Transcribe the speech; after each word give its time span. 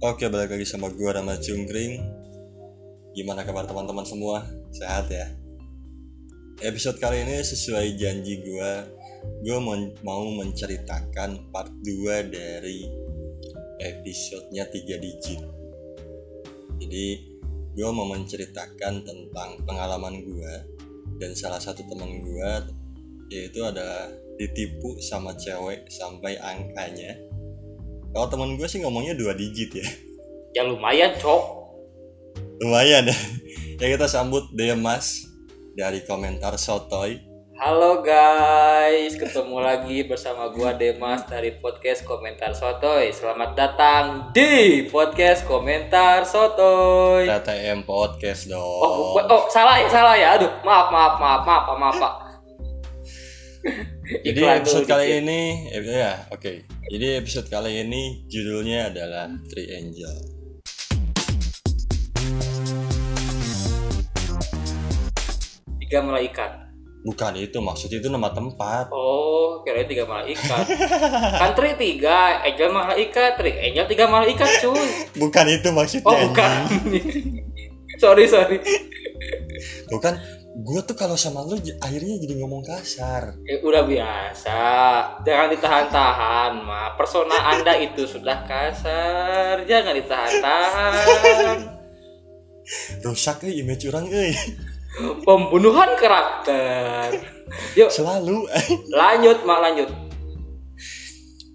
Oke, 0.00 0.32
balik 0.32 0.56
lagi 0.56 0.64
sama 0.64 0.88
gua 0.88 1.20
Rama 1.20 1.36
Cungkring. 1.36 2.00
Gimana 3.12 3.44
kabar 3.44 3.68
teman-teman 3.68 4.00
semua? 4.08 4.48
Sehat 4.72 5.12
ya? 5.12 5.28
Episode 6.64 6.96
kali 6.96 7.20
ini 7.20 7.44
sesuai 7.44 8.00
janji 8.00 8.40
gua, 8.40 8.88
gua 9.44 9.60
mau, 9.60 9.76
mau 10.00 10.24
menceritakan 10.40 11.52
part 11.52 11.68
2 11.84 12.32
dari 12.32 12.88
episodenya 13.76 14.72
3 14.72 15.04
digit. 15.04 15.44
Jadi, 16.80 17.36
gua 17.76 17.92
mau 17.92 18.08
menceritakan 18.08 19.04
tentang 19.04 19.50
pengalaman 19.68 20.24
gua 20.24 20.64
dan 21.20 21.36
salah 21.36 21.60
satu 21.60 21.84
teman 21.84 22.24
gua 22.24 22.64
yaitu 23.28 23.60
adalah 23.60 24.08
ditipu 24.40 24.96
sama 25.04 25.36
cewek 25.36 25.92
sampai 25.92 26.40
angkanya 26.40 27.20
kalau 28.10 28.26
teman 28.26 28.58
gue 28.58 28.66
sih 28.66 28.82
ngomongnya 28.82 29.14
dua 29.14 29.32
digit 29.38 29.70
ya 29.74 29.86
Ya 30.50 30.62
lumayan 30.66 31.14
cok 31.14 31.42
lumayan 32.60 33.06
ya 33.06 33.16
ya 33.78 33.86
kita 33.96 34.10
sambut 34.10 34.50
Demas 34.52 35.30
dari 35.78 36.02
komentar 36.04 36.58
sotoy 36.58 37.22
Halo 37.60 38.00
guys, 38.00 39.20
ketemu 39.20 39.60
lagi 39.60 40.08
bersama 40.08 40.48
gua 40.48 40.72
Demas 40.72 41.28
dari 41.28 41.60
podcast 41.60 42.08
Komentar 42.08 42.56
Sotoy. 42.56 43.12
Selamat 43.12 43.52
datang 43.52 44.32
di 44.32 44.88
podcast 44.88 45.44
Komentar 45.44 46.24
Sotoy. 46.24 47.28
TTM 47.28 47.84
podcast 47.84 48.48
dong 48.48 48.64
Oh, 48.64 49.20
oh 49.20 49.44
salah 49.52 49.76
ya, 49.76 49.92
salah 49.92 50.16
ya. 50.16 50.40
Aduh, 50.40 50.48
maaf, 50.64 50.88
maaf, 50.88 51.20
maaf, 51.20 51.42
maaf, 51.44 51.64
maaf, 51.76 51.96
maaf. 52.00 52.29
Jadi 54.10 54.40
episode 54.42 54.86
kali 54.86 55.06
dikit. 55.06 55.20
ini 55.22 55.40
eh, 55.70 55.82
ya 55.86 56.12
oke 56.28 56.52
jadi 56.90 57.22
episode 57.22 57.46
kali 57.46 57.78
ini 57.78 58.26
judulnya 58.26 58.90
adalah 58.90 59.30
Three 59.46 59.70
Angel 59.70 60.10
tiga 65.80 66.00
malaikat. 66.00 66.50
bukan 67.00 67.32
itu 67.34 67.56
maksudnya 67.58 67.96
itu 67.96 68.12
nama 68.12 68.28
tempat 68.28 68.92
Oh, 68.92 69.64
kirain 69.64 69.88
tiga 69.88 70.04
malaikat. 70.04 70.68
kan 71.40 71.56
tri 71.56 71.72
tiga, 71.74 72.44
angel 72.44 72.68
malaikat, 72.70 73.40
tri 73.40 73.56
angel 73.56 73.88
tiga 73.88 74.04
malaikat 74.04 74.60
cuy. 74.60 74.84
bukan 75.16 75.46
itu 75.48 75.68
maksudnya 75.72 76.04
Oh 76.04 76.28
bukan. 76.28 76.60
sorry 78.02 78.28
sorry. 78.28 78.60
bukan 79.88 80.20
gue 80.50 80.80
tuh 80.82 80.98
kalau 80.98 81.14
sama 81.14 81.46
lu 81.46 81.54
akhirnya 81.78 82.18
jadi 82.18 82.34
ngomong 82.42 82.66
kasar 82.66 83.38
Eh, 83.46 83.62
udah 83.62 83.86
biasa, 83.86 84.60
jangan 85.22 85.48
ditahan-tahan, 85.54 86.52
ma. 86.66 86.90
Persona 86.98 87.54
Anda 87.54 87.78
itu 87.86 88.02
sudah 88.04 88.42
kasar, 88.44 89.62
jangan 89.64 89.94
ditahan-tahan. 89.94 91.56
rusak 93.04 93.42
eh 93.46 93.62
image 93.62 93.86
orang 93.86 94.06
eh 94.10 94.34
Pembunuhan 95.26 95.94
karakter. 95.94 97.14
Yuk, 97.78 97.90
selalu 97.90 98.46
lanjut, 98.90 99.38
mak 99.42 99.62
lanjut. 99.62 99.86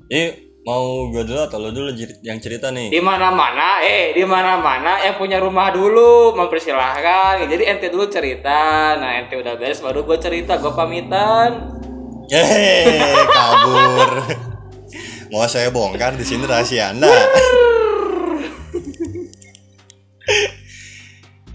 eh 0.08 0.45
mau 0.66 1.14
gue 1.14 1.22
dulu 1.22 1.42
atau 1.46 1.62
lo 1.62 1.70
dulu 1.70 1.94
yang 2.26 2.42
cerita 2.42 2.74
nih 2.74 2.90
Di 2.90 2.98
mana-mana, 2.98 3.86
eh, 3.86 4.18
di 4.18 4.26
mana-mana 4.26 4.98
yang 4.98 5.14
punya 5.14 5.38
rumah 5.38 5.70
dulu 5.70 6.34
mempersilahkan. 6.34 7.46
Jadi 7.46 7.64
ente 7.64 7.88
dulu 7.94 8.10
cerita, 8.10 8.98
nah 8.98 9.14
ente 9.14 9.38
udah 9.38 9.54
beres 9.56 9.78
baru 9.78 10.02
gue 10.02 10.18
cerita, 10.18 10.58
gue 10.58 10.74
pamitan. 10.74 11.70
Yeay, 12.26 12.98
kabur. 13.38 14.12
Mau 15.30 15.46
saya 15.46 15.70
bongkar 15.70 16.18
di 16.18 16.26
sini 16.26 16.50
rahasia 16.50 16.90
Anda. 16.90 17.14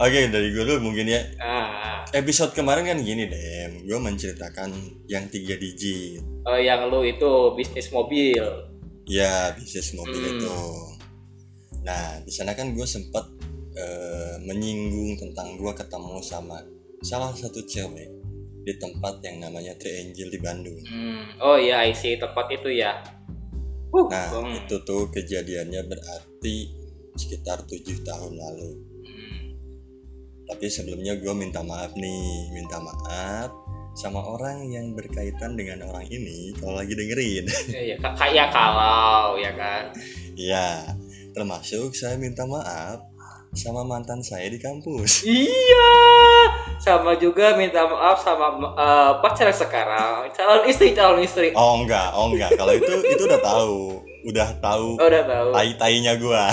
Oke, 0.00 0.30
dari 0.30 0.54
gue 0.54 0.64
dulu 0.64 0.80
mungkin 0.86 1.10
ya. 1.10 1.20
Nah, 1.36 2.06
Episode 2.10 2.54
kemarin 2.54 2.86
kan 2.86 2.98
gini 3.02 3.26
deh, 3.26 3.82
gue 3.82 3.98
menceritakan 3.98 4.70
yang 5.06 5.26
tiga 5.26 5.54
digit. 5.54 6.22
eh, 6.46 6.60
yang 6.62 6.86
lu 6.86 7.02
itu 7.02 7.54
bisnis 7.54 7.90
mobil. 7.90 8.69
Ya, 9.10 9.50
bisnis 9.58 9.90
mobil 9.98 10.22
Hmm. 10.22 10.32
itu. 10.38 10.58
Nah, 11.82 12.22
di 12.22 12.30
sana 12.30 12.54
kan 12.54 12.70
gue 12.70 12.86
sempat 12.86 13.26
eh, 13.70 14.34
menyinggung 14.42 15.14
tentang 15.14 15.54
gue 15.54 15.72
ketemu 15.72 16.18
sama 16.26 16.58
salah 17.06 17.30
satu 17.34 17.62
cewek 17.64 18.10
di 18.66 18.72
tempat 18.76 19.22
yang 19.22 19.40
namanya 19.46 19.72
Three 19.78 20.04
Angel 20.04 20.26
di 20.26 20.38
Bandung. 20.42 20.78
Hmm, 20.84 21.38
oh 21.38 21.54
iya, 21.56 21.86
isi 21.86 22.18
tempat 22.18 22.50
itu 22.50 22.66
ya. 22.70 22.98
Uh, 23.94 24.10
Nah, 24.10 24.26
hmm. 24.26 24.66
itu 24.66 24.76
tuh 24.82 25.06
kejadiannya 25.14 25.86
berarti 25.86 26.56
sekitar 27.14 27.62
tujuh 27.66 28.02
tahun 28.02 28.36
lalu. 28.36 28.70
Hmm. 29.06 29.38
Tapi 30.50 30.66
sebelumnya 30.66 31.14
gue 31.16 31.32
minta 31.32 31.62
maaf 31.62 31.94
nih, 31.94 32.50
minta 32.50 32.82
maaf 32.82 33.50
sama 33.92 34.22
orang 34.22 34.64
yang 34.66 34.92
berkaitan 34.92 35.54
dengan 35.54 35.82
orang 35.84 36.06
ini 36.06 36.54
kalau 36.54 36.76
lagi 36.76 36.92
dengerin. 36.92 37.44
Iya, 37.70 37.96
ka- 37.98 38.16
kayak 38.16 38.48
kalau 38.48 39.34
ya 39.34 39.52
kan. 39.52 39.90
Iya, 40.32 40.94
termasuk 41.30 41.92
saya 41.92 42.14
minta 42.14 42.42
maaf 42.44 43.02
sama 43.50 43.82
mantan 43.82 44.20
saya 44.20 44.46
di 44.46 44.56
kampus. 44.56 45.22
Iya, 45.26 45.90
sama 46.78 47.12
juga 47.14 47.52
minta 47.54 47.84
maaf 47.84 48.18
sama 48.18 48.46
eh, 48.72 49.12
pacar 49.20 49.50
sekarang, 49.50 50.30
calon 50.30 50.64
istri, 50.64 50.90
calon 50.90 51.20
istri. 51.20 51.50
Oh 51.52 51.76
enggak, 51.76 52.14
oh 52.14 52.30
enggak. 52.30 52.54
Kalau 52.54 52.72
itu 52.72 52.88
itu 53.12 53.22
udah 53.22 53.40
tahu, 53.40 53.78
udah 54.24 54.48
tahu 54.56 54.88
Oh, 54.96 55.06
udah 55.06 55.24
tahu. 55.24 55.48
tai-tainya 55.50 56.14
gue. 56.16 56.44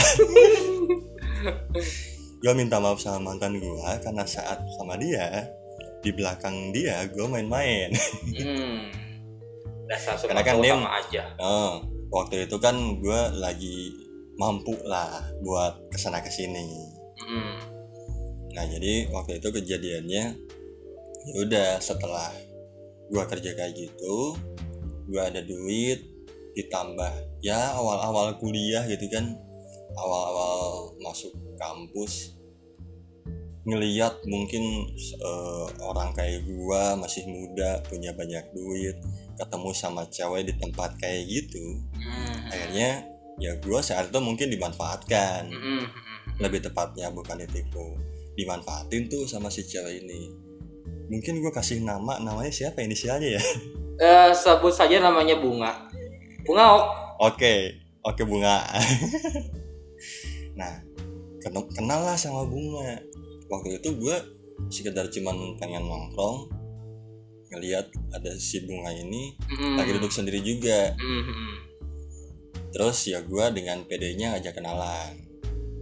gue 2.38 2.54
minta 2.54 2.78
maaf 2.78 2.98
sama 2.98 3.32
mantan 3.32 3.58
gue 3.58 3.90
karena 4.00 4.24
saat 4.24 4.62
sama 4.74 4.94
dia 4.96 5.48
di 6.02 6.12
belakang 6.14 6.72
dia 6.72 7.06
gue 7.10 7.26
main-main. 7.26 7.90
Hmm. 8.38 8.92
Dasar 9.88 10.20
Karena 10.20 10.44
kan 10.44 10.60
dia- 10.60 10.76
sama 10.76 10.90
aja. 11.00 11.24
Oh, 11.40 11.74
waktu 12.12 12.46
itu 12.46 12.58
kan 12.60 12.76
gue 13.00 13.22
lagi 13.40 13.96
mampu 14.38 14.76
lah 14.86 15.26
buat 15.42 15.90
ke 15.90 15.98
sana 15.98 16.22
ke 16.22 16.30
sini. 16.30 16.68
Hmm. 17.18 17.56
Nah 18.54 18.64
jadi 18.68 19.10
waktu 19.10 19.42
itu 19.42 19.50
kejadiannya 19.50 20.26
ya 21.28 21.36
udah 21.44 21.70
setelah 21.82 22.32
gue 23.08 23.24
kerja 23.28 23.52
kayak 23.56 23.74
gitu, 23.76 24.36
gue 25.08 25.22
ada 25.22 25.40
duit 25.42 26.04
ditambah 26.54 27.14
ya 27.40 27.78
awal-awal 27.78 28.36
kuliah 28.40 28.84
gitu 28.86 29.08
kan, 29.12 29.36
awal-awal 29.96 30.94
masuk 31.00 31.32
kampus 31.58 32.37
ngeliat 33.68 34.24
mungkin 34.24 34.64
eh, 34.98 35.68
orang 35.84 36.16
kayak 36.16 36.48
gua 36.48 36.96
masih 36.96 37.28
muda 37.28 37.84
punya 37.84 38.16
banyak 38.16 38.48
duit 38.52 38.96
ketemu 39.36 39.70
sama 39.72 40.08
cewek 40.08 40.48
di 40.48 40.54
tempat 40.56 40.96
kayak 40.98 41.28
gitu 41.28 41.84
Hmm. 41.92 42.48
akhirnya 42.48 43.04
ya 43.38 43.54
gua 43.60 43.84
saat 43.84 44.08
itu 44.08 44.18
mungkin 44.18 44.48
dimanfaatkan 44.48 45.52
Hmm, 45.52 45.84
hmm, 45.84 45.84
hmm. 45.84 46.40
lebih 46.40 46.64
tepatnya 46.64 47.12
bukan 47.12 47.44
ditipu 47.44 48.00
dimanfaatin 48.34 49.06
tuh 49.08 49.28
sama 49.28 49.50
si 49.50 49.62
cewek 49.62 50.00
ini 50.02 50.32
mungkin 51.08 51.40
gue 51.40 51.50
kasih 51.50 51.82
nama 51.82 52.20
namanya 52.20 52.52
siapa 52.52 52.80
inisialnya 52.82 53.36
ya 53.36 53.44
Eh, 53.98 54.30
sebut 54.30 54.70
saja 54.70 55.02
namanya 55.02 55.42
bunga. 55.42 55.74
Bunga 56.46 56.66
ok. 56.70 56.86
oke 57.18 57.54
oke 58.06 58.22
bunga 58.24 58.62
nah 60.60 60.70
ken- 61.42 61.70
kenal 61.74 62.06
lah 62.06 62.14
sama 62.14 62.46
bunga 62.46 63.02
waktu 63.48 63.78
itu 63.78 63.90
gue 63.96 64.16
sekedar 64.68 65.08
cuman 65.08 65.56
pengen 65.56 65.84
nongkrong 65.84 66.50
ngelihat 67.48 67.88
ada 68.12 68.32
si 68.36 68.62
bunga 68.62 68.92
ini 68.92 69.32
Hmm. 69.48 69.76
lagi 69.76 69.94
duduk 69.94 70.12
sendiri 70.12 70.40
juga 70.40 70.92
Hmm, 70.96 71.24
hmm. 71.24 71.54
terus 72.70 73.08
ya 73.08 73.20
gue 73.20 73.46
dengan 73.52 73.84
PD-nya 73.84 74.36
ngajak 74.36 74.54
kenalan 74.54 75.14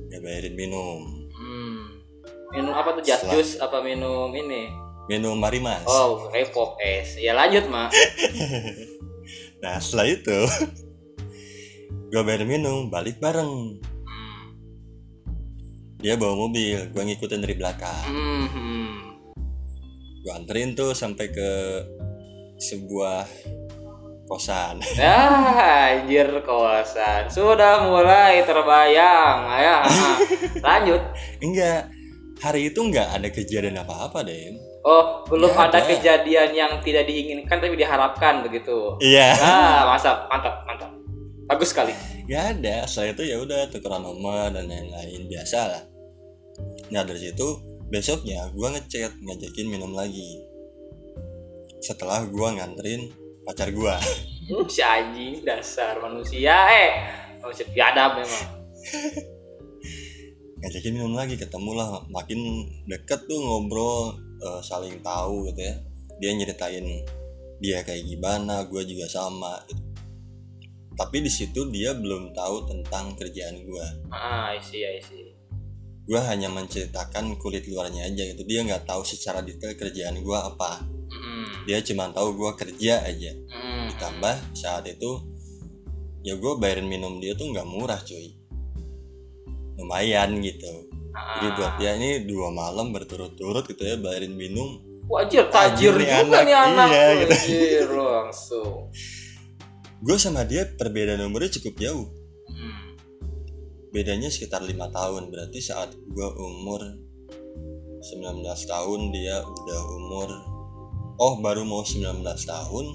dia 0.07 0.19
bayarin 0.19 0.53
minum 0.53 1.01
Hmm. 1.31 1.99
Minum 2.47 2.71
apa 2.71 2.95
tuh? 2.95 3.03
Just 3.03 3.27
juice 3.27 3.53
apa 3.57 3.81
minum 3.81 4.31
ini? 4.31 4.71
minum 5.05 5.35
marimas 5.35 5.83
Oh, 5.83 6.29
repop 6.29 6.79
es. 6.79 7.13
Ya 7.15 7.33
lanjut, 7.33 7.67
Mak. 7.67 7.91
Nah 9.61 9.77
setelah 9.77 10.07
itu 10.07 10.39
gue 12.09 12.21
bayar 12.21 12.45
minum 12.45 12.87
balik 12.87 13.17
bareng. 13.17 13.81
Dia 16.05 16.13
bawa 16.15 16.37
mobil 16.39 16.85
gue 16.85 17.01
ngikutin 17.03 17.41
dari 17.41 17.55
belakang 17.55 18.05
Hmm, 18.05 18.45
hmm. 18.45 18.89
gue 20.21 20.31
anterin 20.31 20.73
tuh 20.73 20.93
sampai 20.93 21.25
ke 21.27 21.51
sebuah 22.55 23.25
kosan 24.25 24.81
Ah, 25.01 25.89
anjir 25.91 26.29
kosan. 26.41 27.25
Sudah 27.25 27.85
mulai 27.85 28.41
terbayang. 28.41 29.37
Ah. 29.45 29.85
lanjut. 30.61 31.01
enggak 31.39 31.89
hari 32.37 32.69
itu 32.69 32.79
enggak 32.79 33.09
ada 33.11 33.27
kejadian 33.27 33.77
apa-apa 33.79 34.21
deh 34.21 34.53
Oh, 34.81 35.25
belum 35.25 35.49
Ya, 35.49 35.65
ada 35.65 35.77
ada. 35.79 35.89
kejadian 35.89 36.49
yang 36.53 36.71
tidak 36.79 37.05
diinginkan 37.05 37.57
tapi 37.57 37.73
diharapkan 37.73 38.45
begitu. 38.45 38.93
iya 38.99 39.33
Ah, 39.35 39.89
mantap, 39.89 40.29
mantap, 40.29 40.55
mantap. 40.63 40.91
bagus 41.45 41.73
sekali 41.73 41.93
Gak 42.25 42.57
ada, 42.57 42.85
setelah 42.85 43.13
itu 43.13 43.23
ya 43.25 43.37
udah 43.37 43.69
tukeran 43.69 44.01
nomor 44.01 44.49
dan 44.49 44.65
lain-lain 44.65 45.25
biasa 45.25 45.59
lah. 45.67 45.81
Nah 46.91 47.01
dari 47.05 47.29
situ 47.29 47.47
besoknya 47.89 48.49
gue 48.53 48.67
ngechat 48.67 49.13
ngajakin 49.21 49.67
minum 49.69 49.93
lagi. 49.93 50.41
Setelah 51.81 52.25
gue 52.25 52.47
nganterin 52.59 53.01
pacar 53.45 53.71
gue. 53.71 53.95
Si 54.69 54.77
anjing 54.77 55.41
dasar 55.41 55.97
manusia 55.97 56.53
eh 56.69 56.93
manusia 57.45 57.69
biadab 57.69 58.17
memang 58.17 58.45
ngajakin 60.65 60.97
minum 60.97 61.13
lagi 61.13 61.37
ketemu 61.37 61.77
lah 61.77 62.01
makin 62.09 62.65
deket 62.89 63.29
tuh 63.29 63.37
ngobrol 63.37 64.17
eh, 64.41 64.61
saling 64.65 64.97
tahu 65.05 65.45
gitu 65.53 65.61
ya 65.61 65.77
dia 66.17 66.31
nyeritain 66.33 67.05
dia 67.61 67.85
kayak 67.85 68.01
gimana 68.01 68.65
gue 68.65 68.81
juga 68.81 69.05
sama 69.05 69.61
gitu. 69.69 69.77
tapi 70.97 71.21
di 71.21 71.29
situ 71.29 71.69
dia 71.69 71.93
belum 71.93 72.33
tahu 72.33 72.65
tentang 72.65 73.13
kerjaan 73.13 73.61
gue 73.61 73.85
ah 74.09 74.57
isi 74.57 74.81
ya 74.81 74.89
isi 74.97 75.34
gue 76.05 76.21
hanya 76.21 76.53
menceritakan 76.53 77.37
kulit 77.41 77.65
luarnya 77.65 78.05
aja 78.05 78.23
gitu 78.29 78.45
dia 78.45 78.61
nggak 78.61 78.85
tahu 78.85 79.01
secara 79.01 79.41
detail 79.41 79.73
kerjaan 79.73 80.21
gue 80.21 80.37
apa 80.37 80.85
dia 81.65 81.81
cuma 81.81 82.13
tahu 82.13 82.37
gue 82.37 82.51
kerja 82.61 83.01
aja 83.01 83.31
ditambah 83.89 84.35
saat 84.53 84.85
itu 84.85 85.17
ya 86.21 86.37
gue 86.37 86.53
bayarin 86.61 86.85
minum 86.85 87.17
dia 87.17 87.33
tuh 87.33 87.49
nggak 87.49 87.65
murah 87.65 87.97
cuy 88.01 88.37
lumayan 89.77 90.39
gitu 90.41 90.89
Ah. 91.15 91.39
jadi 91.39 91.47
buat 91.55 91.73
dia 91.79 91.91
ini 91.95 92.27
dua 92.27 92.51
malam 92.51 92.91
berturut-turut 92.91 93.63
gitu 93.71 93.87
ya 93.87 93.95
bayarin 93.95 94.35
minum 94.35 94.83
Wajir, 95.07 95.47
tajir 95.47 95.93
Tajir 95.93 96.01
nih 96.01 96.09
juga 96.11 96.25
anak, 96.25 96.41
nih 96.43 96.55
anak. 96.57 96.87
iya, 96.89 97.05
gitu. 97.13 97.29
Wajir, 97.31 97.87
langsung. 97.93 98.73
gue 100.01 100.17
sama 100.17 100.41
dia 100.43 100.65
perbedaan 100.65 101.21
umurnya 101.29 101.53
cukup 101.61 101.77
jauh. 101.77 102.09
Bedanya 103.95 104.27
sekitar 104.27 104.59
lima 104.59 104.91
tahun 104.91 105.31
berarti 105.31 105.63
saat 105.63 105.95
gue 105.95 106.29
umur 106.35 106.83
19 108.03 108.43
tahun 108.43 108.99
dia 109.15 109.39
udah 109.39 109.81
umur 109.95 110.27
oh 111.15 111.39
baru 111.39 111.63
mau 111.63 111.79
19 111.79 112.03
tahun 112.27 112.85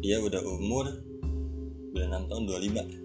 dia 0.00 0.16
udah 0.16 0.40
umur 0.40 0.88
26 1.92 2.30
tahun 2.32 2.42
25 2.48 3.00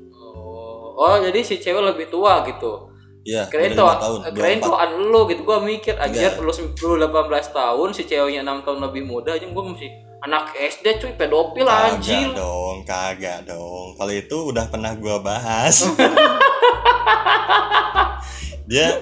Oh. 0.95 0.95
oh, 0.95 1.15
jadi 1.19 1.43
si 1.43 1.59
cewek 1.59 1.83
lebih 1.91 2.07
tua 2.07 2.39
gitu. 2.47 2.87
Iya, 3.27 3.51
Kirain 3.51 3.75
udah 3.75 3.83
tuh, 3.83 3.99
tahun, 3.99 4.19
kirain 4.31 4.59
24. 4.63 4.67
tuh 4.67 4.75
an 4.79 4.91
lu 4.95 5.21
gitu. 5.27 5.41
Gua 5.43 5.59
mikir 5.59 5.95
anjir 5.99 6.31
Enggak. 6.39 6.39
lu, 6.39 6.95
lu 6.95 6.95
18 7.03 7.51
tahun, 7.51 7.89
si 7.91 8.07
ceweknya 8.07 8.47
6 8.47 8.63
tahun 8.63 8.79
lebih 8.79 9.03
muda 9.03 9.35
aja 9.35 9.43
gua 9.51 9.75
masih 9.75 9.91
anak 10.23 10.55
SD 10.55 11.03
cuy 11.03 11.11
pedofil 11.19 11.67
anjir. 11.67 12.31
Kagak 12.31 12.39
dong, 12.39 12.77
kagak 12.87 13.39
dong. 13.43 13.87
Kalau 13.99 14.13
itu 14.15 14.37
udah 14.55 14.65
pernah 14.71 14.95
gua 14.95 15.19
bahas. 15.19 15.83
dia 18.69 19.01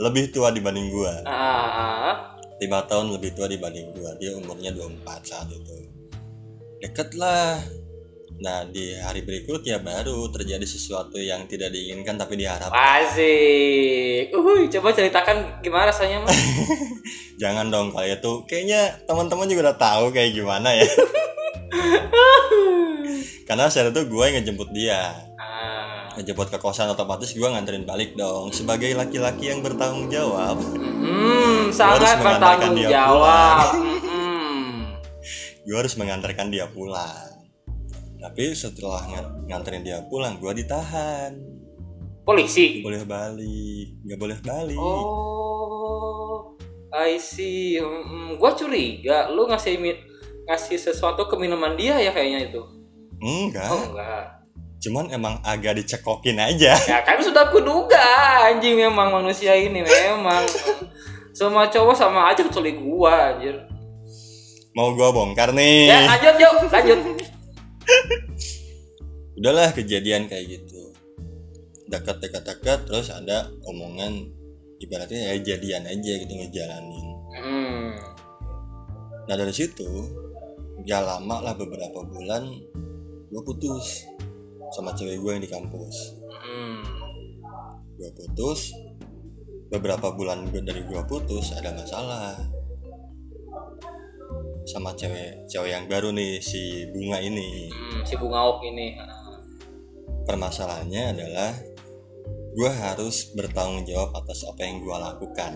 lebih 0.00 0.32
tua 0.32 0.50
dibanding 0.50 0.88
gua. 0.90 1.14
Ah, 1.28 2.36
lima 2.58 2.82
tahun 2.88 3.12
lebih 3.14 3.36
tua 3.36 3.46
dibanding 3.48 3.92
gua. 3.96 4.16
Dia 4.16 4.34
umurnya 4.36 4.72
24 4.74 5.22
saat 5.22 5.48
itu. 5.52 5.76
Deket 6.82 7.14
lah. 7.14 7.62
Nah, 8.42 8.66
di 8.66 8.98
hari 8.98 9.22
berikutnya 9.22 9.78
baru 9.78 10.26
terjadi 10.34 10.66
sesuatu 10.66 11.14
yang 11.14 11.46
tidak 11.46 11.70
diinginkan 11.70 12.18
tapi 12.18 12.34
diharapkan. 12.34 12.74
Asik. 12.74 14.34
Uhuy, 14.34 14.66
coba 14.66 14.90
ceritakan 14.90 15.62
gimana 15.62 15.94
rasanya, 15.94 16.26
Mas? 16.26 16.34
Jangan 17.42 17.70
dong 17.70 17.94
kalau 17.94 18.02
itu. 18.02 18.32
Kayaknya 18.50 18.98
teman-teman 19.06 19.46
juga 19.46 19.70
udah 19.70 19.78
tahu 19.78 20.04
kayak 20.10 20.34
gimana 20.34 20.74
ya. 20.74 20.88
Karena 23.46 23.70
saat 23.70 23.94
itu 23.94 24.02
gue 24.10 24.24
yang 24.26 24.42
ngejemput 24.42 24.74
dia. 24.74 25.14
ah. 25.38 26.01
Ngejemput 26.14 26.48
ke 26.48 26.56
kosan 26.56 26.88
otomatis 26.88 27.30
gue 27.30 27.44
nganterin 27.44 27.82
balik 27.82 28.12
dong 28.12 28.50
sebagai 28.50 28.92
laki-laki 28.92 29.46
yang 29.46 29.60
bertanggung 29.60 30.08
jawab 30.08 30.58
Hmm, 31.02 31.68
sangat 31.68 32.18
bertanggung 32.18 32.74
dia 32.74 32.88
jawab. 32.96 33.74
Hmm. 33.74 34.96
gue 35.60 35.76
harus 35.76 35.94
mengantarkan 35.94 36.48
dia 36.48 36.66
pulang 36.66 37.30
tapi 38.16 38.52
setelah 38.52 39.02
ng- 39.04 39.46
nganterin 39.46 39.82
dia 39.82 39.98
pulang 40.04 40.36
gue 40.36 40.52
ditahan 40.54 41.34
Polisi. 42.22 42.80
boleh 42.80 43.02
balik 43.02 43.88
nggak 44.00 44.16
boleh 44.16 44.38
balik 44.40 44.78
Oh, 44.78 46.54
I 46.92 47.16
see. 47.16 47.76
Hmm, 47.76 48.36
gua 48.36 48.52
curiga 48.52 49.26
lu 49.26 49.44
ngasih 49.44 49.80
ngasih 50.44 50.76
sesuatu 50.76 51.24
ke 51.24 51.34
minuman 51.34 51.72
dia 51.72 51.96
ya 51.96 52.10
kayaknya 52.10 52.46
itu. 52.46 52.62
enggak 53.18 53.64
Oh 53.66 53.82
enggak. 53.88 54.41
Cuman 54.82 55.06
emang 55.08 55.38
agak 55.42 55.78
dicekokin 55.78 56.36
aja 56.36 56.74
Ya 56.82 56.98
kan 57.00 57.16
sudah 57.16 57.46
kuduga 57.48 58.02
anjing 58.44 58.74
memang 58.76 59.14
manusia 59.14 59.54
ini 59.54 59.78
memang 59.78 60.42
semua 61.30 61.64
cowok 61.64 61.94
sama 61.94 62.28
aja 62.28 62.42
kecuali 62.42 62.74
gua 62.74 63.32
anjir. 63.32 63.56
mau 64.72 64.90
gue 64.90 65.04
bongkar 65.06 65.52
nih 65.52 65.86
Ya 65.86 65.98
lanjut 66.08 66.34
yuk, 66.36 66.54
lanjut. 66.66 67.00
udahlah 69.34 69.70
kejadian 69.70 70.26
kayak 70.26 70.48
gitu 70.50 70.92
dekat 71.86 72.18
dekat 72.18 72.42
dekat 72.42 72.78
terus 72.82 73.08
ada 73.08 73.48
omongan 73.62 74.28
ibaratnya 74.78 75.30
ya 75.30 75.54
jadian 75.54 75.84
aja 75.84 76.12
gitu 76.16 76.32
ngejalanin 76.32 77.06
Hmm. 77.32 77.96
Nah 79.24 79.34
dari 79.34 79.48
situ 79.50 79.88
gak 80.82 81.00
lama 81.00 81.40
lah 81.40 81.54
beberapa 81.54 82.04
bulan 82.04 82.44
gue 83.26 83.40
putus 83.40 84.04
sama 84.72 84.96
cewek 84.96 85.20
gue 85.20 85.30
yang 85.36 85.44
di 85.44 85.50
kampus. 85.52 86.16
Hmm. 86.32 86.80
Gue 88.00 88.10
putus 88.16 88.72
beberapa 89.72 90.12
bulan 90.12 90.48
gue 90.52 90.60
dari 90.64 90.84
gue 90.84 91.00
putus 91.08 91.56
ada 91.56 91.72
masalah 91.72 92.36
sama 94.68 94.92
cewek 94.92 95.48
cewek 95.48 95.72
yang 95.72 95.84
baru 95.88 96.12
nih 96.12 96.40
si 96.40 96.88
bunga 96.88 97.20
ini. 97.20 97.68
Hmm, 97.68 98.00
si 98.04 98.14
bunga 98.16 98.52
ok 98.52 98.60
ini. 98.72 98.96
Permasalahannya 100.22 101.02
adalah 101.16 101.52
gue 102.52 102.70
harus 102.70 103.32
bertanggung 103.32 103.84
jawab 103.88 104.12
atas 104.16 104.44
apa 104.48 104.60
yang 104.64 104.80
gue 104.80 104.96
lakukan. 104.96 105.52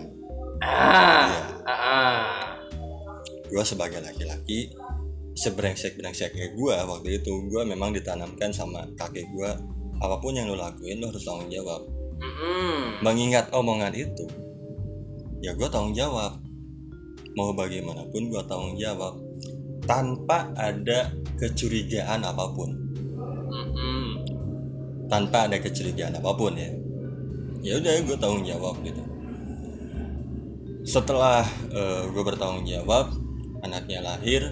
Ah. 0.65 1.53
Ah. 1.65 1.73
ah. 1.73 2.25
gue 3.47 3.63
sebagai 3.63 4.03
laki-laki 4.03 4.73
sebrengsek 5.37 6.01
brengseknya 6.01 6.57
gue 6.57 6.77
waktu 6.89 7.21
itu. 7.21 7.33
Gue 7.53 7.63
memang 7.69 7.93
ditanamkan 7.93 8.51
sama 8.51 8.89
kakek 8.97 9.29
gue 9.31 9.51
apa 10.01 10.17
pun 10.21 10.33
yang 10.33 10.49
lo 10.49 10.57
lakuin 10.57 11.01
lo 11.01 11.13
harus 11.13 11.23
tanggung 11.23 11.53
jawab. 11.53 11.85
Hmm. 12.17 13.05
mengingat 13.05 13.53
omongan 13.53 13.93
itu 13.93 14.25
ya 15.45 15.53
gue 15.53 15.69
tanggung 15.69 15.93
jawab. 15.93 16.41
Mau 17.37 17.53
bagaimanapun 17.53 18.33
gue 18.33 18.43
tanggung 18.49 18.77
jawab. 18.81 19.21
Tanpa 19.85 20.51
ada 20.57 21.13
kecurigaan 21.37 22.25
apa 22.25 22.45
pun. 22.57 22.73
Hmm. 23.47 24.27
tanpa 25.07 25.47
ada 25.47 25.61
kecurigaan 25.63 26.17
apa 26.19 26.33
pun 26.35 26.57
ya. 26.57 26.73
Ya 27.63 27.73
udah 27.79 27.93
gue 28.01 28.17
tanggung 28.17 28.43
jawab 28.49 28.81
gitu. 28.83 29.05
Setelah 30.89 31.45
gue 32.11 32.23
bertanggung 32.25 32.65
jawab 32.65 33.13
anaknya 33.61 34.01
lahir 34.01 34.49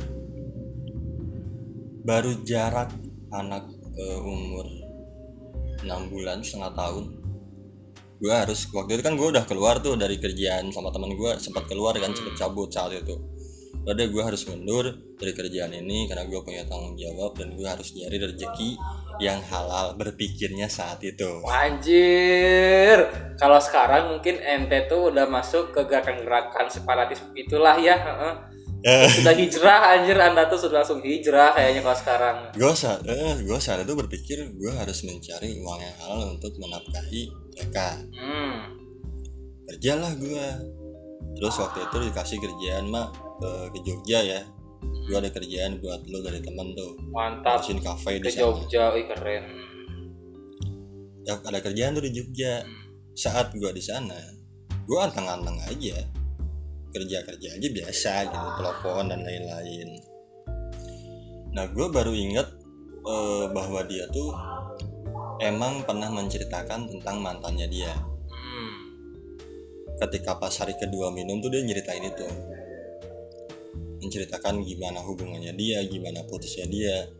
baru 2.05 2.45
jarak 2.45 2.93
anak 3.33 3.65
eh, 3.97 4.21
umur 4.21 4.69
6 5.83 6.13
bulan 6.13 6.45
setengah 6.45 6.73
tahun 6.77 7.25
gue 8.25 8.33
harus 8.33 8.71
waktu 8.73 8.97
itu 8.97 9.03
kan 9.05 9.21
gue 9.21 9.29
udah 9.37 9.45
keluar 9.45 9.85
tuh 9.85 10.01
dari 10.01 10.17
kerjaan 10.17 10.73
sama 10.73 10.89
teman 10.95 11.13
gue 11.13 11.33
sempat 11.37 11.69
keluar 11.69 11.93
kan 11.99 12.15
sempat 12.15 12.35
cabut 12.41 12.73
saat 12.73 12.97
itu. 12.97 13.21
Udah 13.85 14.07
gue 14.09 14.23
harus 14.25 14.49
mundur 14.49 14.97
dari 15.21 15.37
kerjaan 15.37 15.77
ini 15.77 16.09
karena 16.09 16.25
gue 16.25 16.41
punya 16.41 16.65
tanggung 16.65 16.97
jawab 16.97 17.37
dan 17.37 17.53
gue 17.53 17.69
harus 17.69 17.93
nyari 17.93 18.17
rezeki 18.17 18.81
yang 19.21 19.45
halal 19.53 19.93
berpikirnya 20.01 20.73
saat 20.73 21.05
itu. 21.05 21.45
Anjir, 21.45 23.13
kalau 23.37 23.61
sekarang 23.61 24.17
mungkin 24.17 24.41
ente 24.41 24.89
tuh 24.89 25.13
udah 25.13 25.29
masuk 25.29 25.77
ke 25.77 25.85
gerakan-gerakan 25.85 26.73
separatis 26.73 27.21
itulah 27.37 27.77
ya. 27.77 27.99
Eh. 28.85 29.09
Sudah 29.09 29.33
hijrah 29.33 29.81
anjir, 29.91 30.13
anda 30.15 30.45
tuh 30.45 30.61
sudah 30.61 30.85
langsung 30.85 31.01
hijrah 31.01 31.51
kayaknya 31.51 31.81
kalau 31.81 31.97
sekarang. 31.97 32.37
gue 32.53 32.73
saat 32.75 33.01
eh, 33.03 33.41
gue 33.41 33.57
saat 33.57 33.81
itu 33.81 33.93
berpikir 33.93 34.45
gue 34.51 34.73
harus 34.73 35.01
mencari 35.03 35.57
uang 35.57 35.81
yang 35.81 35.97
halal 35.99 36.29
untuk 36.31 36.53
menafkahi 36.55 37.23
mereka 37.51 37.97
Hmm. 38.13 38.77
kerjalah 39.67 40.13
gue 40.15 40.47
terus 41.35 41.57
waktu 41.57 41.81
itu 41.83 41.97
dikasih 42.05 42.39
kerjaan 42.39 42.85
mak 42.87 43.09
ke, 43.35 43.51
ke 43.73 43.79
Jogja 43.83 44.21
ya 44.21 44.41
gue 44.85 45.17
ada 45.17 45.33
kerjaan 45.33 45.81
buat 45.81 46.05
lo 46.05 46.21
dari 46.21 46.39
temen 46.39 46.77
tuh 46.77 46.93
Mantap. 47.09 47.65
mesin 47.65 47.81
kafe 47.81 48.21
di 48.21 48.29
sana 48.29 48.53
Jogja, 48.53 48.93
wih 48.93 49.05
keren. 49.07 49.45
ya 51.25 51.41
ada 51.41 51.59
kerjaan 51.59 51.97
tuh 51.97 52.05
di 52.05 52.13
Jogja 52.13 52.61
saat 53.13 53.49
gue 53.51 53.71
di 53.71 53.81
sana 53.81 54.21
gue 54.85 54.99
anteng-anteng 55.01 55.57
aja 55.65 56.05
kerja 56.95 57.27
kerja 57.27 57.49
aja 57.59 57.69
biasa 57.75 58.13
gitu 58.31 58.49
telepon 58.63 59.11
dan 59.11 59.21
lain-lain 59.27 59.89
nah 61.51 61.67
gue 61.67 61.87
baru 61.91 62.15
inget 62.15 62.47
eh, 63.05 63.45
bahwa 63.51 63.83
dia 63.85 64.07
tuh 64.15 64.31
emang 65.43 65.83
pernah 65.83 66.09
menceritakan 66.09 66.89
tentang 66.89 67.19
mantannya 67.19 67.67
dia 67.67 67.93
Hmm. 68.25 68.75
ketika 69.99 70.39
pas 70.39 70.55
hari 70.55 70.79
kedua 70.79 71.11
minum 71.11 71.43
tuh 71.43 71.51
dia 71.51 71.63
nyeritain 71.67 72.07
itu 72.07 72.27
menceritakan 73.99 74.63
gimana 74.63 75.03
hubungannya 75.03 75.51
dia 75.55 75.83
gimana 75.87 76.23
putusnya 76.29 76.67
dia 76.71 77.11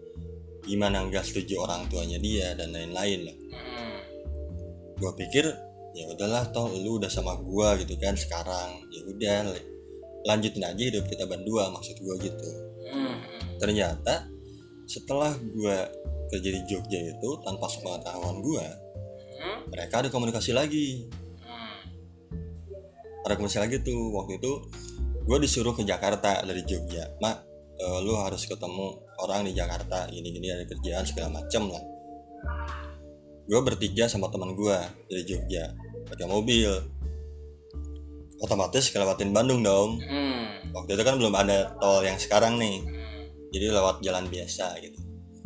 gimana 0.63 1.05
nggak 1.11 1.25
setuju 1.27 1.61
orang 1.65 1.91
tuanya 1.91 2.19
dia 2.23 2.55
dan 2.55 2.71
lain-lain 2.71 3.31
lah 3.31 3.37
Hmm. 3.51 3.99
gue 4.95 5.13
pikir 5.27 5.45
ya 5.95 6.11
udahlah 6.11 6.51
toh 6.51 6.75
lu 6.75 6.99
udah 6.99 7.07
sama 7.09 7.39
gua 7.39 7.79
gitu 7.79 7.95
kan 8.03 8.19
sekarang 8.19 8.83
ya 8.91 9.01
udah 9.07 9.37
lanjutin 10.27 10.67
aja 10.67 10.83
hidup 10.83 11.07
kita 11.07 11.25
berdua 11.25 11.71
maksud 11.71 11.97
gua 12.03 12.19
gitu 12.19 12.51
Hmm. 12.85 13.17
ternyata 13.59 14.29
setelah 14.85 15.33
gua 15.57 15.89
kerja 16.29 16.51
di 16.53 16.61
Jogja 16.69 17.01
itu 17.01 17.31
tanpa 17.43 17.67
sepengetahuan 17.71 18.43
gua 18.43 18.67
Hmm. 19.39 19.71
mereka 19.71 20.03
ada 20.05 20.09
komunikasi 20.11 20.51
lagi 20.51 21.07
Hmm. 21.41 21.79
ada 23.25 23.35
komunikasi 23.39 23.63
lagi 23.63 23.77
tuh 23.81 24.13
waktu 24.13 24.43
itu 24.43 24.53
gue 25.25 25.39
disuruh 25.41 25.73
ke 25.73 25.89
Jakarta 25.89 26.45
dari 26.45 26.61
Jogja 26.69 27.09
mak 27.17 27.49
eh, 27.81 27.99
lu 28.05 28.13
harus 28.15 28.45
ketemu 28.45 29.01
orang 29.25 29.49
di 29.49 29.57
Jakarta 29.57 30.05
gini 30.13 30.29
gini 30.31 30.53
ada 30.53 30.69
kerjaan 30.69 31.05
segala 31.09 31.41
macem 31.41 31.65
lah 31.73 31.81
gue 33.45 33.61
bertiga 33.65 34.05
sama 34.09 34.29
teman 34.29 34.53
gue 34.53 34.77
dari 35.09 35.23
Jogja 35.25 35.73
pakai 36.05 36.27
mobil 36.27 36.69
otomatis 38.39 38.91
kelewatin 38.91 39.33
Bandung 39.33 39.63
dong 39.63 40.01
Hmm. 40.01 40.73
waktu 40.75 40.99
itu 40.99 41.03
kan 41.03 41.17
belum 41.17 41.33
ada 41.33 41.73
tol 41.79 42.03
yang 42.03 42.19
sekarang 42.19 42.59
nih 42.59 42.83
Hmm. 42.83 43.25
jadi 43.51 43.73
lewat 43.73 44.03
jalan 44.03 44.27
biasa 44.29 44.77
gitu 44.81 45.01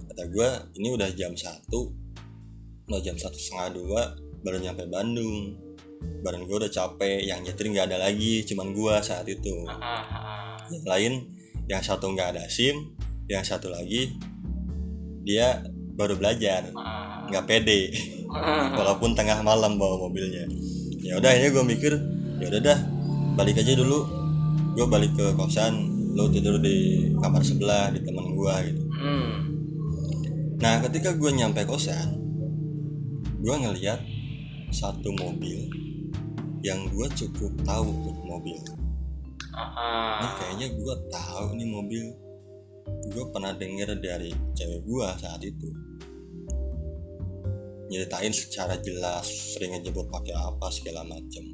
kata 0.08 0.22
gue 0.26 0.48
ini 0.76 0.88
udah 0.92 1.08
jam 1.12 1.32
satu 1.32 1.92
udah 2.88 3.00
jam 3.00 3.14
satu 3.14 3.36
setengah 3.36 3.76
dua 3.76 4.02
baru 4.40 4.58
nyampe 4.58 4.88
Bandung 4.88 5.54
badan 6.22 6.46
gue 6.46 6.56
udah 6.56 6.70
capek 6.70 7.22
yang 7.22 7.42
nyetir 7.42 7.66
nggak 7.68 7.90
ada 7.90 7.98
lagi 8.00 8.42
cuman 8.42 8.70
gue 8.70 8.94
saat 9.02 9.26
itu 9.26 9.66
Ah, 9.66 9.78
ah, 9.78 10.04
ah. 10.06 10.56
yang 10.70 10.86
lain 10.86 11.12
yang 11.68 11.82
satu 11.82 12.08
nggak 12.08 12.34
ada 12.34 12.44
sim 12.48 12.94
yang 13.28 13.44
satu 13.44 13.68
lagi 13.68 14.16
dia 15.22 15.60
baru 15.92 16.16
belajar 16.16 16.72
nggak 17.28 17.44
pede. 17.44 17.92
walaupun 18.78 19.16
tengah 19.16 19.40
malam 19.40 19.80
bawa 19.80 20.08
mobilnya. 20.08 20.44
Ya 21.00 21.16
udah 21.16 21.30
akhirnya 21.32 21.50
gue 21.54 21.64
mikir 21.64 21.92
ya 22.38 22.46
udah 22.52 22.60
dah 22.60 22.78
balik 23.34 23.60
aja 23.60 23.72
dulu. 23.76 24.04
Gue 24.76 24.86
balik 24.86 25.16
ke 25.16 25.34
kosan 25.34 25.98
lo 26.18 26.26
tidur 26.34 26.58
di 26.58 27.08
kamar 27.22 27.46
sebelah 27.46 27.94
di 27.94 28.02
teman 28.02 28.34
gue 28.34 28.54
gitu. 28.66 28.82
Hmm. 28.98 29.34
nah 30.58 30.82
ketika 30.82 31.14
gue 31.14 31.30
nyampe 31.30 31.62
kosan 31.62 32.18
gue 33.38 33.54
ngeliat 33.54 34.02
satu 34.74 35.14
mobil 35.14 35.70
yang 36.66 36.90
gue 36.90 37.06
cukup 37.14 37.54
tahu 37.62 37.86
tuh 38.02 38.16
mobil. 38.26 38.58
Ini 38.58 40.26
ah. 40.26 40.34
kayaknya 40.42 40.74
gue 40.74 40.94
tahu 41.06 41.54
nih 41.54 41.68
mobil. 41.70 42.04
Gue 43.14 43.24
pernah 43.30 43.54
denger 43.54 43.94
dari 44.02 44.34
cewek 44.58 44.82
gue 44.82 45.06
saat 45.22 45.38
itu 45.46 45.70
nyeritain 47.88 48.32
secara 48.32 48.76
jelas 48.80 49.24
sering 49.56 49.76
ngejemput 49.76 50.08
pakai 50.12 50.36
apa 50.36 50.68
segala 50.68 51.04
macem. 51.04 51.44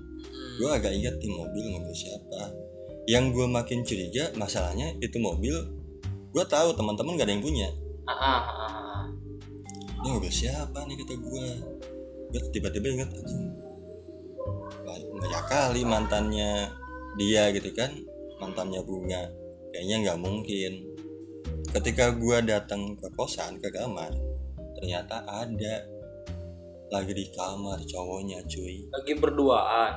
Gue 0.59 0.71
agak 0.71 0.95
ingat 0.95 1.19
nih 1.19 1.31
mobil 1.31 1.65
mobil 1.79 1.95
siapa. 1.95 2.51
Yang 3.07 3.25
gue 3.39 3.47
makin 3.51 3.79
curiga 3.87 4.25
masalahnya 4.35 4.95
itu 4.99 5.17
mobil 5.23 5.55
gue 6.35 6.45
tahu 6.51 6.75
teman-teman 6.75 7.15
gak 7.15 7.27
ada 7.31 7.35
yang 7.39 7.45
punya. 7.45 7.69
Ah, 8.05 8.13
ah, 8.13 8.43
ah, 8.45 9.03
ini 10.03 10.09
mobil 10.13 10.29
siapa 10.29 10.85
nih 10.85 10.99
kata 11.01 11.15
gue 11.17 11.47
gue 12.35 12.41
tiba-tiba 12.51 12.87
ingat 12.91 13.11
banyak 15.15 15.45
kali 15.49 15.81
mantannya 15.89 16.69
dia 17.17 17.49
gitu 17.55 17.71
kan 17.73 17.95
mantannya 18.43 18.83
bunga. 18.83 19.31
Kayaknya 19.71 19.97
nggak 20.07 20.21
mungkin. 20.21 20.73
Ketika 21.75 22.15
gue 22.15 22.39
datang 22.47 22.95
ke 22.95 23.09
kosan 23.19 23.59
ke 23.59 23.67
kamar 23.71 24.15
ternyata 24.79 25.23
ada 25.27 25.94
lagi 26.87 27.13
di 27.13 27.27
kamar 27.31 27.81
cowoknya 27.83 28.45
cuy 28.45 28.85
Lagi 28.91 29.13
berduaan. 29.15 29.93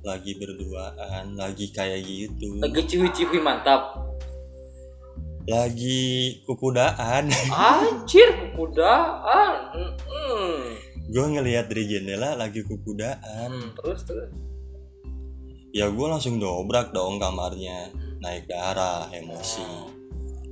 lagi 0.00 0.32
berduaan 0.34 1.34
lagi 1.34 1.68
kayak 1.70 2.00
gitu 2.00 2.56
Lagi 2.58 2.82
ciwi-ciwi 2.86 3.36
mantap. 3.38 4.00
lagi 5.42 6.00
kukudaan 6.44 7.26
Anjir, 7.48 8.28
kudaan. 8.52 9.52
Hmm. 9.72 9.92
hmm. 9.98 10.58
gue 11.06 11.26
ngelihat 11.28 11.66
dari 11.66 11.84
jendela 11.86 12.32
lagi 12.34 12.62
kukudaan 12.62 13.50
Hmm, 13.50 13.70
Terus 13.74 14.00
terus. 14.04 14.30
ya 15.70 15.86
gue 15.86 16.06
langsung 16.06 16.36
dobrak 16.36 16.90
dong 16.90 17.18
kamarnya 17.18 17.90
naik 18.18 18.46
darah 18.46 19.08
emosi 19.10 19.64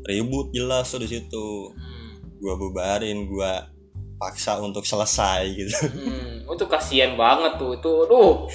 ribut 0.05 0.51
jelas 0.51 0.89
tuh 0.89 0.99
di 0.99 1.09
situ 1.11 1.49
Hmm. 1.71 2.09
gue 2.37 2.55
bubarin 2.55 3.25
gue 3.25 3.53
paksa 4.19 4.59
untuk 4.59 4.83
selesai 4.83 5.43
gitu 5.55 5.75
Hmm. 5.89 6.43
Itu 6.51 6.67
kasihan 6.67 7.15
banget 7.15 7.55
tuh. 7.57 7.79
Itu 7.79 7.91
aduh, 8.05 8.51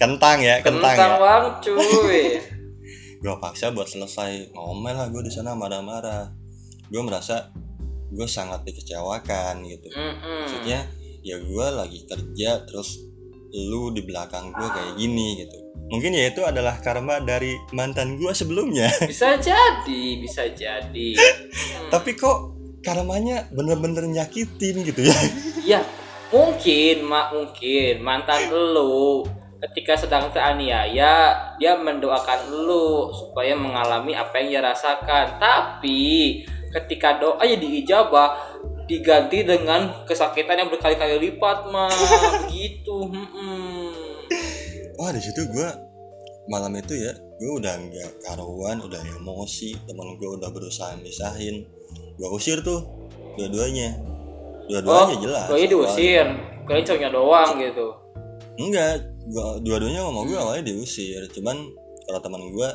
kentang 0.00 0.40
ya 0.40 0.64
kentang, 0.64 0.96
kentang 0.96 1.12
ya 1.14 1.20
banget 1.20 1.54
cuy. 1.62 2.24
gue 3.24 3.34
paksa 3.40 3.72
buat 3.72 3.88
selesai 3.88 4.52
ngomel 4.52 5.00
lah 5.00 5.08
gue 5.08 5.24
di 5.24 5.32
sana 5.32 5.56
marah-marah 5.56 6.28
gue 6.92 7.00
merasa 7.00 7.48
gue 8.12 8.28
sangat 8.28 8.68
dikecewakan 8.68 9.64
gitu 9.64 9.88
Mm-mm. 9.96 10.44
maksudnya 10.44 10.84
ya 11.24 11.40
gue 11.40 11.66
lagi 11.72 12.04
kerja 12.04 12.68
terus 12.68 13.00
lu 13.54 13.96
di 13.96 14.04
belakang 14.04 14.52
gue 14.52 14.68
kayak 14.68 14.92
gini 15.00 15.40
gitu 15.40 15.56
mungkin 15.88 16.12
ya 16.12 16.28
itu 16.36 16.44
adalah 16.44 16.76
karma 16.84 17.16
dari 17.24 17.56
mantan 17.72 18.20
gue 18.20 18.28
sebelumnya 18.36 18.92
Bisa 19.08 19.40
jadi, 19.40 20.20
bisa 20.20 20.44
jadi. 20.52 21.08
Hmm. 21.16 21.88
tapi 21.96 22.20
kok 22.20 22.53
karmanya 22.84 23.48
bener-bener 23.50 24.04
nyakitin 24.06 24.84
gitu 24.84 25.08
ya 25.08 25.16
Ya, 25.64 25.80
mungkin, 26.28 27.08
mak 27.08 27.32
mungkin 27.32 28.04
mantan 28.04 28.52
lu 28.52 29.24
ketika 29.64 29.96
sedang 29.96 30.28
teraniaya 30.28 31.32
dia 31.56 31.72
mendoakan 31.80 32.52
lu 32.52 33.08
supaya 33.08 33.56
mengalami 33.56 34.12
apa 34.12 34.44
yang 34.44 34.48
dia 34.52 34.60
rasakan. 34.60 35.40
Tapi 35.40 36.44
ketika 36.68 37.16
doa 37.16 37.40
ya 37.48 37.56
diijabah 37.56 38.60
diganti 38.84 39.48
dengan 39.48 40.04
kesakitan 40.04 40.60
yang 40.60 40.68
berkali-kali 40.68 41.16
lipat, 41.32 41.72
mah 41.72 41.88
begitu. 42.44 43.08
Mm-mm. 43.08 43.88
wah 45.00 45.10
di 45.10 45.24
situ 45.24 45.48
gue 45.48 45.68
malam 46.44 46.76
itu 46.76 46.92
ya 46.92 47.12
gue 47.16 47.50
udah 47.56 47.74
nggak 47.88 48.10
karuan 48.20 48.84
udah 48.84 49.00
emosi 49.16 49.74
temen 49.88 50.20
gue 50.20 50.28
udah 50.38 50.52
berusaha 50.52 50.92
misahin 51.00 51.64
gue 52.14 52.28
usir 52.30 52.62
tuh 52.62 52.80
dua-duanya. 53.34 53.98
Dua-duanya 54.70 55.16
jelas. 55.20 55.46
Gue 55.50 55.66
diusir, 55.66 56.26
kalian 56.64 56.84
cowoknya 56.86 57.10
doang 57.12 57.50
gitu. 57.60 57.88
enggak 58.54 59.02
gua 59.34 59.58
dua-duanya 59.58 60.06
ngomong 60.06 60.30
gue 60.30 60.38
awalnya 60.38 60.64
diusir. 60.70 61.26
Cuman 61.34 61.58
kalau 62.06 62.20
teman 62.22 62.42
gue 62.54 62.68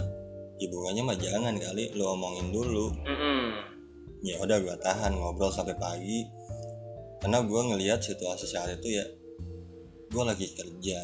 hubungannya 0.59 1.03
mah 1.07 1.17
jangan 1.17 1.55
kali. 1.55 1.95
Lu 1.95 2.03
omongin 2.03 2.51
dulu. 2.51 2.91
Mm-mm. 3.07 3.41
ya 4.19 4.35
udah 4.43 4.59
gue 4.59 4.75
tahan 4.83 5.15
ngobrol 5.15 5.47
sampai 5.47 5.79
pagi. 5.79 6.27
Karena 7.23 7.39
gue 7.43 7.61
ngelihat 7.71 8.03
situasi 8.03 8.47
saat 8.47 8.75
itu 8.75 8.99
ya 8.99 9.05
gue 10.11 10.23
lagi 10.23 10.51
kerja. 10.51 10.99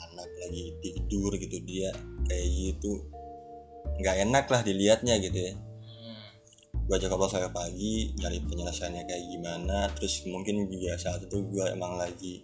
Anak 0.00 0.28
lagi 0.40 0.80
tidur 0.80 1.36
gitu 1.36 1.60
dia 1.68 1.92
kayak 2.24 2.48
gitu. 2.48 3.04
Nggak 4.00 4.16
enak 4.24 4.44
lah 4.48 4.60
dilihatnya 4.64 5.20
gitu 5.20 5.38
ya. 5.38 5.52
Mm. 5.52 5.69
Gue 6.90 6.98
ajak 6.98 7.14
ngobrol 7.14 7.30
sampai 7.30 7.54
pagi 7.54 8.10
nyari 8.18 8.42
penyelesaiannya 8.50 9.06
kayak 9.06 9.24
gimana. 9.30 9.86
Terus 9.94 10.26
mungkin 10.26 10.66
juga 10.66 10.98
saat 10.98 11.22
itu 11.22 11.38
gue 11.46 11.70
emang 11.70 11.94
lagi 11.94 12.42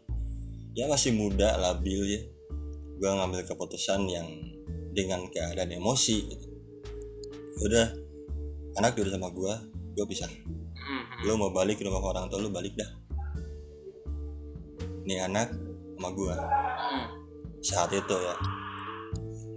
ya 0.79 0.87
masih 0.87 1.19
muda 1.19 1.59
labil 1.59 2.07
ya. 2.07 2.23
Gue 2.95 3.11
ngambil 3.11 3.43
keputusan 3.43 4.07
yang 4.07 4.31
dengan 4.95 5.27
keadaan 5.35 5.75
emosi 5.75 6.31
gitu. 6.31 6.47
udah 7.57 7.89
anak 8.79 8.95
tidur 8.95 9.11
sama 9.11 9.35
gue 9.35 9.53
gue 9.99 10.07
pisah. 10.07 10.31
Mm-mm. 10.31 11.27
lu 11.27 11.35
mau 11.35 11.51
balik 11.51 11.83
ke 11.83 11.89
rumah 11.89 11.99
orang 11.99 12.31
tua 12.31 12.39
lu 12.39 12.47
balik 12.47 12.79
dah. 12.79 12.87
Nih 15.11 15.27
anak 15.27 15.51
sama 15.99 16.15
gue 16.15 16.35
Mm. 16.39 17.07
saat 17.67 17.91
itu 17.91 18.15
ya. 18.15 18.37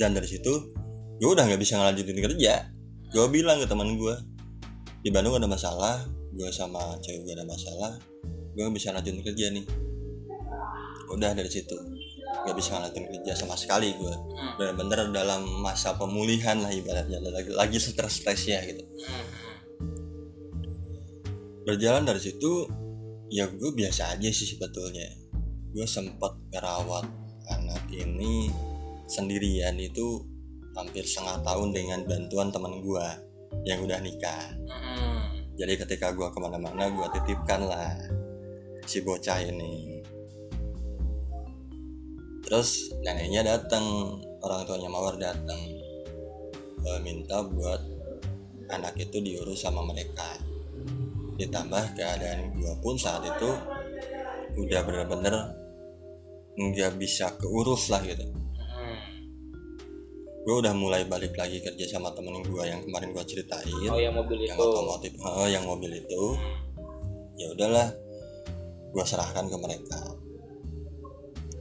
Dan 0.02 0.18
dari 0.18 0.26
situ 0.26 0.74
gue 1.22 1.30
udah 1.30 1.46
nggak 1.46 1.62
bisa 1.62 1.78
ngelanjutin 1.78 2.18
kerja. 2.26 2.74
Gue 3.14 3.30
bilang 3.30 3.62
ke 3.62 3.70
teman 3.70 3.94
gue 3.94 4.39
di 5.00 5.10
Bandung 5.10 5.40
ada 5.40 5.48
masalah 5.48 6.04
gue 6.30 6.50
sama 6.52 7.00
cewek 7.00 7.24
gue 7.24 7.34
ada 7.36 7.48
masalah 7.48 7.96
gue 8.54 8.62
nggak 8.62 8.76
bisa 8.76 8.92
lanjutin 8.92 9.24
kerja 9.24 9.46
nih 9.56 9.66
udah 11.10 11.32
dari 11.34 11.50
situ 11.50 11.76
nggak 12.46 12.56
bisa 12.56 12.78
lanjutin 12.78 13.06
kerja 13.10 13.34
sama 13.36 13.56
sekali 13.56 13.96
gue 13.96 14.16
Mm. 14.40 14.56
bener-bener 14.56 15.00
dalam 15.12 15.44
masa 15.60 15.96
pemulihan 16.00 16.60
lah 16.64 16.72
ibaratnya 16.72 17.20
lagi, 17.20 17.52
lagi 17.52 17.78
stres-stresnya 17.80 18.60
gitu 18.68 18.84
Mm. 18.84 19.26
berjalan 21.66 22.04
dari 22.04 22.22
situ 22.22 22.68
ya 23.30 23.46
gue 23.48 23.72
biasa 23.72 24.18
aja 24.18 24.30
sih 24.30 24.48
sebetulnya 24.48 25.06
gue 25.70 25.86
sempet 25.86 26.34
ngerawat 26.50 27.06
anak 27.50 27.84
ini 27.94 28.50
sendirian 29.06 29.78
itu 29.78 30.26
hampir 30.74 31.06
setengah 31.06 31.42
tahun 31.46 31.70
dengan 31.74 32.00
bantuan 32.06 32.50
teman 32.50 32.82
gue 32.82 33.08
yang 33.66 33.82
udah 33.82 33.98
nikah 34.02 34.50
Mm-mm. 34.66 34.89
Jadi 35.60 35.76
ketika 35.76 36.16
gue 36.16 36.28
ke 36.32 36.40
mana-mana 36.40 36.88
gue 36.88 37.08
titipkan 37.20 37.68
lah 37.68 38.00
si 38.88 39.04
bocah 39.04 39.44
ini 39.44 40.00
terus 42.48 42.96
neneknya 43.04 43.44
datang 43.44 43.84
orang 44.40 44.64
tuanya 44.64 44.90
mawar 44.90 45.20
datang 45.20 45.60
Eh, 46.80 47.00
minta 47.04 47.44
buat 47.44 47.82
anak 48.72 48.96
itu 48.96 49.20
diurus 49.20 49.68
sama 49.68 49.84
mereka 49.84 50.40
ditambah 51.36 51.96
keadaan 51.96 52.56
gue 52.56 52.74
pun 52.80 52.96
saat 52.96 53.24
itu 53.28 53.52
udah 54.60 54.82
bener-bener 54.88 55.36
nggak 56.56 56.96
bisa 56.96 57.36
keurus 57.36 57.92
lah 57.92 58.00
gitu. 58.04 58.24
Gue 60.50 60.66
udah 60.66 60.74
mulai 60.74 61.06
balik 61.06 61.38
lagi 61.38 61.62
kerja 61.62 61.86
sama 61.86 62.10
temen 62.18 62.42
gue 62.42 62.64
yang 62.66 62.82
kemarin 62.82 63.14
gue 63.14 63.22
ceritain. 63.22 63.70
Oh 63.86 64.02
yang 64.02 64.18
mobil 64.18 64.42
yang 64.42 64.58
itu? 64.58 64.66
otomotif 64.66 65.14
oh, 65.22 65.46
yang 65.46 65.62
mobil 65.62 65.94
itu. 65.94 66.24
Ya 67.38 67.54
udahlah 67.54 67.94
gue 68.90 69.06
serahkan 69.06 69.46
ke 69.46 69.58
mereka. 69.62 70.02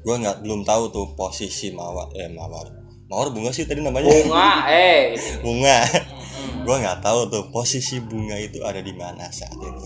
Gue 0.00 0.16
nggak 0.16 0.40
belum 0.40 0.64
tahu 0.64 0.88
tuh 0.88 1.12
posisi 1.20 1.68
mawar 1.68 2.08
eh 2.16 2.32
mawar. 2.32 2.64
Mawar 3.12 3.28
bunga 3.28 3.52
sih 3.52 3.68
tadi 3.68 3.84
namanya? 3.84 4.08
Bunga 4.08 4.72
eh. 4.72 5.12
Bunga. 5.44 5.84
Mm-mm. 5.84 6.64
gue 6.64 6.76
nggak 6.80 7.04
tahu 7.04 7.28
tuh 7.28 7.44
posisi 7.52 8.00
bunga 8.00 8.40
itu 8.40 8.64
ada 8.64 8.80
di 8.80 8.96
mana 8.96 9.28
saat 9.28 9.52
itu. 9.52 9.84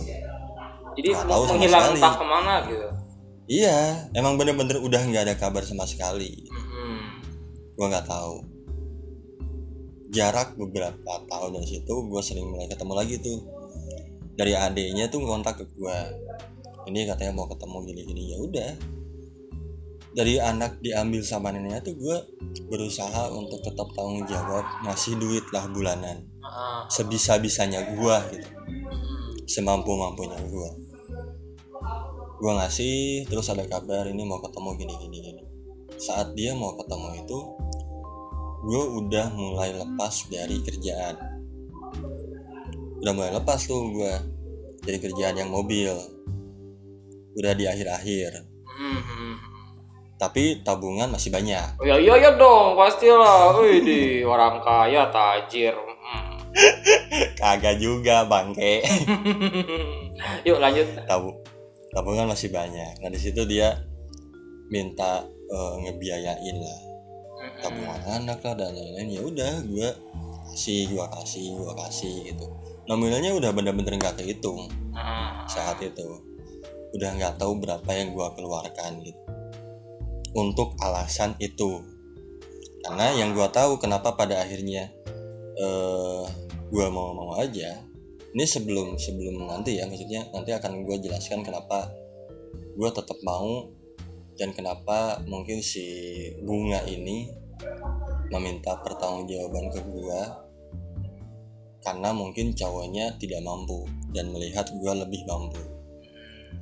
Jadi 0.94 1.08
Nggak 1.10 1.26
tahu 1.26 1.42
menghilang 1.50 1.98
entah 1.98 2.14
ke 2.14 2.22
mana 2.30 2.54
gitu? 2.70 2.86
Iya 3.50 4.06
emang 4.14 4.38
bener-bener 4.38 4.78
udah 4.78 5.02
nggak 5.10 5.26
ada 5.26 5.34
kabar 5.34 5.66
sama 5.66 5.90
sekali. 5.90 6.46
Mm-mm. 6.46 7.18
gue 7.74 7.86
nggak 7.90 8.06
tahu 8.06 8.51
jarak 10.12 10.54
beberapa 10.60 11.24
tahun 11.26 11.56
dari 11.56 11.66
situ 11.66 11.94
gue 12.06 12.22
sering 12.22 12.46
mulai 12.52 12.68
ketemu 12.68 12.92
lagi 12.92 13.16
tuh. 13.18 13.38
Dari 14.32 14.52
adiknya 14.56 15.08
tuh 15.08 15.24
kontak 15.24 15.60
ke 15.60 15.64
gue 15.72 15.98
ini 16.88 17.08
katanya 17.08 17.32
mau 17.32 17.48
ketemu 17.48 17.76
gini-gini. 17.88 18.22
Ya 18.32 18.38
udah. 18.38 18.70
Dari 20.12 20.36
anak 20.36 20.84
diambil 20.84 21.24
sama 21.24 21.48
neneknya 21.56 21.80
tuh 21.80 21.96
gue 21.96 22.16
berusaha 22.68 23.32
untuk 23.32 23.64
tetap 23.64 23.88
tanggung 23.96 24.28
jawab 24.28 24.64
ngasih 24.84 25.16
duit 25.16 25.44
lah 25.56 25.64
bulanan. 25.72 26.28
Ah. 26.42 26.84
sebisa-bisanya 26.90 27.94
gue 27.94 28.16
gitu. 28.34 28.48
Mm-mm. 28.66 29.46
semampu-mampunya 29.48 30.36
gue 30.42 30.70
gue 32.42 32.52
ngasih 32.58 33.24
terus 33.30 33.46
ada 33.54 33.62
kabar 33.70 34.04
ini 34.10 34.26
mau 34.26 34.42
ketemu 34.42 34.70
gini 34.74 34.94
gini 35.00 35.18
gini 35.22 35.42
saat 36.02 36.34
dia 36.34 36.52
mau 36.58 36.74
ketemu 36.74 37.22
itu 37.22 37.38
gue 38.62 38.82
udah 39.02 39.26
mulai 39.34 39.74
lepas 39.74 40.30
dari 40.30 40.62
kerjaan. 40.62 41.18
Udah 43.02 43.12
mulai 43.12 43.34
lepas 43.34 43.58
tuh 43.66 43.90
gue 43.90 44.14
dari 44.86 44.98
kerjaan 45.02 45.34
yang 45.34 45.50
mobil. 45.50 45.90
Udah 47.34 47.52
di 47.58 47.66
akhir-akhir. 47.66 48.46
Tapi 50.14 50.62
tabungan 50.62 51.10
masih 51.10 51.34
banyak. 51.34 51.82
Oh, 51.82 51.86
ya 51.86 51.98
iya 51.98 52.14
ya 52.22 52.30
dong 52.38 52.78
pastilah. 52.78 53.58
Wih 53.58 53.82
di 53.82 54.00
orang 54.22 54.62
kaya 54.62 55.10
tajir. 55.10 55.74
Kagak 57.42 57.82
juga 57.82 58.22
bangke. 58.30 58.86
Yuk 60.46 60.62
lanjut. 60.62 60.86
Tabu 61.10 61.34
tabungan 61.90 62.30
masih 62.30 62.54
banyak. 62.54 63.02
Nah 63.02 63.10
di 63.10 63.18
situ 63.18 63.42
dia 63.42 63.74
minta 64.70 65.26
eh, 65.26 65.74
ngebiayain 65.82 66.56
lah 66.62 66.91
tabungan 67.60 68.00
anak 68.06 68.38
lah 68.44 68.54
dan 68.54 68.74
lain-lain. 68.74 69.08
Ya 69.08 69.22
udah 69.22 69.52
gue 69.66 69.90
kasih 70.52 70.90
gue 70.92 71.04
kasih 71.20 71.44
gue 71.56 71.72
kasih 71.86 72.14
gitu. 72.32 72.46
Nominalnya 72.86 73.32
udah 73.36 73.50
bener-bener 73.54 73.98
nggak 73.98 74.20
kehitung 74.20 74.68
Ah. 74.92 75.46
saat 75.48 75.80
itu. 75.80 76.08
Udah 76.92 77.10
nggak 77.16 77.40
tahu 77.40 77.56
berapa 77.62 77.90
yang 77.94 78.12
gue 78.12 78.28
keluarkan 78.36 79.00
gitu. 79.02 79.22
Untuk 80.36 80.76
alasan 80.80 81.36
itu. 81.40 81.80
Karena 82.82 83.14
yang 83.14 83.32
gue 83.32 83.48
tahu 83.48 83.78
kenapa 83.78 84.18
pada 84.18 84.42
akhirnya 84.42 84.90
eh 85.56 86.24
gue 86.72 86.86
mau 86.88 87.12
mau 87.12 87.36
aja 87.36 87.84
ini 88.32 88.44
sebelum 88.48 88.96
sebelum 88.96 89.44
nanti 89.44 89.76
ya 89.76 89.84
maksudnya 89.84 90.24
nanti 90.32 90.56
akan 90.56 90.88
gue 90.88 90.96
jelaskan 91.04 91.44
kenapa 91.44 91.92
gue 92.72 92.90
tetap 92.90 93.20
mau 93.20 93.68
dan 94.40 94.56
kenapa 94.56 95.20
mungkin 95.28 95.60
si 95.60 95.84
bunga 96.40 96.84
ini 96.88 97.28
meminta 98.32 98.80
pertanggungjawaban 98.80 99.68
ke 99.68 99.80
gue 99.84 100.20
karena 101.82 102.14
mungkin 102.14 102.54
cowoknya 102.56 103.18
tidak 103.18 103.42
mampu 103.44 103.84
dan 104.14 104.30
melihat 104.32 104.70
gue 104.72 104.92
lebih 104.92 105.20
mampu 105.28 105.60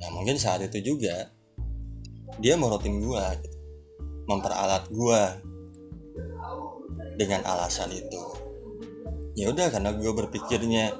nah 0.01 0.09
mungkin 0.11 0.35
saat 0.35 0.65
itu 0.65 0.95
juga 0.95 1.29
dia 2.41 2.57
morotin 2.57 2.99
gue 2.99 3.23
gitu. 3.43 3.57
memperalat 4.27 4.87
gue 4.89 5.21
dengan 7.15 7.45
alasan 7.45 7.91
itu 7.93 8.23
ya 9.37 9.51
udah 9.51 9.71
karena 9.71 9.95
gue 9.95 10.11
berpikirnya 10.11 10.91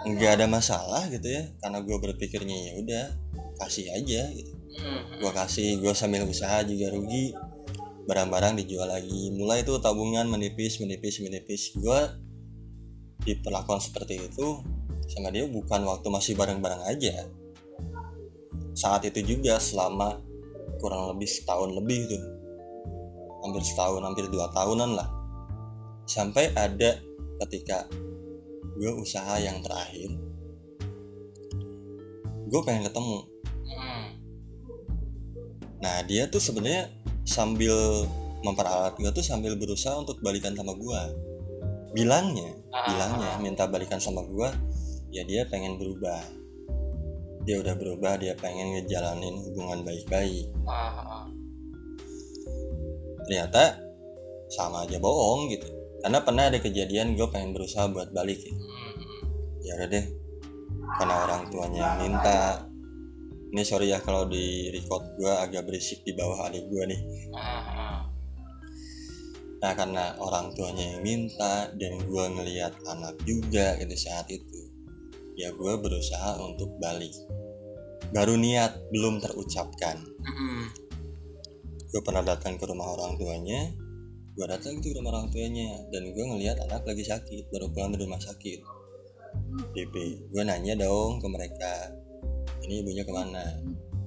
nggak 0.00 0.40
ada 0.40 0.46
masalah 0.48 1.08
gitu 1.12 1.28
ya 1.28 1.44
karena 1.60 1.84
gue 1.84 1.96
berpikirnya 1.96 2.56
ya 2.56 2.72
udah 2.80 3.04
kasih 3.60 3.92
aja 3.92 4.32
gitu. 4.32 4.59
Gue 5.20 5.32
kasih 5.34 5.82
gue 5.82 5.92
sambil 5.92 6.24
usaha 6.26 6.62
juga 6.62 6.92
rugi. 6.94 7.34
Barang-barang 8.08 8.58
dijual 8.64 8.90
lagi. 8.90 9.30
Mulai 9.34 9.62
tuh 9.62 9.78
tabungan 9.78 10.26
menipis 10.26 10.82
menipis 10.82 11.22
menipis. 11.22 11.74
Gue 11.76 12.00
diperlakukan 13.22 13.84
seperti 13.84 14.16
itu 14.30 14.64
sama 15.10 15.28
dia 15.34 15.44
bukan 15.46 15.84
waktu 15.84 16.08
masih 16.08 16.34
bareng-bareng 16.38 16.86
aja. 16.86 17.26
Saat 18.74 19.04
itu 19.06 19.36
juga 19.36 19.58
selama 19.58 20.22
kurang 20.78 21.12
lebih 21.14 21.28
setahun 21.28 21.70
lebih 21.74 22.08
tuh. 22.08 22.24
Hampir 23.44 23.62
setahun 23.64 24.02
hampir 24.06 24.26
dua 24.30 24.48
tahunan 24.54 24.90
lah. 24.96 25.08
Sampai 26.06 26.50
ada 26.54 26.98
ketika 27.46 27.86
gue 28.78 28.92
usaha 28.96 29.36
yang 29.42 29.60
terakhir. 29.60 30.14
Gue 32.50 32.60
pengen 32.66 32.88
ketemu. 32.88 33.18
Nah 35.80 36.04
dia 36.04 36.28
tuh 36.28 36.40
sebenarnya 36.40 36.92
sambil 37.24 38.04
memperalat 38.40 38.96
gue 38.96 39.10
tuh 39.12 39.24
sambil 39.24 39.56
berusaha 39.56 39.96
untuk 39.96 40.20
balikan 40.24 40.56
sama 40.56 40.72
gue. 40.76 41.02
Bilangnya, 41.92 42.54
Ah. 42.70 42.86
bilangnya 42.86 43.32
minta 43.42 43.66
balikan 43.66 43.98
sama 43.98 44.22
gue, 44.24 44.48
ya 45.10 45.26
dia 45.26 45.44
pengen 45.48 45.76
berubah. 45.76 46.22
Dia 47.44 47.56
udah 47.58 47.74
berubah, 47.74 48.20
dia 48.20 48.36
pengen 48.36 48.76
ngejalanin 48.76 49.40
hubungan 49.42 49.82
baik-baik. 49.82 50.46
Ah, 50.68 51.24
ah. 51.24 51.26
Ternyata 53.26 53.80
sama 54.52 54.86
aja 54.86 55.00
bohong 55.00 55.50
gitu. 55.50 55.66
Karena 56.00 56.24
pernah 56.24 56.48
ada 56.48 56.58
kejadian 56.60 57.16
gue 57.16 57.28
pengen 57.28 57.52
berusaha 57.52 57.88
buat 57.92 58.12
balik. 58.12 58.40
Gitu. 58.40 58.56
Mm. 58.56 58.92
Ya 59.60 59.72
udah 59.76 59.88
deh, 59.92 60.06
karena 60.96 61.14
orang 61.28 61.42
tuanya 61.52 61.84
minta. 62.00 62.69
Ini 63.50 63.62
sorry 63.66 63.90
ya 63.90 63.98
kalau 63.98 64.30
di 64.30 64.70
record 64.70 65.18
gue 65.18 65.30
agak 65.30 65.66
berisik 65.66 66.06
di 66.06 66.14
bawah 66.14 66.46
adik 66.46 66.70
gue 66.70 66.82
nih. 66.86 67.00
Ah, 67.34 67.42
ah. 67.66 68.00
Nah 69.60 69.72
karena 69.76 70.16
orang 70.16 70.56
tuanya 70.56 70.96
yang 70.96 71.04
minta 71.04 71.68
dan 71.76 72.00
gue 72.00 72.24
ngelihat 72.32 72.72
anak 72.88 73.12
juga 73.28 73.76
gitu 73.76 73.92
saat 73.92 74.24
itu 74.32 74.72
Ya 75.36 75.52
gue 75.52 75.72
berusaha 75.76 76.40
untuk 76.40 76.80
balik 76.80 77.12
Baru 78.10 78.40
niat 78.40 78.88
belum 78.90 79.20
terucapkan 79.20 80.00
Mm. 80.20 80.68
Gue 81.88 82.00
pernah 82.04 82.20
datang 82.20 82.60
ke 82.60 82.68
rumah 82.68 82.92
orang 82.92 83.16
tuanya 83.16 83.72
Gue 84.36 84.44
datang 84.44 84.84
ke 84.84 84.92
rumah 84.92 85.16
orang 85.16 85.32
tuanya 85.32 85.80
Dan 85.88 86.12
gue 86.12 86.24
ngelihat 86.28 86.60
anak 86.68 86.84
lagi 86.84 87.04
sakit 87.04 87.48
Baru 87.48 87.72
pulang 87.72 87.96
dari 87.96 88.04
rumah 88.04 88.20
sakit 88.20 88.60
DP 89.72 89.94
Gue 90.28 90.42
nanya 90.44 90.76
dong 90.76 91.24
ke 91.24 91.26
mereka 91.32 91.88
Ini 92.70 92.86
ibunya 92.86 93.02
ke 93.02 93.10
mana 93.10 93.42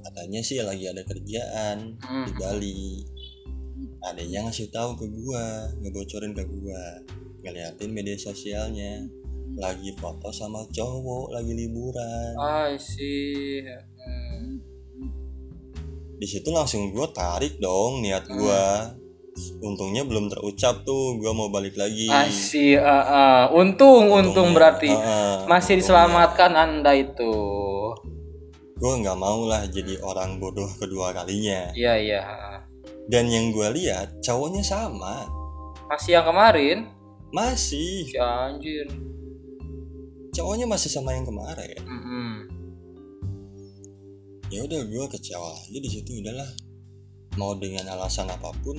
Katanya 0.08 0.40
sih 0.40 0.64
lagi 0.64 0.88
ada 0.88 1.04
kerjaan 1.04 2.00
di 2.00 2.32
Bali 2.40 3.04
adanya 4.04 4.48
ngasih 4.48 4.68
tahu 4.72 5.00
ke 5.00 5.06
gua 5.08 5.68
ngebocorin 5.80 6.36
ke 6.36 6.44
gua 6.44 7.00
ngeliatin 7.44 7.92
media 7.92 8.16
sosialnya 8.20 9.04
lagi 9.56 9.96
foto 9.96 10.32
sama 10.32 10.64
cowok 10.72 11.36
lagi 11.36 11.52
liburan 11.56 12.36
I 12.40 12.76
see. 12.80 13.64
Mm. 13.64 14.60
di 16.20 16.28
situ 16.28 16.52
langsung 16.52 16.92
gua 16.92 17.12
tarik 17.12 17.60
dong 17.60 18.04
niat 18.04 18.28
gua 18.28 18.92
untungnya 19.64 20.04
belum 20.08 20.28
terucap 20.32 20.84
tuh 20.88 21.20
gua 21.20 21.32
mau 21.32 21.48
balik 21.48 21.80
lagi 21.80 22.12
I 22.12 22.28
see. 22.32 22.76
ah, 22.76 23.04
ah. 23.04 23.42
Untung, 23.56 24.08
untung 24.12 24.52
Untungnya, 24.52 24.56
berarti 24.56 24.92
ah, 24.92 25.00
ah, 25.00 25.36
masih 25.48 25.80
untungnya. 25.80 25.80
diselamatkan 25.80 26.52
anda 26.60 26.92
itu. 26.92 27.36
Gue 28.74 28.94
nggak 29.06 29.18
mau 29.20 29.46
lah 29.46 29.64
jadi 29.70 30.02
orang 30.02 30.42
bodoh 30.42 30.70
kedua 30.82 31.14
kalinya. 31.14 31.70
Iya 31.78 31.94
iya. 32.00 32.22
Dan 33.08 33.30
yang 33.30 33.52
gue 33.52 33.68
lihat 33.80 34.24
cowoknya 34.24 34.64
sama. 34.64 35.28
Masih 35.92 36.20
yang 36.20 36.26
kemarin? 36.26 36.78
Masih. 37.30 38.08
Si 38.10 38.18
anjir. 38.18 38.88
Cowoknya 40.34 40.66
masih 40.66 40.90
sama 40.90 41.14
yang 41.14 41.28
kemarin. 41.28 41.78
Mm-mm. 41.86 42.32
ya 44.54 44.62
udah 44.62 44.86
gue 44.86 45.06
kecewa 45.10 45.50
aja 45.66 45.80
di 45.82 45.90
situ 45.90 46.22
udahlah. 46.22 46.50
Mau 47.42 47.58
dengan 47.58 47.90
alasan 47.90 48.30
apa 48.30 48.54
pun 48.62 48.78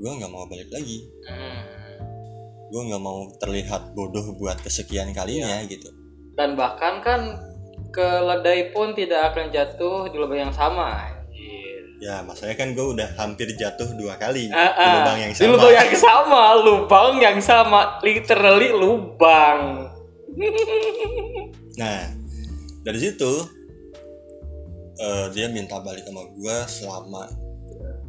gue 0.00 0.12
nggak 0.12 0.32
mau 0.32 0.48
balik 0.48 0.68
lagi. 0.72 1.08
Mm. 1.28 1.62
gue 2.68 2.82
nggak 2.84 3.00
mau 3.00 3.32
terlihat 3.40 3.96
bodoh 3.96 4.36
buat 4.36 4.60
kesekian 4.60 5.16
kalinya 5.16 5.64
gitu. 5.64 5.88
Dan 6.36 6.52
bahkan 6.52 7.00
kan 7.00 7.47
keledai 7.90 8.70
pun 8.72 8.92
tidak 8.92 9.32
akan 9.32 9.48
jatuh 9.50 10.08
di 10.12 10.16
lubang 10.16 10.48
yang 10.48 10.54
sama. 10.54 11.18
Ya 11.98 12.22
masalahnya 12.22 12.54
kan 12.62 12.78
gue 12.78 12.86
udah 12.94 13.08
hampir 13.18 13.50
jatuh 13.58 13.90
dua 13.98 14.14
kali 14.14 14.46
Ah, 14.54 14.70
di 14.70 14.86
ah. 14.86 14.94
lubang 15.02 15.18
yang 15.18 15.32
di 15.34 15.38
sama. 15.42 15.50
lubang 15.50 15.72
yang 15.74 15.90
sama 15.98 16.42
lubang 16.62 17.10
yang 17.18 17.38
sama 17.42 17.80
literally 18.02 18.70
lubang. 18.70 19.60
Nah 21.78 22.10
dari 22.82 22.98
situ 22.98 23.32
eh, 24.98 25.26
dia 25.30 25.46
minta 25.46 25.78
balik 25.78 26.06
sama 26.06 26.26
gue 26.34 26.56
selama 26.66 27.22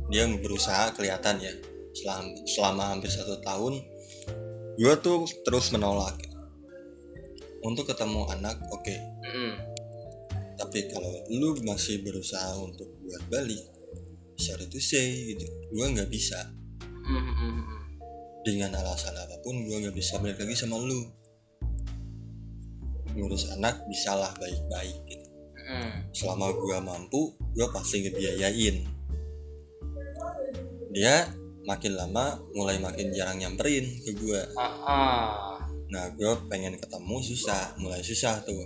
dia 0.10 0.26
berusaha 0.38 0.90
kelihatan 0.94 1.38
ya. 1.42 1.54
Selama, 1.94 2.30
selama 2.46 2.84
hampir 2.94 3.10
satu 3.10 3.42
tahun 3.42 3.82
gue 4.78 4.94
tuh 5.02 5.26
terus 5.46 5.74
menolak. 5.74 6.18
Untuk 7.62 7.90
ketemu 7.90 8.26
anak 8.34 8.58
oke. 8.72 8.96
Mm. 9.26 9.54
Tapi 10.60 10.92
kalau 10.92 11.08
lu 11.32 11.56
masih 11.64 12.04
berusaha 12.04 12.60
untuk 12.60 12.92
buat 13.08 13.24
balik 13.32 13.64
sorry 14.36 14.68
to 14.68 14.76
say 14.78 15.32
gitu 15.32 15.48
gue 15.72 15.86
nggak 15.96 16.12
bisa 16.12 16.38
Mm, 17.10 17.18
mm, 17.18 17.36
mm. 17.42 17.64
dengan 18.46 18.70
alasan 18.78 19.18
apa 19.18 19.42
pun 19.42 19.66
gue 19.66 19.78
nggak 19.82 19.98
bisa 19.98 20.22
balik 20.22 20.38
lagi 20.38 20.54
sama 20.54 20.78
lu 20.78 21.10
ngurus 23.18 23.50
anak 23.50 23.82
bisalah 23.90 24.30
baik-baik 24.38 24.94
gitu. 25.10 25.28
Mm. 25.58 26.06
selama 26.14 26.54
gue 26.54 26.78
mampu 26.86 27.34
gue 27.58 27.68
pasti 27.74 28.06
ngebiayain 28.06 28.86
dia 30.94 31.34
makin 31.66 31.94
lama 31.98 32.38
mulai 32.54 32.78
makin 32.78 33.10
jarang 33.14 33.42
nyamperin 33.42 33.86
ke 34.06 34.12
gue 34.14 34.42
Ah, 34.54 34.74
ah. 34.86 35.58
nah 35.90 36.14
gue 36.14 36.30
pengen 36.46 36.78
ketemu 36.78 37.16
susah 37.26 37.74
mulai 37.82 38.02
susah 38.02 38.42
tuh 38.46 38.58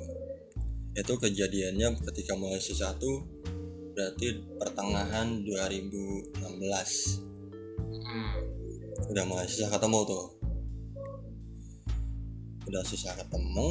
itu 0.94 1.14
kejadiannya 1.18 1.98
ketika 2.06 2.38
mulai 2.38 2.62
susah 2.62 2.94
tuh 3.02 3.26
berarti 3.94 4.42
pertengahan 4.58 5.42
2016 5.42 7.22
Mm. 8.04 8.34
udah 9.10 9.24
mulai 9.26 9.46
susah 9.46 9.70
ketemu 9.70 10.00
tuh 10.06 10.26
udah 12.64 12.84
susah 12.86 13.14
ketemu 13.18 13.70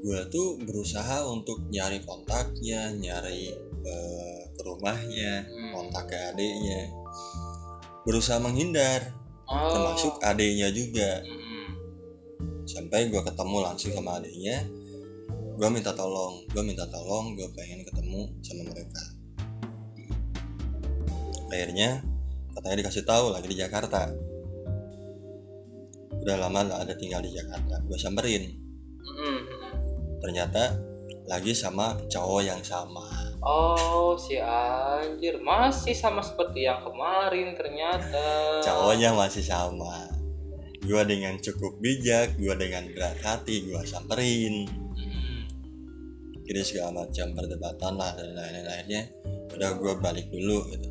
gue 0.00 0.20
tuh 0.32 0.56
berusaha 0.64 1.28
untuk 1.28 1.68
nyari 1.68 2.00
kontaknya 2.02 2.90
nyari 2.90 3.52
eh, 3.80 4.40
ke 4.56 4.60
rumahnya 4.62 5.44
Hmm. 5.46 5.70
kontak 5.76 6.08
ke 6.10 6.16
adiknya 6.32 6.90
berusaha 8.04 8.40
menghindar 8.40 9.12
Oh. 9.46 9.72
termasuk 9.74 10.14
adiknya 10.22 10.70
juga 10.70 11.22
Mm. 11.22 11.68
sampai 12.66 13.10
gue 13.10 13.20
ketemu 13.20 13.56
langsung 13.60 13.90
sama 13.92 14.18
adiknya 14.18 14.64
gue 15.60 15.68
minta 15.68 15.92
tolong 15.92 16.40
gue 16.48 16.64
minta 16.64 16.88
tolong 16.88 17.36
gue 17.36 17.44
pengen 17.52 17.84
ketemu 17.84 18.32
sama 18.40 18.64
mereka. 18.72 19.04
Akhirnya 21.52 22.00
katanya 22.56 22.76
dikasih 22.80 23.04
tahu 23.04 23.28
lagi 23.28 23.44
di 23.44 23.60
Jakarta. 23.60 24.08
Udah 26.16 26.36
lama 26.40 26.64
gak 26.64 26.80
ada 26.88 26.94
tinggal 26.96 27.20
di 27.20 27.36
Jakarta 27.36 27.76
gue 27.84 27.98
samperin. 28.00 28.56
Ternyata 30.24 30.80
lagi 31.28 31.52
sama 31.52 31.92
cowok 32.08 32.40
yang 32.40 32.64
sama. 32.64 33.36
Oh 33.44 34.16
si 34.16 34.40
anjir. 34.40 35.44
Masih 35.44 35.92
sama 35.92 36.24
seperti 36.24 36.64
yang 36.64 36.80
kemarin 36.80 37.52
ternyata. 37.52 38.24
cowoknya 38.64 39.12
masih 39.12 39.44
sama. 39.44 40.08
Gue 40.80 41.04
dengan 41.04 41.36
cukup 41.36 41.76
bijak 41.84 42.40
gue 42.40 42.56
dengan 42.56 42.88
berat 42.96 43.20
hati 43.20 43.68
gue 43.68 43.84
samperin 43.84 44.88
Jadi 46.50 46.60
segala 46.66 47.06
macam 47.06 47.26
perdebatan 47.30 47.92
lah 47.94 48.10
dan 48.18 48.34
lain-lainnya 48.34 49.06
udah 49.54 49.70
gue 49.78 49.92
balik 49.98 50.26
dulu 50.30 50.66
gitu 50.70 50.88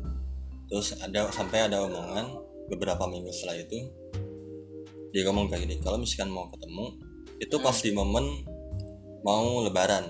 terus 0.70 0.94
ada 1.02 1.26
sampai 1.34 1.66
ada 1.66 1.82
omongan 1.82 2.38
beberapa 2.70 3.02
minggu 3.04 3.28
setelah 3.34 3.58
itu 3.58 3.88
dia 5.10 5.26
ngomong 5.26 5.50
kayak 5.50 5.66
gini 5.66 5.76
kalau 5.82 5.98
misalkan 5.98 6.30
mau 6.30 6.46
ketemu 6.54 6.86
itu 7.40 7.56
Hmm. 7.56 7.64
pas 7.66 7.76
di 7.76 7.90
momen 7.90 8.24
mau 9.20 9.64
lebaran 9.66 10.06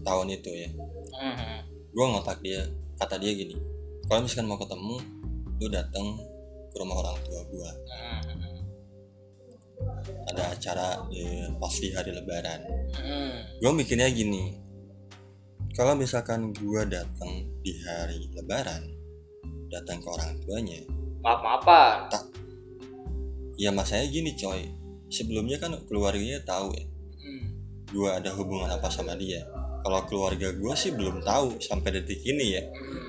tahun 0.00 0.28
itu 0.30 0.50
ya 0.52 0.70
Mm. 1.12 1.58
gue 1.92 2.06
ngotak 2.06 2.38
dia 2.40 2.64
kata 2.96 3.18
dia 3.18 3.34
gini 3.34 3.58
kalau 4.06 4.24
misalkan 4.24 4.48
mau 4.48 4.56
ketemu 4.56 4.94
lu 5.58 5.66
datang 5.68 6.06
ke 6.70 6.76
rumah 6.78 6.96
orang 7.02 7.18
tua 7.26 7.40
gue 7.44 7.70
Mm. 7.90 8.31
Ada 10.28 10.42
acara 10.50 10.88
di, 11.08 11.22
pas 11.56 11.74
di 11.74 11.88
hari 11.90 12.10
lebaran 12.12 12.60
Mm. 12.92 13.32
gue 13.58 13.72
mikirnya 13.72 14.08
gini 14.08 14.56
kalau 15.72 15.96
misalkan 15.96 16.52
gue 16.52 16.82
datang 16.84 17.32
di 17.60 17.72
hari 17.80 18.28
lebaran 18.32 18.84
datang 19.68 19.98
ke 19.98 20.08
orang 20.08 20.36
tuanya 20.44 20.80
Maaf 21.22 21.40
maafan. 21.40 21.96
ya 23.56 23.70
masanya 23.70 24.06
gini 24.06 24.34
coy 24.34 24.68
sebelumnya 25.08 25.56
kan 25.56 25.72
keluarganya 25.86 26.42
tahu 26.42 26.72
ya 26.72 26.84
Mm. 27.22 27.44
gue 27.88 28.08
ada 28.10 28.30
hubungan 28.34 28.68
apa 28.68 28.88
sama 28.88 29.14
dia 29.14 29.46
kalau 29.82 30.00
keluarga 30.06 30.48
gue 30.54 30.74
sih 30.78 30.94
belum 30.94 31.20
tahu 31.20 31.58
sampai 31.58 31.98
detik 31.98 32.22
ini 32.22 32.56
ya. 32.56 32.62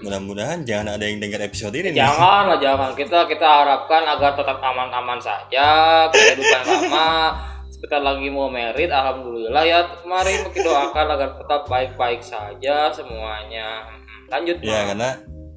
Mudah-mudahan 0.03 0.65
jangan 0.65 0.97
ada 0.97 1.05
yang 1.05 1.21
dengar 1.21 1.39
episode 1.39 1.71
ini 1.77 1.93
Jangan 1.93 2.49
lah 2.49 2.57
jangan. 2.59 2.91
Kita 2.97 3.29
kita 3.29 3.45
harapkan 3.45 4.03
agar 4.03 4.33
tetap 4.33 4.57
aman-aman 4.59 5.21
saja 5.21 5.65
kehidupan 6.09 6.61
lama. 6.65 7.37
Sebentar 7.69 8.01
lagi 8.01 8.27
mau 8.27 8.49
merit 8.49 8.89
alhamdulillah 8.89 9.63
ya. 9.63 9.79
Mari 10.03 10.49
kita 10.51 10.65
doakan 10.65 11.07
agar 11.13 11.29
tetap 11.37 11.61
baik-baik 11.69 12.19
saja 12.19 12.89
semuanya. 12.91 13.85
Mm. 13.87 14.01
lanjut 14.33 14.57
ya 14.65 14.73
Mak. 14.73 14.85
karena 14.89 15.09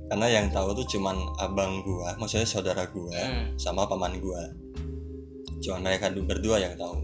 karena 0.06 0.26
yang 0.28 0.46
tahu 0.52 0.68
tuh 0.76 0.86
cuman 0.94 1.16
abang 1.40 1.80
gua 1.80 2.12
maksudnya 2.20 2.44
saudara 2.44 2.84
gua 2.92 3.16
Hmm. 3.16 3.56
sama 3.56 3.88
paman 3.88 4.20
gua. 4.20 4.42
Cuman 5.64 5.80
mereka 5.80 6.12
berdua 6.12 6.60
yang 6.60 6.76
tahu. 6.76 7.00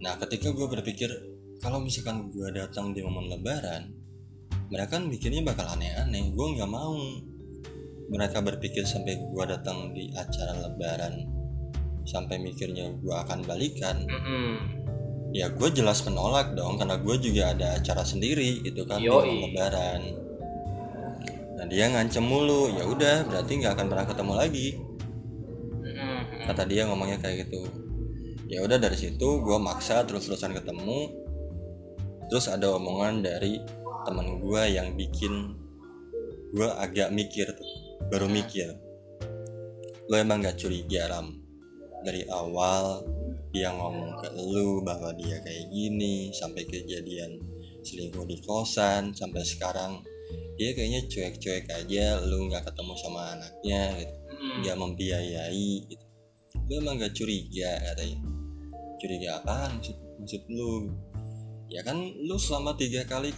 Nah 0.00 0.16
ketika 0.22 0.48
gua 0.54 0.70
berpikir 0.70 1.10
kalau 1.58 1.82
misalkan 1.82 2.30
gua 2.30 2.50
datang 2.54 2.94
di 2.94 3.02
momen 3.02 3.30
lebaran 3.30 3.98
mereka 4.68 5.00
kan 5.00 5.08
mikirnya 5.08 5.40
bakal 5.44 5.64
aneh-aneh. 5.64 6.28
Gua 6.36 6.52
nggak 6.52 6.70
mau. 6.70 6.96
Mereka 8.08 8.40
berpikir 8.40 8.88
sampai 8.88 9.20
gua 9.32 9.44
datang 9.48 9.92
di 9.92 10.12
acara 10.16 10.56
lebaran 10.64 11.24
sampai 12.08 12.40
mikirnya 12.40 12.92
gua 13.00 13.24
akan 13.24 13.44
balikan. 13.44 14.04
Mm-mm. 14.04 14.52
ya 15.28 15.52
gue 15.52 15.68
jelas 15.68 16.00
menolak 16.08 16.56
dong 16.56 16.80
karena 16.80 16.96
gue 16.96 17.16
juga 17.20 17.52
ada 17.52 17.76
acara 17.76 18.00
sendiri 18.00 18.64
gitu 18.64 18.88
kan 18.88 18.96
di 18.96 19.12
Yoi. 19.12 19.28
momen 19.28 19.52
lebaran. 19.52 20.00
Nah 21.60 21.66
dia 21.68 21.84
ngancem 21.92 22.24
mulu. 22.24 22.72
Ya 22.72 22.88
udah 22.88 23.28
berarti 23.28 23.60
nggak 23.60 23.76
akan 23.76 23.86
pernah 23.92 24.06
ketemu 24.08 24.32
lagi. 24.32 24.68
Kata 26.48 26.64
dia 26.64 26.88
ngomongnya 26.88 27.20
kayak 27.20 27.44
gitu. 27.44 27.60
Ya 28.48 28.64
udah 28.64 28.80
dari 28.80 28.96
situ 28.96 29.44
gue 29.44 29.58
maksa 29.60 30.00
terus-terusan 30.08 30.56
ketemu 30.56 31.27
terus 32.28 32.46
ada 32.48 32.70
omongan 32.76 33.24
dari 33.24 33.60
teman 34.04 34.40
gue 34.40 34.62
yang 34.68 34.94
bikin 34.94 35.52
gue 36.52 36.68
agak 36.80 37.12
mikir 37.12 37.48
tuh 37.52 37.68
baru 38.08 38.30
mikir. 38.30 38.72
Lo 40.08 40.16
emang 40.16 40.40
gak 40.40 40.56
curiga 40.56 41.12
ram? 41.12 41.36
Dari 42.00 42.24
awal 42.30 43.04
dia 43.52 43.74
ngomong 43.74 44.22
ke 44.22 44.28
lu 44.38 44.80
bahwa 44.80 45.12
dia 45.12 45.40
kayak 45.44 45.68
gini 45.68 46.30
sampai 46.32 46.64
kejadian 46.64 47.42
selingkuh 47.82 48.24
di 48.28 48.38
kosan 48.44 49.16
sampai 49.16 49.42
sekarang 49.42 50.04
dia 50.60 50.74
kayaknya 50.74 51.06
cuek-cuek 51.06 51.70
aja 51.70 52.18
lu 52.26 52.50
nggak 52.50 52.66
ketemu 52.66 52.92
sama 52.98 53.38
anaknya 53.38 53.82
gitu. 54.02 54.14
Nggak 54.62 54.76
membiayai 54.78 55.70
gitu. 55.86 56.04
Lu 56.68 56.72
emang 56.84 57.00
gak 57.00 57.14
curiga 57.16 57.78
katanya. 57.92 58.18
Curiga 58.98 59.28
apaan 59.38 59.78
maksud, 59.78 59.96
maksud 60.18 60.42
lu 60.50 60.90
ya 61.68 61.84
kan 61.84 61.96
lu 62.00 62.36
selama 62.40 62.72
tiga 62.74 63.04
kali 63.04 63.32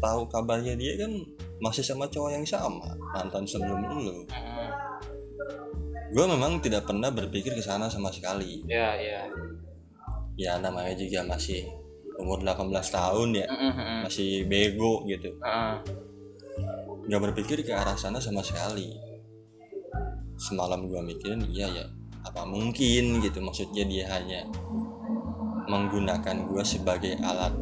tahu 0.00 0.26
kabarnya 0.32 0.74
dia 0.80 0.96
kan 0.96 1.12
masih 1.60 1.84
sama 1.84 2.08
cowok 2.08 2.32
yang 2.32 2.46
sama 2.48 2.96
mantan 3.12 3.44
sebelum 3.44 3.80
lu. 4.00 4.24
Gue 6.10 6.26
memang 6.26 6.58
tidak 6.58 6.90
pernah 6.90 7.12
berpikir 7.12 7.54
ke 7.54 7.62
sana 7.62 7.86
sama 7.86 8.10
sekali. 8.10 8.64
Ya 8.66 8.96
ya. 8.96 9.28
Ya 10.34 10.56
namanya 10.58 10.96
juga 10.96 11.22
masih 11.22 11.68
umur 12.16 12.42
18 12.42 12.66
tahun 12.90 13.28
ya. 13.36 13.46
Mm, 13.46 13.72
mm. 13.76 13.98
masih 14.08 14.30
bego 14.48 15.04
gitu. 15.06 15.36
Heeh. 15.40 15.76
nggak 17.00 17.22
berpikir 17.32 17.64
ke 17.64 17.72
arah 17.74 17.94
sana 17.94 18.18
sama 18.18 18.40
sekali. 18.40 18.96
Semalam 20.40 20.88
gua 20.88 21.04
mikirin 21.04 21.44
iya 21.52 21.68
ya 21.68 21.86
apa 22.20 22.44
mungkin 22.44 23.24
gitu 23.24 23.40
maksudnya 23.40 23.84
dia 23.88 24.04
hanya 24.12 24.44
menggunakan 25.70 26.50
gua 26.50 26.66
sebagai 26.66 27.14
alat 27.22 27.54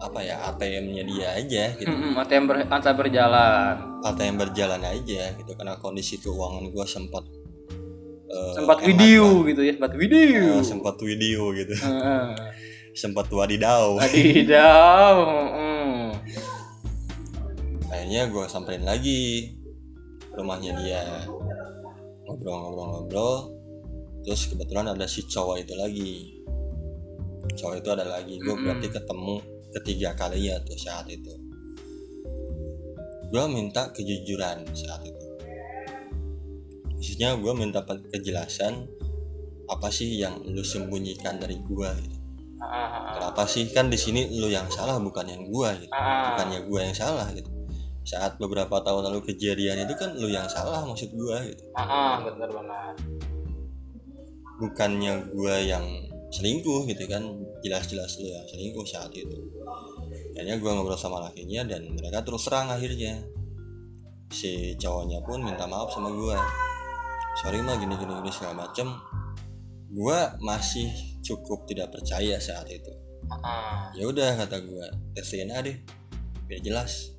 apa 0.00 0.18
ya 0.18 0.40
ATM-nya 0.48 1.04
dia 1.04 1.28
aja 1.36 1.62
gitu 1.76 1.86
Mm, 1.86 2.16
mm, 2.16 2.22
ATM 2.24 2.44
ber, 2.48 2.56
ATM 2.64 2.96
berjalan 2.96 3.74
ATM 4.00 4.34
berjalan 4.36 4.80
aja 4.82 5.22
gitu 5.30 5.52
karena 5.52 5.76
kondisi 5.76 6.16
keuangan 6.16 6.72
gua 6.72 6.88
sempat 6.88 7.20
eh, 8.26 8.52
sempat 8.56 8.80
video 8.80 9.44
lah. 9.44 9.48
gitu 9.52 9.60
ya 9.60 9.72
sempat 9.76 9.92
video 9.94 10.40
Eh, 10.56 10.64
sempat 10.64 10.96
video 10.98 11.40
gitu 11.52 11.74
Heeh. 11.76 12.24
sempat 13.02 13.28
wadidaw 13.28 14.00
Adidaw. 14.00 15.16
mm. 15.60 16.06
akhirnya 17.86 18.22
gue 18.26 18.44
samperin 18.46 18.82
lagi 18.82 19.52
ke 20.24 20.34
rumahnya 20.34 20.72
dia 20.74 21.02
ngobrol-ngobrol-ngobrol 22.24 23.50
terus 24.22 24.46
kebetulan 24.46 24.88
ada 24.88 25.04
si 25.04 25.22
cowok 25.24 25.56
itu 25.60 25.74
lagi 25.74 26.12
cowok 27.56 27.74
itu 27.80 27.88
ada 27.92 28.06
lagi. 28.06 28.34
Gue 28.40 28.54
Mm-mm. 28.54 28.64
berarti 28.66 28.88
ketemu 28.92 29.34
ketiga 29.80 30.10
kali 30.18 30.50
ya 30.50 30.56
tuh 30.64 30.76
saat 30.76 31.06
itu. 31.08 31.32
Gue 33.30 33.44
minta 33.46 33.94
kejujuran 33.94 34.66
saat 34.74 35.02
itu. 35.06 35.26
Maksudnya 36.90 37.38
gue 37.38 37.52
minta 37.56 37.80
kejelasan 37.86 38.90
apa 39.70 39.88
sih 39.88 40.18
yang 40.18 40.42
lu 40.50 40.60
sembunyikan 40.66 41.38
dari 41.38 41.56
gue 41.62 41.90
gitu. 42.02 42.18
Ah, 42.60 43.16
kenapa 43.16 43.48
sih? 43.48 43.70
Kan 43.72 43.88
di 43.88 43.96
sini 43.96 44.28
lu 44.36 44.50
yang 44.50 44.68
salah 44.68 45.00
bukan 45.00 45.24
yang 45.24 45.42
gue 45.48 45.70
gitu. 45.86 45.92
Ah, 45.94 46.34
bukannya 46.34 46.60
gue 46.66 46.80
yang 46.82 46.96
salah 46.96 47.30
gitu. 47.32 47.48
Saat 48.04 48.36
beberapa 48.42 48.82
tahun 48.82 49.06
lalu 49.08 49.32
kejadian 49.32 49.86
itu 49.86 49.94
kan 49.94 50.12
lu 50.18 50.28
yang 50.28 50.50
salah 50.50 50.82
maksud 50.84 51.14
gue 51.14 51.36
gitu. 51.54 51.62
Ah, 51.78 51.86
ah, 51.86 52.14
benar 52.26 52.50
benar. 52.50 52.92
bukannya 54.60 55.32
gue 55.32 55.56
yang 55.72 55.86
selingkuh 56.30 56.86
gitu 56.86 57.04
kan 57.10 57.26
jelas-jelas 57.66 58.22
lu 58.22 58.30
yang 58.30 58.46
selingkuh 58.46 58.86
saat 58.86 59.10
itu. 59.14 59.50
Akhirnya 60.34 60.56
gue 60.62 60.70
ngobrol 60.70 60.96
sama 60.96 61.18
lakinya 61.26 61.66
dan 61.66 61.90
mereka 61.90 62.22
terus 62.22 62.46
terang 62.46 62.70
akhirnya. 62.70 63.18
Si 64.30 64.78
cowoknya 64.78 65.26
pun 65.26 65.42
minta 65.42 65.66
maaf 65.66 65.90
sama 65.90 66.14
gue 66.14 66.38
sorry 67.42 67.58
mah 67.66 67.74
gini 67.82 67.98
gini 67.98 68.14
gini 68.22 68.30
segala 68.30 68.66
macem. 68.66 68.86
Gue 69.90 70.18
masih 70.38 70.86
cukup 71.26 71.66
tidak 71.66 71.90
percaya 71.90 72.38
saat 72.38 72.70
itu. 72.70 72.94
Ah. 73.30 73.92
ya 73.94 74.10
udah 74.10 74.42
kata 74.42 74.62
gue 74.62 74.86
tes 75.18 75.26
DNA 75.26 75.58
deh. 75.66 75.76
Biar 76.46 76.62
jelas. 76.62 77.10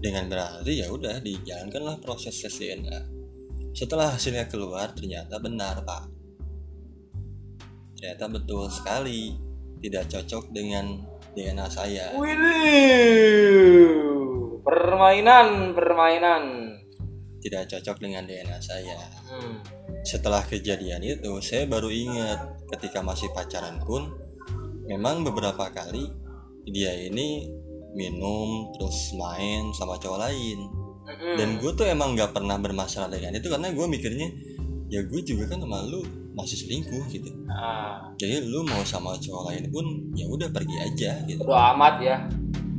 Dengan 0.00 0.32
berarti 0.32 0.80
ya 0.80 0.88
udah 0.88 1.18
dijalankanlah 1.18 1.98
proses 2.00 2.38
tes 2.38 2.54
DNA 2.56 3.20
setelah 3.70 4.18
hasilnya 4.18 4.50
keluar 4.50 4.90
ternyata 4.90 5.38
benar 5.38 5.86
pak 5.86 6.19
ternyata 8.00 8.32
betul 8.32 8.64
sekali 8.72 9.36
tidak 9.84 10.08
cocok 10.08 10.48
dengan 10.56 11.04
DNA 11.36 11.66
saya. 11.68 12.16
Permainan, 14.64 15.76
permainan. 15.76 16.44
tidak 17.40 17.72
cocok 17.72 18.04
dengan 18.04 18.28
DNA 18.28 18.60
saya 18.60 19.00
Hmm. 19.32 19.64
setelah 20.04 20.44
kejadian 20.44 21.00
itu 21.00 21.40
saya 21.40 21.64
baru 21.64 21.88
ingat 21.88 22.68
ketika 22.68 23.00
masih 23.00 23.32
pacaran 23.32 23.80
pun 23.80 24.12
memang 24.84 25.24
beberapa 25.24 25.72
kali 25.72 26.04
dia 26.68 26.92
ini 26.92 27.48
minum 27.96 28.68
terus 28.76 29.16
main 29.16 29.72
sama 29.72 29.96
cowok 29.96 30.20
lain 30.20 30.58
Mm-mm. 31.08 31.36
dan 31.40 31.48
gue 31.56 31.72
tuh 31.72 31.88
emang 31.88 32.12
nggak 32.12 32.36
pernah 32.36 32.60
bermasalah 32.60 33.08
dengan 33.08 33.32
itu 33.40 33.48
karena 33.48 33.72
gue 33.72 33.86
mikirnya 33.88 34.28
ya 34.92 35.00
gue 35.08 35.20
juga 35.24 35.48
kan 35.48 35.64
sama 35.64 35.80
lu 35.88 36.04
masih 36.42 36.58
selingkuh 36.60 37.04
gitu. 37.08 37.30
Ah, 37.46 38.10
jadi 38.16 38.44
lu 38.44 38.64
mau 38.64 38.80
sama 38.82 39.16
cowok 39.16 39.52
lain 39.52 39.64
pun 39.68 39.84
ya 40.12 40.24
udah 40.26 40.48
pergi 40.48 40.76
aja 40.80 41.10
gitu. 41.24 41.40
Bodo 41.42 41.56
amat 41.56 41.94
ya. 42.00 42.16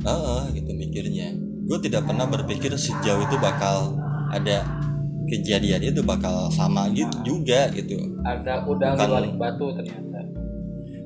Heeh, 0.02 0.42
gitu 0.58 0.70
mikirnya. 0.74 1.32
Gue 1.62 1.78
tidak 1.78 2.04
pernah 2.04 2.26
berpikir 2.26 2.74
sejauh 2.74 3.22
itu 3.22 3.36
bakal 3.38 3.94
ada 4.34 4.66
kejadian 5.30 5.80
itu 5.80 6.02
bakal 6.02 6.50
sama 6.50 6.90
gitu 6.90 7.14
juga 7.22 7.70
gitu. 7.70 7.96
Ada 8.26 8.66
udang 8.66 8.94
di 8.94 9.06
Bukan- 9.06 9.12
balik 9.14 9.34
batu 9.38 9.66
ternyata. 9.72 10.00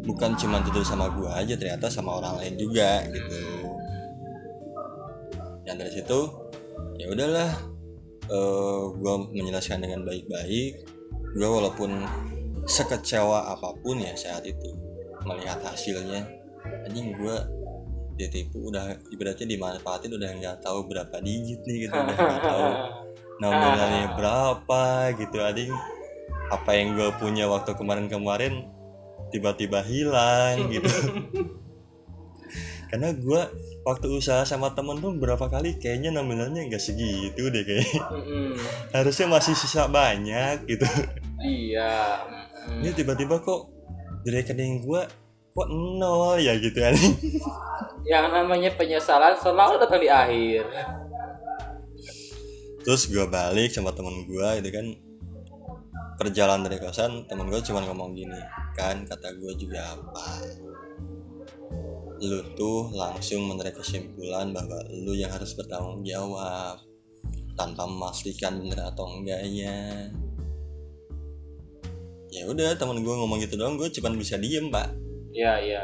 bukan 0.06 0.38
cuma 0.38 0.62
tidur 0.62 0.86
sama 0.86 1.10
gue 1.10 1.26
aja 1.26 1.58
ternyata 1.58 1.90
sama 1.90 2.22
orang 2.22 2.38
lain 2.38 2.54
juga 2.54 3.02
gitu. 3.10 3.42
Dan 5.66 5.82
dari 5.82 5.90
situ 5.90 6.20
ya 6.96 7.10
udahlah 7.10 7.50
eh 8.26 8.82
gue 8.94 9.14
menjelaskan 9.34 9.82
dengan 9.82 10.06
baik-baik. 10.06 10.72
Gue 11.34 11.48
walaupun 11.50 12.06
sekecewa 12.66 13.54
apa 13.54 13.78
pun 13.78 14.02
ya 14.02 14.10
saat 14.18 14.42
itu 14.42 14.74
melihat 15.22 15.62
hasilnya. 15.62 16.26
Anjing 16.86 17.14
gue 17.14 17.36
ditipu 18.16 18.72
udah 18.72 18.96
ibaratnya 19.12 19.46
dimanfaatin 19.46 20.10
udah 20.10 20.30
nggak 20.40 20.56
tahu 20.64 20.88
berapa 20.88 21.20
digit 21.20 21.60
nih 21.68 21.86
gitu 21.86 21.94
udah 21.94 22.16
nggak 22.16 22.42
tahu 22.42 22.66
nominalnya 23.42 24.06
berapa 24.18 24.82
gitu. 25.14 25.36
Anjing 25.40 25.70
apa 26.50 26.70
yang 26.74 26.94
gue 26.94 27.10
punya 27.18 27.46
waktu 27.46 27.74
kemarin-kemarin 27.74 28.66
tiba-tiba 29.30 29.82
hilang 29.82 30.70
gitu. 30.70 30.90
Karena 32.86 33.10
gue 33.10 33.40
waktu 33.82 34.06
usaha 34.14 34.46
sama 34.46 34.70
temen 34.74 35.02
tuh 35.02 35.14
berapa 35.18 35.50
kali 35.50 35.78
kayaknya 35.78 36.14
nominalnya 36.14 36.66
nggak 36.66 36.82
segitu 36.82 37.50
deh 37.50 37.66
Mm-mm. 37.66 38.54
harusnya 38.94 39.26
masih 39.26 39.58
sisa 39.58 39.90
banyak 39.90 40.62
gitu. 40.70 40.86
Iya. 41.42 42.22
Mm-mm. 42.66 42.82
ini 42.82 42.90
tiba-tiba 42.92 43.38
kok 43.40 43.70
di 44.26 44.34
rekening 44.34 44.82
gue 44.82 45.02
kok 45.56 45.68
nol 45.70 46.36
ya 46.42 46.58
gitu 46.58 46.76
kan 46.76 46.94
Yang 48.06 48.26
namanya 48.38 48.70
penyesalan 48.78 49.34
selalu 49.34 49.82
datang 49.82 49.98
di 49.98 50.06
akhir. 50.06 50.62
terus 52.86 53.10
gue 53.10 53.26
balik 53.26 53.74
sama 53.74 53.90
temen 53.90 54.30
gue 54.30 54.48
itu 54.62 54.70
kan 54.70 54.86
perjalanan 56.14 56.70
dari 56.70 56.78
kosan 56.78 57.26
temen 57.26 57.50
gue 57.50 57.58
cuma 57.66 57.82
ngomong 57.82 58.14
gini 58.14 58.38
kan 58.78 59.02
kata 59.02 59.34
gue 59.34 59.52
juga 59.58 59.98
apa 59.98 60.26
lu 62.22 62.40
tuh 62.56 62.94
langsung 62.94 63.50
menarik 63.50 63.76
kesimpulan 63.76 64.54
bahwa 64.54 64.80
lu 65.02 65.12
yang 65.18 65.28
harus 65.28 65.52
bertanggung 65.58 66.00
jawab 66.06 66.78
tanpa 67.58 67.84
memastikan 67.84 68.62
bener 68.62 68.80
atau 68.86 69.04
enggaknya 69.18 70.08
ya 72.36 72.44
udah 72.44 72.76
temen 72.76 73.00
gue 73.00 73.14
ngomong 73.14 73.40
gitu 73.40 73.56
doang 73.56 73.80
gue 73.80 73.88
cuma 73.90 74.12
bisa 74.12 74.36
diem 74.36 74.68
pak. 74.68 74.92
Iya, 75.32 75.52
iya. 75.58 75.82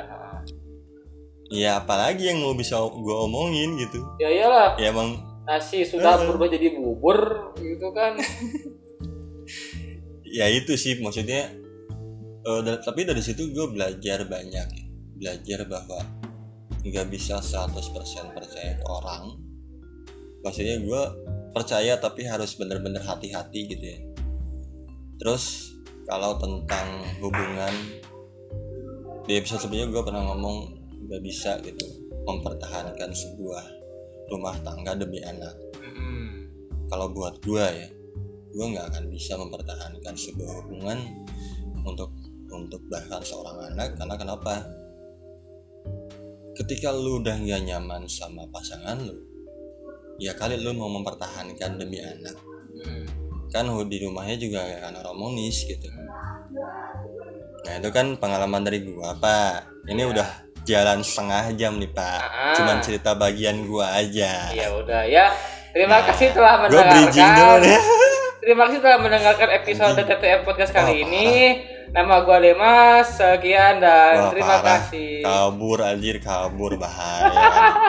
ya 1.48 1.70
apalagi 1.78 2.28
yang 2.28 2.40
mau 2.40 2.52
bisa 2.52 2.80
gue 2.80 3.16
omongin 3.18 3.76
gitu. 3.76 4.00
Ya 4.16 4.28
iyalah, 4.28 4.76
ya 4.76 4.88
emang. 4.88 5.16
Nasi 5.42 5.82
sudah 5.82 6.16
Eh. 6.16 6.24
berubah 6.24 6.48
jadi 6.48 6.72
bubur 6.72 7.18
gitu 7.56 7.88
kan. 7.92 8.16
ya 10.38 10.48
itu 10.48 10.72
sih 10.74 10.96
maksudnya 10.98 11.52
eh, 12.42 12.60
da- 12.64 12.80
tapi 12.80 13.04
dari 13.04 13.20
situ 13.20 13.48
gue 13.48 13.66
belajar 13.68 14.24
banyak. 14.24 14.68
Belajar 15.16 15.68
bahwa 15.68 16.00
nggak 16.82 17.06
bisa 17.08 17.38
100% 17.38 18.32
percaya 18.32 18.74
ke 18.74 18.86
orang. 18.86 19.36
Maksudnya 20.42 20.80
gue 20.80 21.02
percaya 21.52 21.94
tapi 21.96 22.24
harus 22.24 22.56
bener-bener 22.56 22.98
hati-hati 22.98 23.60
gitu 23.68 23.84
ya. 23.84 23.98
Terus 25.20 25.70
kalau 26.08 26.38
tentang 26.38 26.86
hubungan 27.22 27.74
di 29.26 29.38
episode 29.38 29.62
sebelumnya 29.66 29.88
gue 29.94 30.02
pernah 30.02 30.22
ngomong 30.32 30.56
nggak 31.06 31.22
bisa 31.22 31.58
gitu 31.62 31.86
mempertahankan 32.26 33.10
sebuah 33.10 33.64
rumah 34.30 34.54
tangga 34.62 34.98
demi 34.98 35.22
anak 35.22 35.54
kalau 36.90 37.08
buat 37.10 37.40
gue 37.42 37.64
ya 37.64 37.88
gue 38.52 38.66
nggak 38.76 38.86
akan 38.92 39.04
bisa 39.08 39.38
mempertahankan 39.40 40.14
sebuah 40.14 40.52
hubungan 40.64 40.98
untuk 41.82 42.12
untuk 42.52 42.84
bahkan 42.92 43.24
seorang 43.24 43.72
anak 43.72 43.96
karena 43.96 44.14
kenapa 44.18 44.54
ketika 46.58 46.92
lu 46.92 47.24
udah 47.24 47.32
nggak 47.40 47.64
nyaman 47.64 48.04
sama 48.04 48.44
pasangan 48.52 49.00
lu 49.00 49.32
ya 50.22 50.36
kali 50.38 50.54
lu 50.60 50.70
mau 50.76 50.86
mempertahankan 50.86 51.82
demi 51.82 51.98
anak. 51.98 52.38
Kan 53.52 53.64
di 53.84 53.96
rumahnya 54.00 54.34
juga 54.34 54.64
akan 54.80 54.94
harmonis 54.96 55.62
gitu 55.62 55.86
nah 57.62 57.72
itu 57.76 57.88
kan 57.88 58.16
pengalaman 58.16 58.64
dari 58.64 58.82
gua 58.82 59.14
pak 59.14 59.68
ini 59.86 60.02
Iya. 60.02 60.10
udah 60.10 60.28
jalan 60.62 60.98
setengah 61.00 61.44
jam 61.54 61.76
nih 61.76 61.88
pak 61.88 62.18
Ah. 62.18 62.54
cuman 62.54 62.80
cerita 62.80 63.12
bagian 63.12 63.62
gua 63.64 63.92
aja 63.94 64.50
Ya 64.50 64.72
udah 64.72 65.04
ya. 65.04 65.30
Terima 65.70 65.98
Nah, 65.98 66.04
kasih 66.04 66.32
telah 66.32 66.60
mendengarkan. 66.60 67.60
nih 67.60 67.78
Terima 68.42 68.66
kasih 68.66 68.80
telah 68.80 68.98
mendengarkan 68.98 69.48
episode 69.54 69.96
TTM 69.96 70.40
Podcast 70.42 70.68
kali 70.70 70.92
Oh, 70.92 71.02
ini. 71.02 71.28
Nama 71.88 72.14
gua 72.20 72.36
Demas. 72.36 73.06
Sekian 73.14 73.78
dan 73.78 74.16
Wah, 74.18 74.30
terima 74.30 74.58
parah. 74.58 74.80
kasih. 74.82 75.22
kabur 75.22 75.78
anjir 75.80 76.16
kabur 76.18 76.72
bahaya 76.74 77.30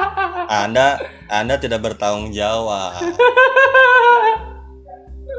anda 0.63 0.95
anda 1.27 1.55
tidak 1.57 1.81
bertanggung 1.81 2.29
jawab 2.29 2.93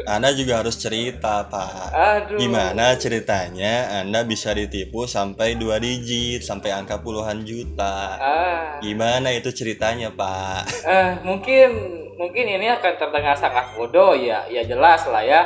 anda 0.05 0.31
juga 0.37 0.61
harus 0.61 0.77
cerita 0.77 1.49
pak 1.49 1.90
Aduh. 1.93 2.38
gimana 2.40 2.97
ceritanya 2.97 4.05
anda 4.05 4.23
bisa 4.25 4.53
ditipu 4.53 5.09
sampai 5.09 5.57
dua 5.57 5.81
digit 5.81 6.45
sampai 6.45 6.73
angka 6.73 7.01
puluhan 7.01 7.43
juta 7.43 8.17
Ah, 8.21 8.79
gimana 8.81 9.33
itu 9.33 9.51
ceritanya 9.51 10.12
pak 10.12 10.69
eh, 10.85 11.11
mungkin 11.25 12.05
mungkin 12.14 12.45
ini 12.47 12.67
akan 12.71 12.93
terdengar 12.99 13.35
sangat 13.35 13.75
bodoh 13.75 14.14
ya. 14.14 14.47
Ya 14.49 14.62
jelas 14.64 15.07
lah 15.11 15.23
ya. 15.23 15.43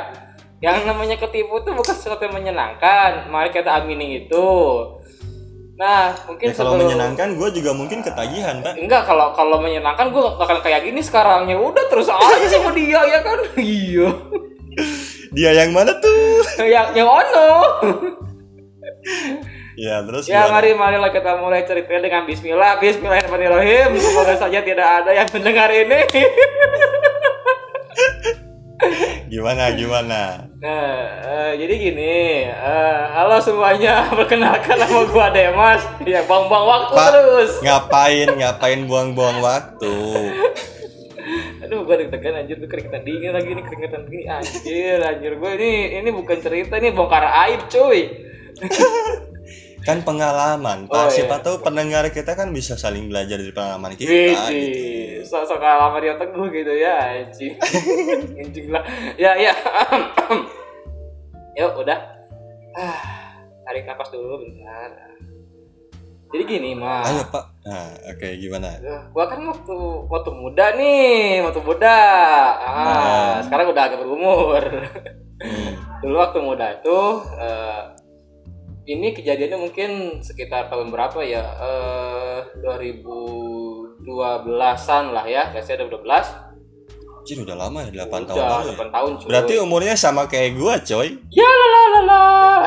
Yang 0.59 0.91
namanya 0.91 1.15
ketipu 1.15 1.63
itu 1.63 1.71
bukan 1.71 1.95
sesuatu 1.95 2.19
yang 2.27 2.35
menyenangkan. 2.35 3.31
Mari 3.31 3.49
kita 3.49 3.79
amini 3.79 4.25
itu. 4.27 4.47
Nah, 5.79 6.11
mungkin 6.27 6.43
ya, 6.43 6.53
kalau 6.53 6.75
sebelum- 6.75 6.91
menyenangkan 6.91 7.29
gue 7.33 7.49
juga 7.55 7.71
mungkin 7.71 8.03
ketagihan 8.03 8.59
pak 8.59 8.75
Enggak, 8.75 9.07
kalau 9.07 9.31
kalau 9.31 9.57
menyenangkan 9.57 10.11
gue 10.11 10.19
akan 10.19 10.59
kayak 10.59 10.83
gini 10.83 10.99
sekarang. 10.99 11.47
Ya 11.47 11.55
udah 11.55 11.87
terus 11.87 12.05
aja 12.05 12.19
sama 12.51 12.75
dia 12.75 12.99
ya 12.99 13.19
kan. 13.19 13.39
Iya. 13.57 14.07
dia 15.29 15.51
yang 15.53 15.71
mana 15.71 15.91
tuh 15.95 16.39
yang 16.65 16.91
yang 16.93 17.07
ono. 17.07 17.47
ya 19.75 20.03
terus 20.03 20.23
Ya 20.25 20.43
gimana? 20.43 20.53
mari 20.53 20.69
marilah 20.73 21.09
kita 21.09 21.31
mulai 21.35 21.63
ceritanya 21.63 22.01
dengan 22.01 22.21
Bismillah 22.23 22.75
Bismillahirrahmanirrahim 22.77 23.95
Semoga 23.95 24.35
saja 24.35 24.59
tidak 24.59 24.83
ada 24.99 25.11
yang 25.13 25.27
mendengar 25.29 25.69
ini 25.69 25.99
gimana 29.27 29.75
gimana? 29.75 30.47
Nah 30.59 30.91
eh, 31.19 31.51
jadi 31.59 31.73
gini 31.75 32.47
eh, 32.47 33.01
Halo 33.11 33.37
semuanya 33.39 34.07
Perkenalkan 34.17 34.79
nama 34.79 34.99
gua 35.05 35.27
Demas. 35.29 35.83
Ya 36.03 36.23
bang-bang 36.23 36.65
waktu 36.65 36.93
Pak. 36.95 37.07
terus. 37.11 37.51
ngapain 37.59 38.29
ngapain 38.33 38.79
buang-buang 38.87 39.43
waktu? 39.43 39.93
Aduh 41.61 41.83
gua 41.83 41.99
deg-degan 41.99 42.39
anjir 42.39 42.57
Gue 42.57 42.65
keringetan 42.67 43.03
dingin 43.03 43.31
lagi 43.31 43.51
nih 43.51 43.63
Keringetan 43.63 44.01
gini. 44.07 44.23
Anjir 44.25 44.97
anjir 44.99 45.33
gue 45.35 45.51
ini 45.59 45.71
Ini 46.01 46.09
bukan 46.09 46.37
cerita 46.39 46.79
Ini 46.79 46.95
bongkar 46.95 47.23
aib 47.47 47.67
cuy 47.67 47.99
kan 49.81 50.01
pengalaman 50.01 50.85
pak 50.85 50.95
Oh, 50.97 51.09
siapa 51.09 51.35
iya. 51.35 51.43
tahu 51.43 51.55
pendengar 51.59 52.03
kita 52.07 52.33
kan 52.33 52.49
bisa 52.49 52.75
saling 52.75 53.07
belajar 53.07 53.35
dari 53.35 53.49
pengalaman 53.49 53.93
kita 53.93 54.07
Wih, 54.07 54.35
gitu. 54.35 55.25
sok-sok 55.25 55.57
lama 55.57 55.97
di 55.97 56.07
otak 56.07 56.29
gue 56.29 56.47
gitu 56.53 56.73
ya, 56.73 56.95
anjing. 57.17 57.53
anjing 58.41 58.67
lah. 58.69 58.83
Ya, 59.15 59.33
ya. 59.35 59.53
Yuk, 61.55 61.71
udah. 61.77 61.99
Ah, 62.71 63.01
tarik 63.63 63.83
napas 63.83 64.09
dulu 64.09 64.39
bentar. 64.39 64.91
Jadi 66.29 66.43
gini, 66.45 66.71
Mas. 66.73 67.09
ayo 67.09 67.25
pak 67.25 67.41
nah 67.65 67.89
oke 68.05 68.27
gimana 68.37 68.77
Gua 69.09 69.25
kan 69.25 69.41
waktu 69.41 69.77
waktu 70.05 70.29
muda 70.31 70.77
nih, 70.77 71.41
waktu 71.41 71.57
muda. 71.59 71.97
Ah, 72.55 72.69
Nah. 72.69 73.35
sekarang 73.41 73.73
udah 73.73 73.83
agak 73.83 73.99
berumur. 73.99 74.61
Hmm, 75.39 75.73
Dulu 75.99 76.15
waktu 76.15 76.39
muda 76.39 76.67
itu 76.75 76.99
eh, 77.33 77.81
ini 78.89 79.13
kejadiannya 79.13 79.59
mungkin 79.61 79.89
sekitar 80.19 80.65
tahun 80.65 80.89
berapa 80.89 81.21
ya? 81.21 81.45
Eh 81.61 82.41
2012-an 82.65 85.05
lah 85.13 85.29
ya. 85.29 85.53
Biasanya 85.53 85.85
ada 85.85 85.93
12. 85.93 86.49
Anjir 87.19 87.35
udah 87.45 87.53
lama 87.59 87.83
ya 87.85 87.91
8 88.09 88.25
tahun 88.25 88.41
Udah, 88.41 88.49
lalu 88.49 88.65
ya? 88.65 88.73
8 88.79 88.95
tahun 88.95 89.11
cuy. 89.13 89.27
berarti 89.29 89.53
umurnya 89.61 89.93
sama 89.93 90.25
kayak 90.25 90.57
gua 90.57 90.81
coy 90.81 91.21
Ya 91.29 91.45
la 91.45 91.67
la 91.67 92.01
la. 92.01 92.65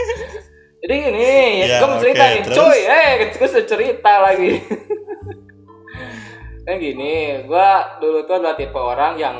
Jadi 0.86 1.02
gini, 1.02 1.26
ya, 1.58 1.66
Ya, 1.66 1.82
gue 1.82 1.88
mau 1.90 1.98
cerita 1.98 2.22
oke, 2.22 2.30
nih, 2.30 2.40
terus? 2.46 2.56
cuy, 2.62 2.78
eh, 2.86 3.10
gue 3.34 3.48
sudah 3.50 3.66
cerita 3.66 4.12
lagi. 4.22 4.52
kan 6.66 6.78
gini, 6.78 7.42
gue 7.42 7.68
dulu 7.98 8.22
tuh 8.22 8.38
adalah 8.38 8.54
tipe 8.54 8.78
orang 8.78 9.18
yang 9.18 9.34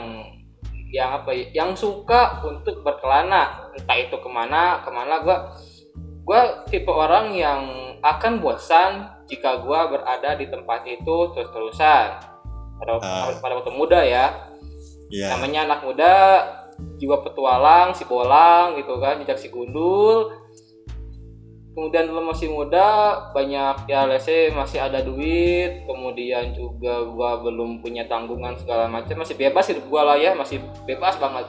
yang 0.90 1.22
apa 1.22 1.30
ya, 1.30 1.62
yang 1.62 1.70
suka 1.78 2.42
untuk 2.42 2.82
berkelana, 2.82 3.70
entah 3.78 3.94
itu 3.94 4.18
ke 4.18 4.26
mana, 4.26 4.82
ke 4.82 4.90
mana 4.90 5.22
gue, 5.22 5.36
gue 6.26 6.40
tipe 6.66 6.90
orang 6.90 7.30
yang 7.30 7.62
akan 8.02 8.42
bosan 8.42 9.06
jika 9.30 9.62
gue 9.62 9.80
berada 9.94 10.34
di 10.34 10.50
tempat 10.50 10.82
itu 10.90 11.16
terus-terusan. 11.30 12.06
Pada, 12.76 13.00
Ah. 13.00 13.32
pada 13.40 13.56
waktu 13.56 13.72
muda 13.72 14.04
ya, 14.04 14.52
ya 15.08 15.32
namanya 15.32 15.64
anak 15.70 15.80
muda 15.86 16.14
jiwa 17.00 17.24
petualang 17.24 17.96
si 17.96 18.04
bolang 18.04 18.76
gitu 18.76 19.00
kan 19.00 19.16
jejak 19.22 19.40
si 19.40 19.48
gundul 19.48 20.28
kemudian 21.76 22.08
dulu 22.08 22.32
masih 22.32 22.48
muda 22.52 23.16
banyak 23.36 23.84
ya 23.84 24.08
say 24.16 24.48
masih 24.48 24.80
ada 24.80 25.04
duit 25.04 25.84
kemudian 25.84 26.56
juga 26.56 27.04
gua 27.04 27.40
belum 27.44 27.84
punya 27.84 28.08
tanggungan 28.08 28.56
segala 28.56 28.88
macam 28.88 29.20
masih 29.20 29.36
bebas 29.36 29.68
hidup 29.68 29.84
gua 29.88 30.12
lah 30.12 30.16
ya 30.16 30.32
masih 30.32 30.60
bebas 30.88 31.20
banget 31.20 31.44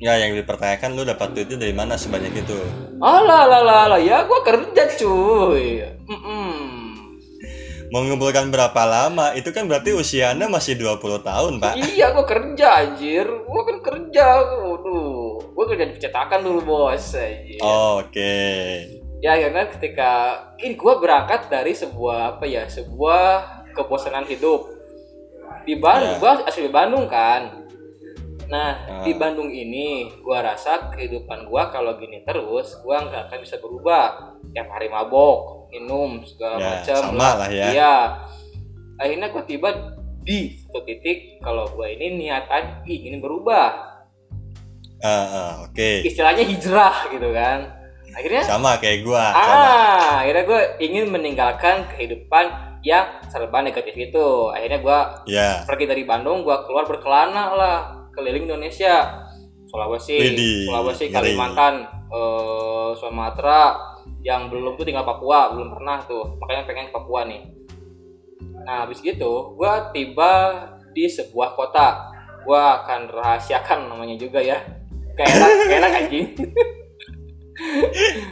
ya 0.00 0.16
yang 0.16 0.32
dipertanyakan 0.32 0.96
lu 0.96 1.04
dapat 1.04 1.36
duitnya 1.36 1.60
dari 1.60 1.76
mana 1.76 1.94
sebanyak 2.00 2.32
itu? 2.40 2.56
Alah 3.04 3.44
lah 3.44 3.62
lah 3.62 3.82
lah 3.94 4.00
ya 4.00 4.24
gua 4.24 4.40
kerja 4.40 4.82
cuy. 4.96 5.84
Mm-mm. 6.08 6.72
mengumpulkan 7.90 8.54
berapa 8.54 8.82
lama? 8.86 9.34
Itu 9.34 9.50
kan 9.50 9.66
berarti 9.66 9.90
usia 9.90 10.30
anda 10.30 10.46
masih 10.46 10.78
20 10.78 11.26
tahun 11.26 11.52
pak. 11.58 11.74
Iya 11.74 12.14
gua 12.14 12.22
kerja 12.24 12.66
anjir. 12.86 13.26
Gua 13.44 13.62
kan 13.66 13.76
kerja. 13.82 14.26
Waduh. 14.62 15.52
Gua 15.52 15.64
kerja 15.68 15.84
di 15.90 15.94
percetakan 15.98 16.40
dulu 16.46 16.60
bos 16.64 17.06
anjir. 17.18 17.58
oke. 17.60 18.38
Ya 19.20 19.36
akhirnya 19.36 19.68
ketika 19.68 20.12
ini 20.56 20.80
gue 20.80 20.94
berangkat 20.96 21.52
dari 21.52 21.76
sebuah 21.76 22.40
apa 22.40 22.48
ya 22.48 22.64
sebuah 22.64 23.68
kebosanan 23.76 24.24
hidup. 24.24 24.64
Di 25.68 25.76
Bandung 25.76 26.16
Ya. 26.16 26.20
gue 26.24 26.30
asli 26.48 26.64
di 26.64 26.72
Bandung 26.72 27.04
kan 27.04 27.59
nah 28.50 28.74
Ah. 28.82 29.06
di 29.06 29.14
Bandung 29.14 29.46
ini 29.46 30.10
gue 30.10 30.34
rasa 30.36 30.90
kehidupan 30.90 31.46
gue 31.46 31.62
kalau 31.70 31.94
gini 31.94 32.26
terus 32.26 32.74
gue 32.76 32.96
nggak 32.98 33.30
akan 33.30 33.38
bisa 33.40 33.56
berubah. 33.56 34.34
Tiap 34.50 34.66
hari 34.68 34.90
mabok 34.90 35.70
minum 35.70 36.18
segala 36.20 36.58
Ya, 36.58 36.68
macam 36.76 36.96
sama 37.06 37.28
lah 37.38 37.48
ya. 37.48 37.66
iya. 37.70 37.94
Akhirnya 38.98 39.30
gue 39.30 39.42
tiba 39.46 39.70
di 40.20 40.52
satu 40.52 40.82
titik 40.82 41.38
kalau 41.38 41.70
gue 41.70 41.86
ini 41.88 42.18
niatan 42.20 42.82
ingin 42.84 43.22
berubah. 43.22 43.86
Ah, 45.00 45.08
ah, 45.24 45.50
oke. 45.64 46.04
Istilahnya 46.04 46.44
hijrah 46.44 47.08
gitu 47.08 47.30
kan. 47.30 47.70
Akhirnya 48.10 48.42
sama 48.42 48.74
kayak 48.76 49.06
gua 49.06 49.30
sama. 49.30 49.54
ah 49.54 50.12
akhirnya 50.20 50.44
gue 50.44 50.60
ingin 50.82 51.06
meninggalkan 51.08 51.86
kehidupan 51.88 52.50
yang 52.82 53.06
serba 53.30 53.62
negatif 53.62 53.94
itu. 53.94 54.26
Akhirnya 54.50 54.82
gue 54.82 54.98
ya. 55.30 55.62
pergi 55.64 55.86
dari 55.86 56.02
Bandung 56.02 56.42
gue 56.42 56.56
keluar 56.66 56.84
berkelana 56.84 57.44
lah 57.54 57.78
keliling 58.14 58.46
Indonesia. 58.50 59.26
Sulawesi 59.70 60.18
Widih, 60.18 60.66
Sulawesi. 60.66 61.04
Kalimantan 61.14 61.86
eh, 62.10 62.90
Sumatera 62.98 63.78
yang 64.26 64.50
belum 64.50 64.74
tuh 64.74 64.84
tinggal 64.84 65.06
Papua 65.06 65.54
belum 65.54 65.78
pernah 65.78 66.02
tuh. 66.04 66.36
Makanya 66.42 66.66
pengen 66.66 66.90
ke 66.90 66.94
Papua 66.94 67.22
nih. 67.26 67.42
Nah 68.66 68.84
habis 68.84 69.00
gitu 69.00 69.54
gue 69.54 69.72
tiba 69.94 70.32
di 70.90 71.06
sebuah 71.06 71.54
kota. 71.54 72.10
Gue 72.42 72.58
akan 72.58 73.12
rahasiakan 73.14 73.92
namanya 73.92 74.18
juga 74.18 74.42
ya. 74.42 74.58
Kayak 75.14 75.30
enak 75.38 75.50
kayak 75.68 75.78
enak 75.78 75.92
anjing. 76.02 76.26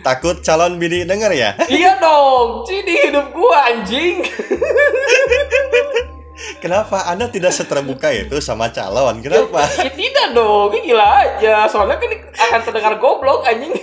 Takut 0.07 0.41
calon 0.41 0.81
bini 0.81 1.05
denger 1.05 1.33
ya? 1.37 1.51
Iya 1.69 2.01
dong, 2.01 2.65
jadi 2.65 2.93
hidup 3.09 3.29
gua 3.37 3.59
anjing. 3.69 4.25
kenapa 6.63 7.07
anda 7.11 7.27
tidak 7.27 7.51
seterbuka 7.55 8.11
itu 8.15 8.39
sama 8.39 8.71
calon 8.71 9.19
kenapa 9.21 9.67
Ya, 9.79 9.91
tidak 9.91 10.27
dong, 10.35 10.71
ini 10.75 10.93
gila 10.93 11.07
aja. 11.25 11.67
Soalnya 11.67 11.97
kan 11.99 12.11
akan 12.15 12.61
terdengar 12.67 12.95
goblok 13.03 13.43
anjing. 13.47 13.75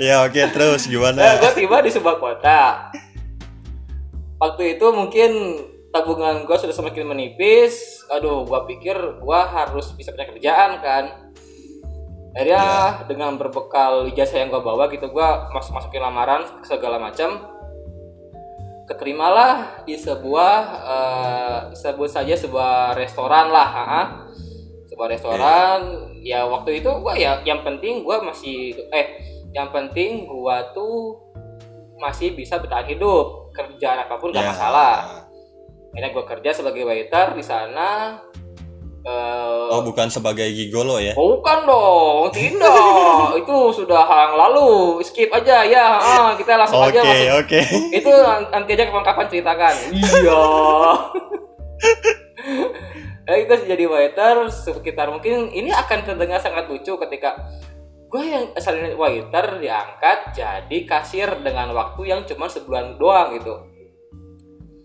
ya 0.00 0.24
oke 0.24 0.40
terus 0.54 0.88
Nah, 0.88 0.92
gimana 0.92 1.22
gua 1.38 1.52
tiba 1.52 1.76
di 1.84 1.90
sebuah 1.92 2.16
kota. 2.18 2.90
Waktu 4.38 4.78
itu 4.78 4.86
mungkin 4.94 5.30
tabungan 5.90 6.46
gua 6.46 6.56
sudah 6.58 6.74
semakin 6.74 7.10
menipis. 7.10 8.04
Aduh, 8.08 8.46
gua 8.46 8.64
pikir 8.64 8.96
gua 9.20 9.46
harus 9.46 9.92
bisa 9.94 10.14
punya 10.14 10.26
kerjaan 10.30 10.78
kan. 10.80 11.04
Akhirnya 12.38 12.64
dengan 13.10 13.34
berbekal 13.34 14.06
ijazah 14.14 14.46
yang 14.46 14.50
gua 14.54 14.62
bawa 14.62 14.86
gitu, 14.94 15.10
gua 15.10 15.50
masuk 15.50 15.74
masukin 15.74 16.02
lamaran 16.02 16.46
segala 16.62 17.02
macam. 17.02 17.57
Keterimalah 18.88 19.84
di 19.84 19.94
sebuah 19.94 20.54
eh, 20.82 21.58
sebut 21.76 22.08
saja 22.08 22.32
sebuah 22.32 22.96
restoran 22.96 23.52
lah, 23.52 23.68
ha? 23.68 24.02
sebuah 24.88 25.08
restoran. 25.12 25.80
Ya 26.24 26.42
waktu 26.48 26.80
itu 26.80 26.90
gua 26.98 27.14
ya 27.14 27.38
yang 27.44 27.60
penting 27.62 28.02
gua 28.02 28.24
masih 28.24 28.74
eh 28.90 29.20
yang 29.52 29.68
penting 29.70 30.24
gua 30.26 30.72
tuh 30.72 31.20
masih 31.98 32.32
bisa 32.32 32.56
bertahan 32.58 32.88
hidup 32.88 33.50
kerjaan 33.52 34.06
apa 34.06 34.16
pun 34.16 34.30
gak 34.30 34.46
Ya. 34.46 34.50
masalah 34.54 34.94
akhirnya 35.90 36.14
gue 36.14 36.24
kerja 36.30 36.50
sebagai 36.54 36.86
waiter 36.86 37.34
di 37.34 37.42
sana 37.42 38.22
eh, 39.08 39.56
Oh, 39.68 39.84
bukan 39.84 40.08
sebagai 40.08 40.48
gigolo 40.48 40.96
ya? 40.96 41.12
bukan 41.12 41.58
dong 41.68 42.32
tidak 42.32 43.36
itu 43.40 43.56
sudah 43.72 44.00
hal 44.04 44.20
yang 44.28 44.36
lalu 44.36 45.00
skip 45.04 45.28
aja 45.28 45.60
ya 45.64 45.96
ah, 45.96 46.32
kita 46.36 46.56
langsung 46.56 46.80
Oke, 46.84 46.96
aja 46.96 47.00
masuk 47.04 47.28
oke. 47.44 47.60
itu 47.92 48.12
nanti 48.48 48.70
aja 48.76 48.84
kapan-kapan 48.88 49.26
ceritakan 49.28 49.74
iya 49.96 50.44
nah, 53.28 53.36
kita 53.36 53.54
jadi 53.68 53.84
waiter 53.84 54.36
sekitar 54.48 55.12
mungkin 55.12 55.52
ini 55.52 55.68
akan 55.68 55.98
terdengar 56.04 56.40
sangat 56.40 56.64
lucu 56.68 56.96
ketika 56.96 57.36
gue 58.08 58.24
yang 58.24 58.44
asalnya 58.56 58.96
waiter 58.96 59.60
diangkat 59.60 60.32
jadi 60.32 60.78
kasir 60.88 61.28
dengan 61.44 61.76
waktu 61.76 62.08
yang 62.08 62.24
cuma 62.24 62.48
sebulan 62.48 62.96
doang 62.96 63.36
gitu 63.36 63.52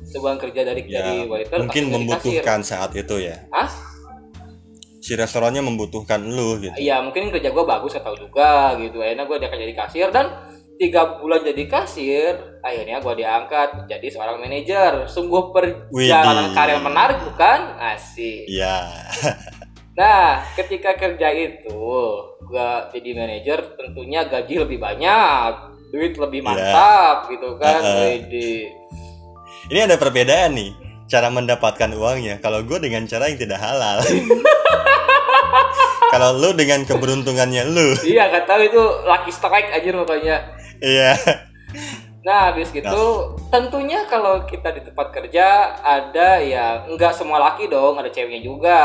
sebulan 0.03 0.35
kerja 0.37 0.67
dari 0.67 0.83
Ya, 0.91 0.99
dari 1.01 1.23
waiter 1.31 1.63
mungkin 1.63 1.87
membutuhkan 1.87 2.59
saat 2.61 2.91
itu 2.93 3.15
ya. 3.23 3.47
Hah? 3.49 3.92
Si 5.03 5.13
restorannya 5.13 5.59
membutuhkan 5.59 6.23
lu 6.23 6.55
gitu. 6.57 6.71
Iya 6.73 7.03
mungkin 7.03 7.27
kerja 7.27 7.51
gue 7.51 7.65
bagus 7.67 7.93
atau 7.93 8.15
juga 8.15 8.71
gitu 8.79 9.03
akhirnya 9.03 9.27
gue 9.27 9.35
diangkat 9.35 9.59
jadi 9.59 9.75
kasir 9.75 10.07
dan 10.09 10.27
tiga 10.73 11.19
bulan 11.19 11.43
jadi 11.43 11.63
kasir 11.67 12.31
akhirnya 12.59 12.97
gue 12.97 13.13
diangkat 13.13 13.69
jadi 13.85 14.07
seorang 14.09 14.39
manajer 14.39 15.05
sungguh 15.05 15.51
perjalanan 15.51 16.49
Widih. 16.49 16.55
karir 16.55 16.79
menarik 16.79 17.19
bukan 17.21 17.59
asik 17.93 18.47
Iya. 18.47 18.79
nah 19.99 20.41
ketika 20.55 20.95
kerja 20.95 21.29
itu 21.29 21.83
gue 22.41 22.69
jadi 22.95 23.09
manajer 23.13 23.59
tentunya 23.75 24.25
gaji 24.25 24.55
lebih 24.63 24.79
banyak 24.79 25.51
duit 25.91 26.15
lebih 26.15 26.41
Iya. 26.41 26.47
mantap 26.47 27.17
gitu 27.27 27.49
kan 27.59 27.81
Uh-uh. 27.83 28.07
Widih. 28.09 28.65
Ini 29.67 29.79
ada 29.85 29.95
perbedaan 29.95 30.55
nih. 30.55 30.71
Cara 31.05 31.29
mendapatkan 31.29 31.91
uangnya. 31.93 32.41
Kalau 32.41 32.63
gue 32.63 32.79
dengan 32.79 33.05
cara 33.05 33.29
yang 33.29 33.37
tidak 33.37 33.61
halal. 33.61 34.01
Kalau 36.13 36.29
lu 36.37 36.49
dengan 36.53 36.85
keberuntungannya 36.85 37.63
lu. 37.73 37.97
iya 38.05 38.29
gak 38.29 38.45
tahu 38.45 38.61
itu 38.69 38.83
lucky 39.09 39.31
strike 39.33 39.73
aja 39.73 39.89
pokoknya 39.89 40.37
Iya. 40.83 41.11
Nah, 42.23 42.55
habis 42.55 42.71
gitu, 42.71 43.35
tentunya 43.51 44.07
kalau 44.07 44.47
kita 44.47 44.71
di 44.71 44.79
tempat 44.79 45.11
kerja 45.11 45.75
ada 45.83 46.39
ya 46.39 46.87
nggak 46.87 47.11
semua 47.11 47.35
laki 47.35 47.67
dong, 47.67 47.99
ada 47.99 48.07
ceweknya 48.07 48.39
juga. 48.39 48.81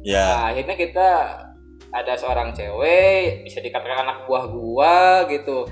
Ya. 0.00 0.24
Nah, 0.32 0.40
akhirnya 0.52 0.72
kita 0.72 1.08
ada 1.92 2.12
seorang 2.16 2.56
cewek, 2.56 3.44
bisa 3.44 3.60
dikatakan 3.60 4.00
anak 4.00 4.24
buah 4.24 4.44
gua 4.48 4.96
gitu. 5.28 5.68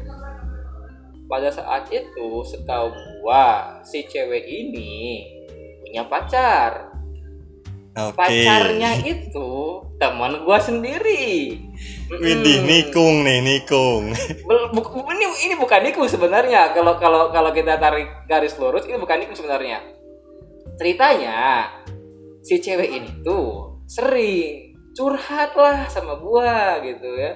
Pada 1.27 1.49
saat 1.49 1.89
itu, 1.89 2.29
setahu 2.45 2.93
gua, 3.25 3.81
si 3.81 4.05
cewek 4.05 4.45
ini 4.45 5.25
punya 5.81 6.05
pacar. 6.05 6.96
Oke. 7.97 8.13
Pacarnya 8.13 9.01
itu 9.09 9.49
teman 9.97 10.45
gua 10.45 10.61
sendiri. 10.61 11.57
Widih, 12.13 12.61
Mm-mm. 12.61 12.69
nikung 12.69 13.25
nih, 13.25 13.41
nikung. 13.41 14.13
Ini 14.13 15.27
ini 15.49 15.55
bukan 15.57 15.81
nikung 15.81 16.05
sebenarnya 16.05 16.77
kalau 16.77 17.01
kalau 17.01 17.33
kalau 17.33 17.51
kita 17.57 17.81
tarik 17.81 18.29
garis 18.29 18.55
lurus 18.61 18.85
ini 18.85 19.01
bukan 19.01 19.25
nikung 19.25 19.35
sebenarnya 19.35 19.97
ceritanya 20.77 21.67
si 22.45 22.61
cewek 22.61 22.93
ini 22.93 23.11
tuh 23.25 23.81
sering 23.89 24.77
curhat 24.93 25.57
lah 25.57 25.89
sama 25.89 26.17
gua 26.21 26.79
gitu 26.85 27.09
ya 27.17 27.33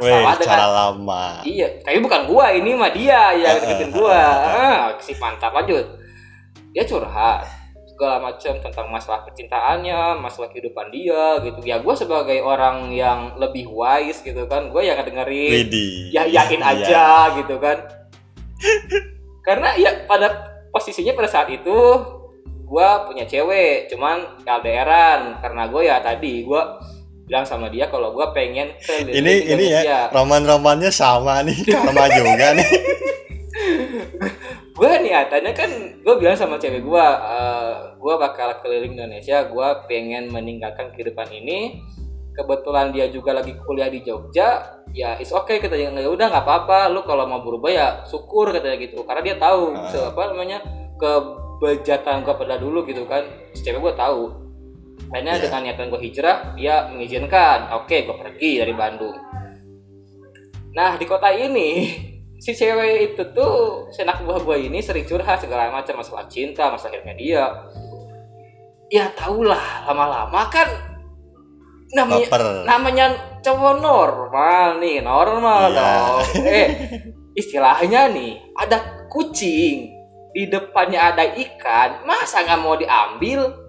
Weh, 0.00 0.08
masalah 0.08 0.34
dengan 0.40 0.56
cara 0.56 0.68
lama. 0.68 1.24
iya 1.44 1.68
tapi 1.84 1.98
bukan 2.00 2.24
gua 2.28 2.52
ini 2.52 2.72
mah 2.76 2.92
dia 2.92 3.36
yang 3.36 3.60
deketin 3.60 3.90
gua 3.92 4.16
ah, 4.56 4.82
si 5.00 5.12
mantap 5.20 5.52
lanjut 5.52 5.84
dia 6.72 6.84
curhat 6.88 7.44
segala 8.02 8.18
macam 8.18 8.58
tentang 8.58 8.90
masalah 8.90 9.22
percintaannya 9.22 10.18
masalah 10.18 10.50
kehidupan 10.50 10.90
dia 10.90 11.38
gitu 11.46 11.62
ya 11.62 11.78
gua 11.78 11.94
sebagai 11.94 12.42
orang 12.42 12.90
yang 12.90 13.38
lebih 13.38 13.70
wise 13.70 14.26
gitu 14.26 14.42
kan 14.50 14.74
gua 14.74 14.82
yang 14.82 14.98
dengerin 14.98 15.70
Widih. 15.70 16.10
ya 16.10 16.26
yakin 16.26 16.58
Iya. 16.58 16.70
aja 16.82 17.06
gitu 17.38 17.62
kan 17.62 17.78
karena 19.46 19.78
ya 19.78 20.02
pada 20.10 20.34
posisinya 20.74 21.14
pada 21.14 21.30
saat 21.30 21.46
itu 21.54 21.78
gua 22.66 23.06
punya 23.06 23.22
cewek 23.22 23.86
cuman 23.86 24.42
LDRan 24.42 25.38
karena 25.38 25.62
gue 25.70 25.82
ya 25.86 26.02
tadi 26.02 26.42
gua 26.42 26.82
bilang 27.22 27.46
sama 27.46 27.70
dia 27.70 27.86
kalau 27.86 28.10
gua 28.10 28.34
pengen 28.34 28.74
ke 28.82 29.14
Ini 29.14 29.34
ini 29.46 29.64
ya, 29.70 30.10
roman-romannya 30.10 30.90
sama 30.90 31.46
nih, 31.46 31.54
sama 31.70 32.10
juga 32.10 32.50
nih. 32.58 32.66
gue 34.82 34.92
niatannya 34.98 35.54
kan 35.54 35.70
gue 36.02 36.14
bilang 36.18 36.34
sama 36.34 36.58
cewek 36.58 36.82
gue 36.82 37.06
eh 37.06 37.72
gue 37.94 38.14
bakal 38.18 38.58
keliling 38.58 38.98
Indonesia 38.98 39.46
gue 39.46 39.68
pengen 39.86 40.26
meninggalkan 40.26 40.90
kehidupan 40.90 41.30
ini. 41.30 41.78
Kebetulan 42.32 42.90
dia 42.90 43.06
juga 43.06 43.30
lagi 43.30 43.54
kuliah 43.62 43.86
di 43.86 44.02
Jogja 44.02 44.58
ya 44.90 45.20
is 45.22 45.30
okay 45.30 45.62
kata 45.62 45.78
dia. 45.78 45.92
Ya 45.92 46.10
udah 46.10 46.26
nggak 46.32 46.42
apa-apa 46.42 46.90
lu 46.90 47.06
kalau 47.06 47.30
mau 47.30 47.44
berubah 47.46 47.70
ya 47.70 47.86
syukur 48.02 48.50
katanya 48.50 48.74
gitu. 48.82 49.06
Karena 49.06 49.22
dia 49.22 49.36
tahu 49.38 49.70
Ah. 49.70 49.86
se- 49.86 50.02
apa 50.02 50.34
namanya 50.34 50.58
kebejatan 50.98 52.26
gue 52.26 52.34
pada 52.34 52.58
dulu 52.58 52.82
gitu 52.88 53.06
kan. 53.06 53.22
Cewek 53.54 53.78
gue 53.78 53.94
tahu. 53.94 54.32
Akhirnya 55.12 55.38
Iya. 55.38 55.42
dengan 55.46 55.60
niatan 55.62 55.86
gue 55.92 56.00
hijrah 56.02 56.36
dia 56.58 56.88
mengizinkan 56.90 57.70
oke 57.70 57.96
gue 58.02 58.16
pergi 58.18 58.64
dari 58.64 58.74
Bandung. 58.74 59.14
Nah 60.72 60.96
di 60.96 61.04
kota 61.04 61.28
ini 61.30 61.70
si 62.42 62.50
cewek 62.52 62.90
itu 63.08 63.22
tuh 63.30 63.86
senak 63.88 64.18
buah 64.20 64.42
gue 64.42 64.66
ini 64.66 64.82
sering 64.82 65.06
curhat 65.06 65.38
segala 65.38 65.70
macam 65.70 65.94
masalah 65.94 66.26
cinta 66.26 66.66
masalah 66.66 66.90
hidupnya 66.92 67.14
dia 67.14 67.44
ya 68.90 69.06
tau 69.12 69.40
lah 69.40 69.86
lama-lama 69.86 70.42
kan 70.48 70.66
namanya 71.92 72.26
Baper. 72.26 72.42
namanya 72.66 73.06
cowok 73.38 73.74
normal 73.78 74.66
nih 74.78 74.98
normal 75.00 75.62
Iya. 75.64 75.76
dong 75.76 76.18
eh 76.42 76.68
istilahnya 77.32 78.10
nih 78.10 78.32
ada 78.54 78.78
kucing 79.06 79.92
di 80.32 80.48
depannya 80.48 81.12
ada 81.12 81.24
ikan 81.28 82.02
masa 82.02 82.42
nggak 82.42 82.58
mau 82.58 82.74
diambil 82.74 83.62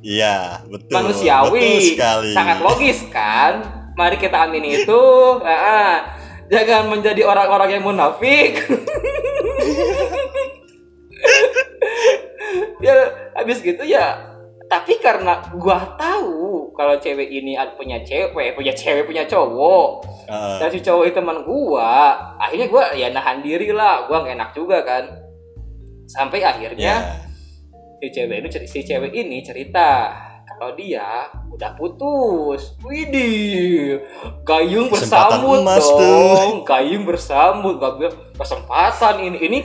Iya, 0.00 0.64
betul. 0.64 0.96
manusiawi 0.96 1.60
Betul 1.60 1.92
sekali. 1.92 2.30
sangat 2.32 2.58
logis 2.60 3.04
kan 3.10 3.60
mari 3.92 4.16
kita 4.16 4.46
amin 4.46 4.64
itu 4.80 5.02
Ah, 5.44 6.19
jangan 6.50 6.90
menjadi 6.90 7.22
orang-orang 7.22 7.78
yang 7.78 7.84
munafik 7.86 8.58
ya 12.84 12.96
habis 13.38 13.62
gitu 13.62 13.86
ya 13.86 14.18
tapi 14.66 14.98
karena 15.02 15.42
gua 15.58 15.94
tahu 15.94 16.70
kalau 16.74 16.98
cewek 16.98 17.26
ini 17.30 17.54
punya 17.78 18.02
cewek 18.02 18.54
punya 18.58 18.74
cewek 18.74 19.06
punya 19.06 19.26
cowok 19.26 20.06
Heeh. 20.30 20.58
dan 20.58 20.68
si 20.70 20.78
cowok 20.82 21.04
itu 21.10 21.14
teman 21.18 21.38
gua 21.46 22.18
akhirnya 22.38 22.66
gua 22.66 22.84
ya 22.94 23.14
nahan 23.14 23.42
diri 23.42 23.70
lah 23.70 24.06
gua 24.10 24.26
nggak 24.26 24.34
enak 24.34 24.50
juga 24.54 24.82
kan 24.82 25.06
sampai 26.10 26.42
akhirnya 26.42 26.94
ya. 26.98 27.18
si 28.02 28.06
cewek 28.10 28.36
ini 28.42 28.48
si 28.66 28.80
cewek 28.82 29.12
ini 29.14 29.38
cerita 29.46 30.10
kalau 30.56 30.72
dia 30.74 31.30
udah 31.52 31.70
putus. 31.78 32.74
Widih, 32.82 34.02
gayung 34.42 34.90
bersambut 34.90 35.62
emas 35.62 35.86
dong. 35.86 36.64
Gayung 36.66 37.04
bersambut, 37.06 37.78
kesempatan 38.34 39.20
ini 39.22 39.38
ini 39.40 39.58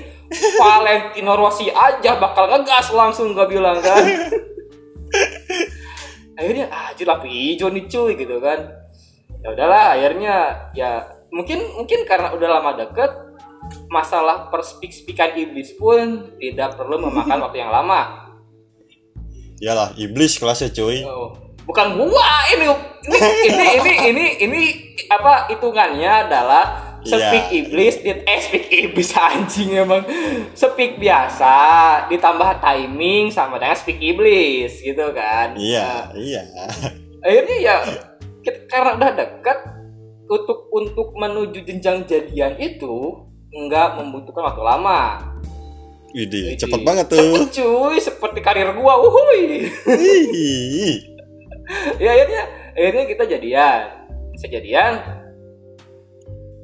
Valentino 0.60 1.34
Rossi 1.38 1.70
aja 1.70 2.18
bakal 2.18 2.50
ngegas 2.50 2.92
langsung 2.92 3.34
gak 3.34 3.50
bilang 3.50 3.80
kan. 3.80 4.04
akhirnya 6.36 6.68
ah 6.68 6.92
lampu 6.92 7.32
hijau 7.32 7.72
nih 7.72 7.88
cuy 7.88 8.14
gitu 8.20 8.44
kan. 8.44 8.60
Ya 9.40 9.54
udahlah 9.56 9.96
akhirnya 9.96 10.36
ya 10.76 11.06
mungkin 11.32 11.64
mungkin 11.78 12.04
karena 12.04 12.34
udah 12.36 12.50
lama 12.60 12.72
deket 12.76 13.12
masalah 13.88 14.50
perspik-spikan 14.52 15.38
iblis 15.38 15.74
pun 15.78 16.36
tidak 16.38 16.76
perlu 16.76 17.00
memakan 17.00 17.40
waktu 17.48 17.64
yang 17.64 17.72
lama. 17.72 18.25
Iyalah, 19.60 19.96
iblis 19.96 20.36
kelasnya 20.36 20.72
cuy. 20.72 21.04
Oh, 21.08 21.32
bukan 21.64 21.96
gua 21.96 22.30
ini 22.52 22.66
ini 23.08 23.18
ini 23.50 23.66
ini 23.80 23.94
ini, 24.12 24.26
ini 24.44 24.62
apa 25.08 25.48
hitungannya 25.50 26.12
adalah 26.28 26.64
speak 27.06 27.54
Iya. 27.54 27.60
iblis 27.62 27.96
di 28.02 28.10
eh 28.12 28.40
speak 28.42 28.66
iblis 28.70 29.14
anjing 29.22 29.78
emang 29.78 30.02
speak 30.58 30.98
biasa 30.98 31.56
ditambah 32.10 32.58
timing 32.60 33.30
sama 33.30 33.62
dengan 33.62 33.78
speak 33.78 34.02
iblis 34.02 34.82
gitu 34.82 35.14
kan 35.14 35.54
Iya, 35.54 36.10
iya. 36.18 36.42
akhirnya 37.22 37.58
ya 37.62 37.76
kita, 38.42 38.60
karena 38.66 38.98
udah 38.98 39.12
dekat 39.14 39.60
untuk 40.26 40.66
untuk 40.74 41.14
menuju 41.14 41.62
jenjang 41.62 42.10
jadian 42.10 42.58
itu 42.58 43.22
nggak 43.54 44.02
membutuhkan 44.02 44.50
waktu 44.50 44.64
lama 44.66 45.02
Widih, 46.16 46.56
cepet 46.56 46.80
banget 46.88 47.12
tuh. 47.12 47.20
cepet 47.20 47.60
cuy 47.60 48.00
seperti 48.00 48.40
karir 48.40 48.72
gua 48.72 49.04
Ih, 49.04 50.96
ya 52.00 52.10
akhirnya 52.16 52.42
akhirnya 52.72 53.04
kita 53.04 53.24
jadian. 53.28 53.82
Bisa 54.32 54.48
jadian. 54.48 54.94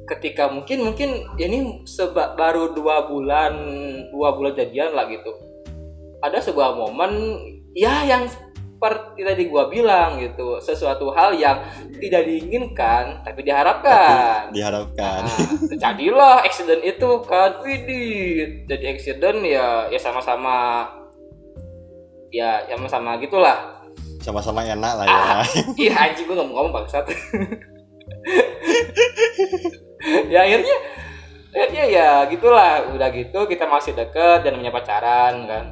Ketika 0.08 0.48
mungkin 0.48 0.88
mungkin 0.88 1.36
ya 1.36 1.52
ini 1.52 1.84
seba, 1.84 2.32
baru 2.32 2.72
dua 2.72 3.12
bulan 3.12 3.52
dua 4.08 4.32
bulan 4.40 4.56
jadian 4.56 4.96
lah 4.96 5.04
gitu. 5.12 5.36
Ada 6.24 6.48
sebuah 6.48 6.72
momen 6.72 7.12
ya 7.76 8.08
yang 8.08 8.24
seperti 8.82 9.22
tadi 9.22 9.46
gua 9.46 9.70
bilang 9.70 10.18
gitu 10.18 10.58
sesuatu 10.58 11.14
hal 11.14 11.38
yang 11.38 11.54
tidak 12.02 12.26
diinginkan 12.26 13.22
tapi 13.22 13.46
diharapkan. 13.46 14.50
Diharapkan. 14.50 15.22
Nah, 15.22 15.38
terjadilah 15.70 16.42
accident 16.42 16.82
itu 16.82 17.22
kan 17.22 17.62
widih 17.62 18.66
jadi 18.66 18.98
accident 18.98 19.38
ya 19.46 19.86
ya 19.86 19.98
sama-sama 20.02 20.82
ya 22.34 22.66
sama-sama 22.74 23.22
gitulah. 23.22 23.86
Sama-sama 24.18 24.66
enak 24.66 24.92
lah 24.98 25.06
Ah. 25.06 25.46
ya 25.46 25.62
iya 25.78 25.94
anjing 26.10 26.26
gue 26.26 26.34
gak 26.34 26.46
mau 26.50 26.66
ngomong 26.66 26.82
bangsat. 26.82 27.06
Ya 30.26 30.42
akhirnya 30.42 30.76
akhirnya 31.54 31.84
ya 31.86 32.08
gitulah 32.26 32.90
udah 32.98 33.08
gitu 33.14 33.46
kita 33.46 33.62
masih 33.70 33.94
deket 33.94 34.42
dan 34.42 34.58
punya 34.58 34.74
pacaran 34.74 35.46
kan. 35.46 35.64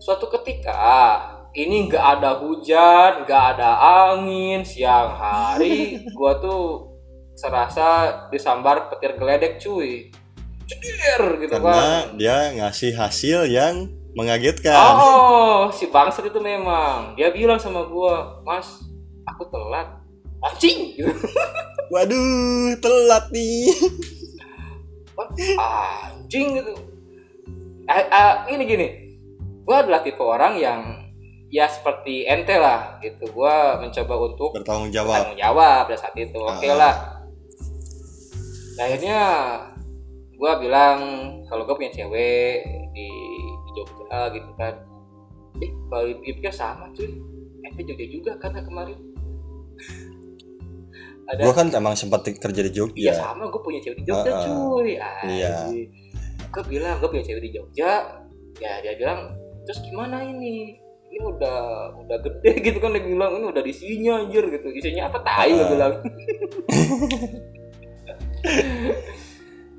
Suatu 0.00 0.32
ketika 0.40 1.36
ini 1.58 1.90
nggak 1.90 2.04
ada 2.18 2.38
hujan 2.38 3.26
nggak 3.26 3.44
ada 3.58 3.70
angin 4.14 4.62
siang 4.62 5.10
hari 5.18 5.98
gua 6.16 6.38
tuh 6.38 6.94
serasa 7.34 7.86
disambar 8.30 8.90
petir 8.94 9.18
geledek 9.18 9.58
cuy 9.58 10.14
cedir 10.70 11.22
gitu 11.42 11.50
karena 11.58 11.74
kan 11.74 12.02
dia 12.14 12.54
ngasih 12.54 12.92
hasil 12.94 13.50
yang 13.50 13.90
mengagetkan 14.14 14.74
Oh, 14.74 15.70
si 15.70 15.86
bangsat 15.86 16.26
itu 16.26 16.40
memang. 16.42 17.14
Dia 17.14 17.30
bilang 17.30 17.60
sama 17.60 17.86
gua, 17.86 18.42
"Mas, 18.42 18.82
aku 19.22 19.46
telat." 19.46 19.94
Anjing. 20.42 20.98
Gitu. 20.98 21.12
waduh 21.92 22.74
telat 22.82 23.26
nih 23.30 23.74
Anjing 25.58 26.62
gitu. 26.62 26.72
Ah, 27.86 28.02
ah, 28.10 28.32
ini 28.50 28.62
gini. 28.66 28.88
Gua 29.62 29.86
adalah 29.86 30.02
tipe 30.02 30.22
orang 30.22 30.58
yang 30.58 31.07
ya 31.48 31.64
seperti 31.66 32.24
ente 32.24 32.54
lah 32.56 33.00
gitu. 33.00 33.28
Gua 33.32 33.80
mencoba 33.80 34.14
untuk 34.20 34.50
bertanggung 34.52 34.92
jawab 34.92 35.16
bertanggung 35.24 35.40
jawab 35.40 35.80
pada 35.88 35.96
saat 35.96 36.14
itu. 36.14 36.38
Oke 36.38 36.68
Ah. 36.68 36.76
lah. 36.76 36.94
Nah, 38.76 38.84
akhirnya 38.84 39.18
gua 40.36 40.60
bilang 40.60 40.98
kalau 41.46 41.64
gua 41.64 41.74
punya 41.74 41.90
cewek 41.90 42.62
di, 42.92 43.08
di 43.42 43.70
Jogja 43.74 44.30
gitu 44.30 44.50
kan. 44.54 44.74
Eh, 45.58 45.70
kalau 45.90 46.04
dipikir 46.22 46.52
sama 46.52 46.86
cuy. 46.92 47.10
Ente 47.64 47.82
Jogja 47.82 48.06
juga 48.06 48.32
karena 48.38 48.62
kemarin. 48.62 48.98
Ada 51.28 51.44
gue 51.44 51.52
kan 51.52 51.68
emang 51.68 51.92
sempat 51.92 52.24
kerja 52.24 52.60
di 52.64 52.72
Iya 52.72 52.72
Jogja 52.72 53.12
sama, 53.12 53.52
gue 53.52 53.60
punya 53.60 53.84
cewek 53.84 54.00
di 54.00 54.04
Jogja 54.08 54.32
Ah, 54.32 54.40
ah. 54.40 54.44
cuy. 54.48 54.96
Iya. 55.28 55.52
Gue 56.48 56.64
bilang 56.64 56.96
gue 57.04 57.08
punya 57.12 57.20
cewek 57.20 57.42
di 57.44 57.50
Jogja. 57.52 58.16
Ya 58.58 58.72
dia 58.80 58.96
bilang 58.96 59.36
terus 59.68 59.84
gimana 59.84 60.24
ini? 60.24 60.80
Ini 61.08 61.18
udah 61.24 61.58
udah 62.04 62.18
gede 62.20 62.52
gitu 62.68 62.78
kan 62.78 62.92
dia 62.92 63.00
bilang 63.00 63.40
ini 63.40 63.46
udah 63.48 63.62
isinya 63.64 64.20
anjir 64.20 64.44
gitu. 64.48 64.68
Isinya 64.70 65.08
apa 65.08 65.18
tai 65.24 65.52
Ah. 65.56 65.68
bilang. 65.68 65.92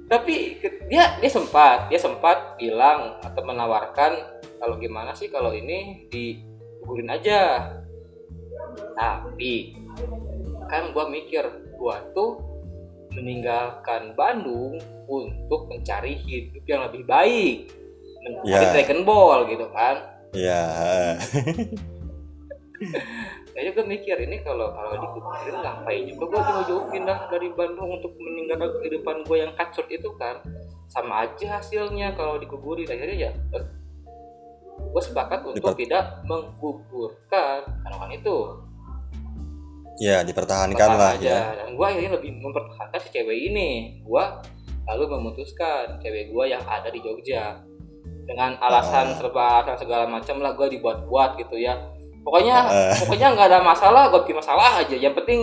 Tapi 0.09 0.57
dia 0.89 1.21
dia 1.21 1.29
sempat 1.29 1.85
dia 1.87 2.01
sempat 2.01 2.57
bilang 2.57 3.21
atau 3.21 3.41
menawarkan 3.45 4.17
kalau 4.57 4.75
gimana 4.81 5.13
sih 5.13 5.29
kalau 5.29 5.53
ini 5.53 6.09
digugurin 6.09 7.13
aja. 7.13 7.71
Tapi 8.97 9.77
kan 10.65 10.89
gua 10.91 11.07
mikir 11.07 11.45
gua 11.77 12.01
tuh 12.11 12.41
meninggalkan 13.13 14.13
Bandung 14.13 14.77
untuk 15.05 15.65
mencari 15.65 16.13
hidup 16.13 16.61
yang 16.65 16.85
lebih 16.89 17.05
baik 17.05 17.57
mencari 18.21 18.65
Ya. 18.65 18.69
Dragon 18.75 19.01
Ball 19.01 19.49
gitu 19.49 19.65
kan 19.73 19.97
ya. 20.33 20.63
Saya 23.51 23.75
juga 23.75 23.81
mikir 23.83 24.15
ini 24.23 24.39
kalau 24.39 24.71
kalau 24.71 24.95
dikuburin 25.03 25.59
ngapain 25.59 26.03
juga 26.07 26.23
gua 26.31 26.41
jauh-jauh 26.47 26.85
pindah 26.95 27.27
dari 27.27 27.51
Bandung 27.51 27.91
untuk 27.99 28.15
meninggalkan 28.15 28.71
kehidupan 28.79 29.27
gua 29.27 29.37
yang 29.43 29.51
kacur 29.59 29.83
itu 29.91 30.09
kan. 30.15 30.39
Sama 30.87 31.27
aja 31.27 31.59
hasilnya 31.59 32.15
kalau 32.15 32.39
dikuburin. 32.39 32.87
Akhirnya 32.87 33.29
ya 33.29 33.31
eh, 33.35 33.65
gue 34.79 35.01
sepakat 35.03 35.43
untuk 35.43 35.75
Diper- 35.75 35.77
tidak 35.77 36.03
menggugurkan 36.25 37.67
kandungan 37.83 38.11
itu. 38.15 38.37
Ya 39.99 40.23
dipertahankan 40.23 40.89
lah 40.95 41.19
aja. 41.19 41.27
ya. 41.27 41.41
Dan 41.59 41.75
gue 41.75 41.85
akhirnya 41.85 42.15
lebih 42.15 42.39
mempertahankan 42.39 42.99
si 43.03 43.09
cewek 43.11 43.37
ini. 43.51 43.99
Gue 44.07 44.23
lalu 44.87 45.03
memutuskan 45.19 45.99
cewek 45.99 46.31
gue 46.31 46.45
yang 46.47 46.63
ada 46.63 46.87
di 46.87 47.03
Jogja 47.03 47.59
dengan 48.29 48.53
alasan 48.61 49.09
Ah. 49.09 49.17
serba 49.17 49.65
alasan 49.65 49.81
segala 49.81 50.05
macam 50.05 50.37
lah 50.37 50.53
gue 50.53 50.77
dibuat-buat 50.77 51.41
gitu 51.41 51.57
ya. 51.57 51.73
Pokoknya 52.21 52.57
Ah. 52.61 52.93
pokoknya 53.01 53.33
nggak 53.33 53.47
ada 53.49 53.59
masalah 53.65 54.13
gue 54.13 54.21
bikin 54.21 54.37
masalah 54.37 54.77
aja. 54.77 54.93
Yang 54.93 55.25
penting 55.25 55.39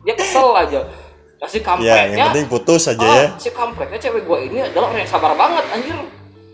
dia 0.00 0.16
kesel 0.16 0.48
aja. 0.56 0.80
Nah, 1.40 1.48
si 1.48 1.56
ya 1.56 1.60
yang 1.60 1.68
kampretnya 1.68 2.26
penting 2.32 2.48
putus 2.48 2.82
aja 2.88 3.04
ah, 3.04 3.16
ya. 3.16 3.28
si 3.36 3.48
kampretnya 3.52 3.98
cewek 4.00 4.24
gue 4.24 4.38
ini 4.48 4.56
adalah 4.60 4.92
orang 4.92 5.04
yang 5.04 5.12
sabar 5.12 5.32
banget 5.36 5.64
anjir. 5.72 5.96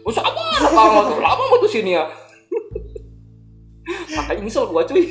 Gue 0.03 0.15
sabar 0.15 0.71
banget 0.71 1.05
lama 1.19 1.45
mutusin 1.51 1.87
ya 1.87 2.07
makanya 4.19 4.43
nyesel 4.43 4.67
gue 4.67 4.83
cuy 4.83 5.05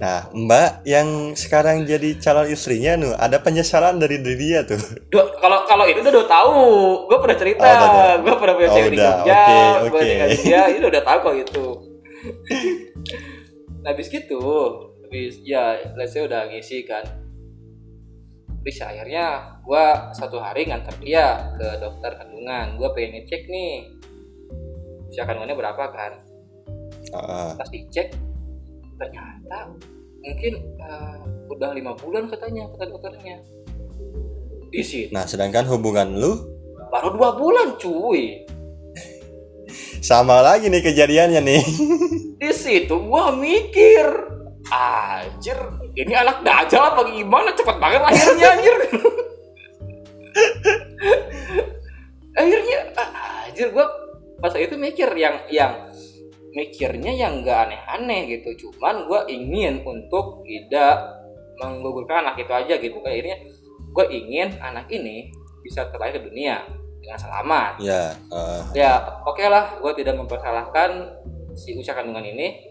nah 0.00 0.32
mbak 0.32 0.80
yang 0.88 1.36
sekarang 1.36 1.84
jadi 1.84 2.16
calon 2.16 2.48
istrinya 2.48 2.96
nu 2.96 3.12
ada 3.12 3.36
penyesalan 3.36 4.00
dari 4.00 4.16
diri 4.16 4.36
dia 4.40 4.64
tuh 4.64 4.80
kalau 5.12 5.60
kalau 5.68 5.84
itu 5.86 6.00
udah, 6.00 6.12
udah 6.12 6.26
tahu, 6.26 6.58
gue 7.06 7.18
pernah 7.22 7.38
cerita, 7.38 7.62
Oh, 7.62 7.70
udah, 7.70 7.86
udah. 7.86 8.12
gue 8.20 8.34
pernah 8.36 8.54
punya 8.58 8.68
Oh, 8.68 8.74
cewek 8.74 8.90
di. 8.90 8.98
Jogja, 8.98 9.42
gue 9.86 10.00
tinggal 10.02 10.28
di 10.28 10.38
dia, 10.42 10.62
itu 10.68 10.86
udah 10.90 11.02
tahu 11.06 11.18
kok 11.22 11.34
itu. 11.38 11.66
nah, 13.80 13.88
habis 13.94 14.06
gitu, 14.10 14.42
habis 15.06 15.32
ya, 15.40 15.62
let's 15.94 16.12
say 16.12 16.20
udah 16.26 16.50
ngisi 16.50 16.84
kan. 16.84 17.06
Terus 18.60 18.78
akhirnya 18.84 19.56
gue 19.64 19.84
satu 20.12 20.36
hari 20.36 20.68
nganter 20.68 20.92
dia 21.00 21.54
ke 21.56 21.68
dokter 21.80 22.12
kandungan, 22.18 22.76
gue 22.76 22.88
pengen 22.92 23.10
ngecek 23.22 23.42
nih 23.48 23.72
usia 25.08 25.24
kandungannya 25.24 25.56
berapa 25.56 25.84
kan. 25.90 26.12
Ah, 27.16 27.56
Pas 27.56 27.68
dicek, 27.72 28.12
ternyata 29.00 29.72
mungkin 30.20 30.52
eh, 30.76 31.18
udah 31.48 31.70
lima 31.72 31.96
bulan 31.96 32.28
katanya 32.28 32.68
kata 32.76 32.84
dokternya. 32.92 33.40
Di 34.70 34.82
situ. 34.84 35.10
Nah 35.10 35.24
sedangkan 35.24 35.64
hubungan 35.72 36.20
lu? 36.20 36.36
Baru 36.92 37.16
dua 37.16 37.34
bulan 37.34 37.80
cuy. 37.80 38.44
Sama 40.04 40.44
lagi 40.44 40.68
nih 40.68 40.84
kejadiannya 40.84 41.40
nih. 41.40 41.62
Di 42.40 42.50
situ 42.56 42.96
gua 43.04 43.32
mikir 43.36 44.04
anjir 44.70 45.58
ini 45.96 46.14
anak 46.14 46.44
dajal 46.44 46.94
apa 46.94 47.00
gimana? 47.10 47.52
Cepet 47.56 47.76
banget 47.80 48.00
lahirnya 48.04 48.48
anjir. 48.54 48.76
Akhirnya 52.40 52.78
ah, 52.96 53.10
anjir 53.48 53.68
gua 53.74 53.86
pas 54.40 54.56
itu 54.56 54.72
mikir 54.80 55.12
yang 55.20 55.36
yang 55.52 55.89
mikirnya 56.54 57.14
yang 57.14 57.42
nggak 57.42 57.58
aneh-aneh 57.70 58.38
gitu. 58.38 58.68
Cuman 58.68 59.06
gua 59.06 59.26
ingin 59.30 59.82
untuk 59.86 60.42
tidak 60.46 61.20
menggugurkan 61.60 62.24
anak 62.24 62.40
itu 62.40 62.52
aja 62.52 62.74
gitu. 62.80 62.98
Akhirnya 63.04 63.36
gue 63.90 64.06
ingin 64.08 64.56
anak 64.62 64.86
ini 64.88 65.34
bisa 65.60 65.86
terlahir 65.92 66.18
ke 66.18 66.30
dunia 66.30 66.64
dengan 67.00 67.18
selamat. 67.20 67.72
Ya 67.82 68.16
ah, 68.32 68.62
ya 68.72 68.92
oke 69.28 69.44
lah 69.44 69.76
gue 69.80 69.92
tidak 70.00 70.16
mempersalahkan 70.16 71.20
si 71.52 71.76
usia 71.76 71.92
kandungan 71.92 72.24
ini. 72.24 72.70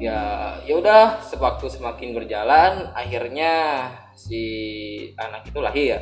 Ya 0.00 0.56
ya 0.64 0.74
udah 0.80 1.20
sewaktu 1.20 1.68
semakin 1.68 2.16
berjalan 2.16 2.90
akhirnya 2.96 3.52
si 4.16 4.42
anak 5.20 5.46
itu 5.46 5.58
lahir. 5.60 6.00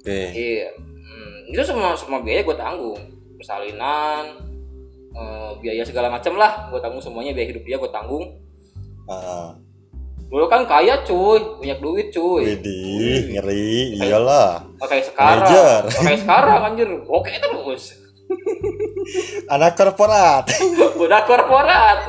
Oke. 0.00 0.20
Iya. 0.32 0.70
Hmm, 0.76 1.36
itu 1.50 1.62
semua 1.64 1.96
semua 1.96 2.20
biaya 2.20 2.44
gue 2.44 2.56
tanggung. 2.56 3.00
Persalinan 3.40 4.49
eh, 5.14 5.50
biaya 5.58 5.82
segala 5.82 6.08
macam 6.10 6.38
lah. 6.38 6.68
Gue 6.70 6.80
tanggung 6.82 7.02
semuanya 7.02 7.34
biaya 7.34 7.50
hidup 7.50 7.64
dia 7.66 7.76
gue 7.78 7.90
tanggung. 7.90 8.24
Dulu 10.30 10.46
kan 10.46 10.62
kaya 10.64 11.02
cuy. 11.02 11.42
Banyak 11.58 11.78
duit 11.82 12.14
cuy. 12.14 12.54
Widih 12.54 13.34
ngeri. 13.34 13.98
Iyalah. 13.98 14.62
Kayak 14.86 15.10
sekarang. 15.10 15.82
Kayak 15.90 16.20
sekarang 16.22 16.60
anjir. 16.62 16.88
Oke 17.10 17.34
terus 17.42 17.98
anak 19.54 19.74
korporat. 19.74 20.46
Udah 21.02 21.20
korporat. 21.26 22.06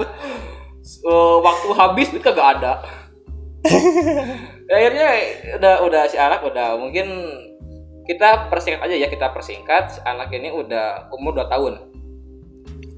Eh, 0.86 1.38
waktu 1.42 1.68
habis 1.74 2.14
duit 2.14 2.22
kagak 2.22 2.62
ada. 2.62 2.74
Akhirnya 4.72 5.10
udah 5.60 5.76
udah 5.84 6.04
si 6.08 6.16
anak 6.16 6.48
udah 6.48 6.80
mungkin 6.80 7.06
kita 8.08 8.48
persingkat 8.48 8.86
aja 8.86 8.96
ya. 8.96 9.08
Kita 9.10 9.34
persingkat 9.34 9.84
si 9.98 10.00
anak 10.06 10.30
ini 10.32 10.54
udah 10.54 11.12
umur 11.12 11.36
2 11.36 11.52
tahun 11.52 11.74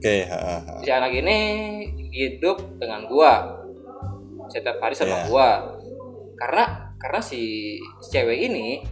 oke 0.03 0.17
ah. 0.27 0.59
si 0.83 0.91
anak 0.91 1.15
ini 1.15 1.37
hidup 2.11 2.75
dengan 2.75 3.07
gua. 3.07 3.63
Setiap 4.51 4.83
hari 4.83 4.91
sama 4.99 5.23
Iya. 5.23 5.27
gua. 5.31 5.49
Karena 6.35 6.91
karena 6.99 7.23
si, 7.23 7.75
si 8.03 8.07
cewek 8.11 8.51
ini 8.51 8.83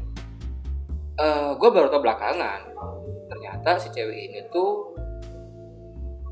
eh 1.19 1.51
gua 1.59 1.69
baru 1.75 1.91
tau 1.91 1.99
belakangan 1.99 2.71
ternyata 3.27 3.75
si 3.75 3.91
cewek 3.91 4.31
ini 4.31 4.39
tuh 4.47 4.95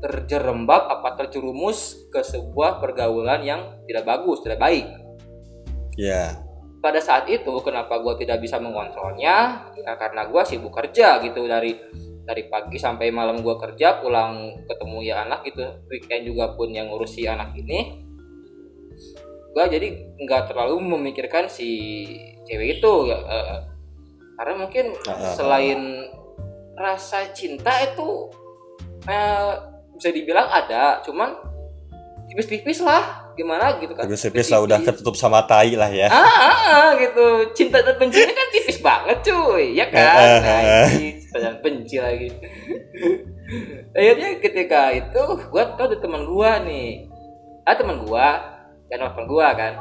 terjerembab 0.00 0.88
apa 0.88 1.12
terjerumus 1.20 2.08
ke 2.08 2.24
sebuah 2.24 2.80
pergaulan 2.80 3.44
yang 3.44 3.60
tidak 3.84 4.08
bagus 4.08 4.40
tidak 4.40 4.64
baik. 4.64 4.88
Ya 6.00 6.40
pada 6.80 6.96
saat 6.98 7.28
itu 7.28 7.52
kenapa 7.60 8.00
gue 8.00 8.24
tidak 8.24 8.40
bisa 8.40 8.56
mengontrolnya? 8.56 9.68
Ya 9.76 9.92
karena 10.00 10.24
gue 10.26 10.42
sibuk 10.48 10.72
kerja 10.72 11.20
gitu 11.20 11.44
dari 11.44 11.76
dari 12.30 12.46
pagi 12.46 12.78
sampai 12.78 13.10
malam 13.10 13.42
gue 13.42 13.58
kerja 13.58 13.98
pulang 13.98 14.62
ketemu 14.70 14.98
ya 15.02 15.26
anak 15.26 15.42
gitu. 15.50 15.66
Weekend 15.90 16.30
juga 16.30 16.54
pun 16.54 16.70
yang 16.70 16.86
ngurusi 16.86 17.26
anak 17.26 17.58
ini. 17.58 18.06
Gue 19.50 19.66
jadi 19.66 20.14
nggak 20.14 20.54
terlalu 20.54 20.78
memikirkan 20.94 21.50
si 21.50 22.06
cewek 22.46 22.78
itu 22.78 22.92
ya, 23.10 23.18
eh, 23.18 23.60
karena 24.38 24.54
mungkin 24.62 24.94
Ah, 25.04 25.10
ah, 25.10 25.18
ah. 25.18 25.34
selain 25.34 25.80
rasa 26.78 27.34
cinta 27.34 27.74
itu 27.82 28.30
eh, 29.10 29.52
bisa 29.98 30.08
dibilang 30.14 30.48
ada 30.48 31.02
cuman 31.04 31.34
tipis-tipis 32.30 32.80
lah 32.80 33.19
gimana 33.34 33.78
gitu 33.78 33.92
kan. 33.94 34.06
Tipis-tipis 34.06 34.48
lah 34.50 34.60
udah 34.64 34.78
ketutup 34.82 35.14
sama 35.14 35.42
tai 35.46 35.74
lah 35.74 35.90
ya. 35.90 36.08
Ah, 36.10 36.20
ah, 36.20 36.58
ah, 36.70 36.88
gitu. 36.98 37.26
Cinta 37.56 37.80
dan 37.80 37.96
bencinya 37.96 38.34
kan 38.34 38.48
tipis 38.52 38.78
banget 38.82 39.18
cuy. 39.24 39.74
Ya 39.74 39.86
kan? 39.88 40.00
Ah, 40.00 40.16
ah, 40.16 40.38
nah, 40.40 40.60
ah. 40.60 40.88
ini 40.94 41.08
cinta 41.18 41.38
dan 41.40 41.54
benci 41.62 41.96
lagi. 41.98 42.28
Akhirnya 43.90 44.28
ketika 44.38 44.80
itu 44.94 45.22
gua 45.50 45.74
tau 45.74 45.90
ada 45.90 45.96
teman 45.98 46.22
gua 46.26 46.62
nih. 46.62 47.10
Ah 47.66 47.74
teman 47.74 48.02
gua. 48.06 48.38
Dan 48.90 49.02
teman 49.02 49.26
gua 49.26 49.54
kan. 49.54 49.72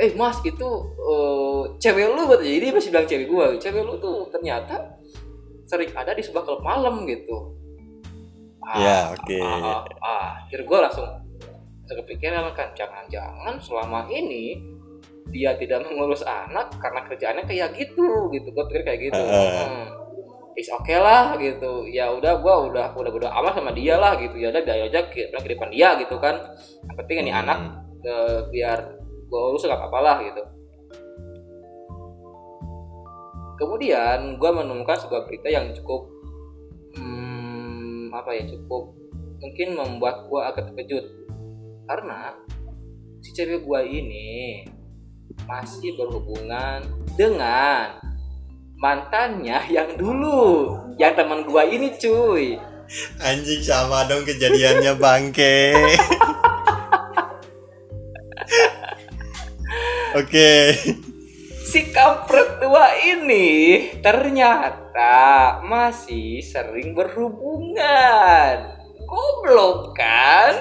Eh 0.00 0.16
mas 0.16 0.38
itu 0.46 0.68
eh, 0.96 1.62
cewek 1.76 2.14
lu 2.14 2.24
buat 2.24 2.40
jadi 2.40 2.72
masih 2.72 2.90
bilang 2.94 3.08
cewek 3.08 3.26
gua. 3.26 3.52
Cewek 3.58 3.82
lu 3.82 3.98
tuh 3.98 4.30
ternyata 4.30 4.96
sering 5.66 5.90
ada 5.94 6.10
di 6.14 6.22
sebuah 6.22 6.42
klub 6.42 6.62
malam 6.66 7.06
gitu. 7.06 7.58
Ya, 8.70 9.10
oke. 9.10 9.40
ah, 9.40 9.82
ah, 9.82 9.82
ah. 10.04 10.30
akhirnya 10.46 10.64
gua 10.68 10.78
langsung 10.86 11.08
kepikiran 11.98 12.52
kan 12.54 12.70
jangan-jangan 12.76 13.58
selama 13.58 14.06
ini 14.10 14.58
dia 15.30 15.54
tidak 15.54 15.86
mengurus 15.86 16.26
anak 16.26 16.74
karena 16.82 17.00
kerjaannya 17.06 17.44
kayak 17.46 17.70
gitu 17.78 18.28
gitu. 18.34 18.48
Gue 18.50 18.64
pikir 18.68 18.82
kayak 18.82 19.00
gitu. 19.10 19.22
Heeh. 19.22 19.66
hmm. 19.66 19.86
is 20.58 20.68
oke 20.74 20.92
lah 20.92 21.38
gitu. 21.38 21.86
Ya 21.88 22.10
udah 22.10 22.42
gua 22.42 22.68
udah 22.68 22.86
udah 22.92 23.12
udah 23.14 23.30
amat 23.40 23.62
sama 23.62 23.70
dia 23.72 23.96
lah 23.96 24.18
gitu. 24.18 24.36
Ya 24.36 24.50
udah 24.50 24.60
biar 24.66 24.90
aja 24.90 25.00
ke, 25.08 25.30
ke 25.30 25.48
depan 25.54 25.70
dia 25.70 25.96
gitu 25.96 26.18
kan. 26.18 26.36
Yang 26.90 26.96
penting 27.00 27.16
ini 27.24 27.32
Hmm. 27.32 27.40
anak 27.46 27.58
eh, 28.04 28.38
biar 28.50 28.78
gua 29.30 29.54
urus 29.54 29.64
gak 29.64 29.78
apa-apa 29.78 29.98
lah 30.02 30.16
gitu. 30.26 30.42
Kemudian 33.56 34.36
gua 34.42 34.50
menemukan 34.50 34.98
sebuah 34.98 35.30
berita 35.30 35.48
yang 35.48 35.70
cukup 35.76 36.10
hmm, 36.98 38.10
apa 38.10 38.34
ya 38.34 38.44
cukup 38.50 38.90
mungkin 39.40 39.68
membuat 39.78 40.26
gua 40.28 40.52
agak 40.52 40.72
terkejut 40.72 41.04
karena 41.90 42.38
si 43.18 43.34
cewek 43.34 43.66
gua 43.66 43.82
ini 43.82 44.62
masih 45.42 45.98
berhubungan 45.98 46.86
dengan 47.18 47.98
mantannya 48.78 49.58
yang 49.66 49.98
dulu 49.98 50.78
yang 51.02 51.18
teman 51.18 51.42
gua 51.42 51.66
ini 51.66 51.90
cuy. 51.98 52.54
Anjing 53.18 53.58
sama 53.66 54.06
dong 54.06 54.22
kejadiannya 54.22 54.94
bangke. 55.02 55.74
Oke. 60.22 60.78
Si 61.66 61.90
kampret 61.90 62.62
tua 62.62 62.94
ini 63.02 63.90
ternyata 63.98 65.58
masih 65.66 66.38
sering 66.38 66.94
berhubungan 66.94 68.79
goblok 69.10 69.98
kan? 69.98 70.54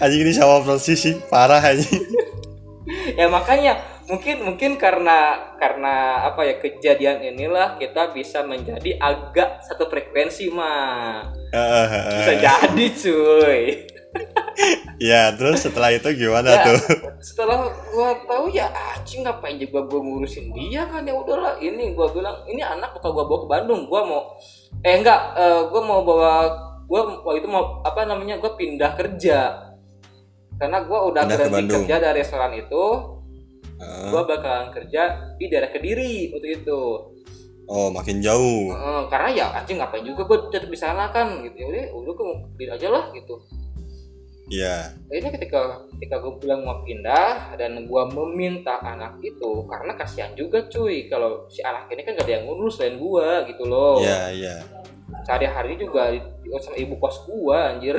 Anjing 0.00 0.24
ini 0.24 0.32
sama 0.32 0.64
persis 0.64 0.96
sih. 0.96 1.14
Parah 1.28 1.60
anjing. 1.60 2.00
Ya 3.16 3.28
makanya 3.28 3.80
mungkin 4.04 4.44
mungkin 4.44 4.76
karena 4.76 5.52
karena 5.56 6.24
apa 6.28 6.44
ya 6.44 6.60
kejadian 6.60 7.24
inilah 7.24 7.80
kita 7.80 8.12
bisa 8.12 8.44
menjadi 8.44 9.00
agak 9.00 9.64
satu 9.64 9.88
frekuensi 9.88 10.52
mah 10.52 11.32
bisa 12.12 12.32
jadi 12.36 12.84
cuy 12.92 13.64
ya 15.02 15.34
terus 15.34 15.64
setelah 15.64 15.90
itu 15.90 16.06
gimana 16.14 16.54
Ya. 16.54 16.64
tuh? 16.70 16.78
setelah 17.18 17.66
gua 17.90 18.14
tahu 18.28 18.52
ya 18.52 18.70
anjing 18.70 19.24
ngapain 19.26 19.58
juga 19.58 19.84
gua 19.86 20.00
ngurusin 20.00 20.52
dia 20.54 20.86
kan? 20.86 21.02
Ya 21.02 21.14
udahlah 21.14 21.58
ini 21.58 21.92
gua 21.92 22.10
bilang 22.12 22.36
ini 22.46 22.62
anak 22.62 22.94
bakal 22.96 23.12
gua 23.12 23.24
bawa 23.26 23.38
ke 23.44 23.48
Bandung. 23.50 23.80
Gua 23.90 24.00
mau 24.06 24.22
eh 24.84 24.94
enggak 25.00 25.20
eh, 25.34 25.60
gua 25.72 25.82
mau 25.82 26.00
bawa 26.06 26.32
gua 26.86 27.00
waktu 27.24 27.42
itu 27.42 27.48
mau 27.50 27.80
apa 27.82 28.06
namanya 28.06 28.38
gua 28.38 28.54
pindah 28.54 28.92
kerja. 28.94 29.38
Karena 30.54 30.86
gua 30.86 31.10
udah 31.10 31.22
Pindah 31.26 31.38
berhenti 31.50 31.74
kerja 31.82 31.96
dari 31.98 32.18
restoran 32.22 32.52
itu 32.54 32.84
Heeh. 33.82 34.08
gua 34.14 34.22
bakalan 34.22 34.70
kerja 34.70 35.34
di 35.34 35.50
daerah 35.50 35.70
Kediri 35.72 36.30
waktu 36.30 36.62
itu. 36.62 36.80
Oh 37.64 37.88
makin 37.88 38.20
jauh. 38.20 38.70
Heeh, 38.70 39.00
karena 39.08 39.28
ya 39.32 39.46
anjing 39.56 39.80
ngapain 39.80 40.04
juga 40.04 40.22
gua 40.28 40.38
tetap 40.52 40.68
di 40.70 40.78
sana 40.78 41.08
kan? 41.10 41.42
Gitu 41.42 41.56
ya 41.58 41.66
udah 41.66 41.84
udah 41.96 42.12
gua 42.14 42.26
mau 42.30 42.36
aja 42.76 42.88
lah 42.92 43.08
gitu 43.10 43.34
ya 44.46 44.92
Akhirnya 45.08 45.32
ketika 45.32 45.60
ketika 45.96 46.16
gue 46.20 46.32
bilang 46.36 46.60
mau 46.62 46.84
pindah 46.84 47.56
dan 47.56 47.80
gue 47.80 48.02
meminta 48.12 48.76
anak 48.78 49.16
itu 49.20 49.64
karena 49.64 49.96
kasihan 49.96 50.32
juga 50.32 50.60
cuy 50.68 51.08
kalau 51.08 51.48
si 51.48 51.64
anak 51.64 51.88
ini 51.88 52.04
kan 52.04 52.12
gak 52.12 52.28
ada 52.28 52.34
yang 52.36 52.44
ngurus 52.44 52.76
selain 52.76 53.00
gue 53.00 53.28
gitu 53.48 53.64
loh. 53.64 54.04
ya 54.04 54.28
ya 54.28 54.60
Sehari-hari 55.24 55.80
juga 55.80 56.12
di- 56.12 56.20
diurus 56.44 56.64
sama 56.64 56.76
ibu 56.76 56.94
kos 56.98 57.24
gue 57.24 57.56
anjir. 57.56 57.96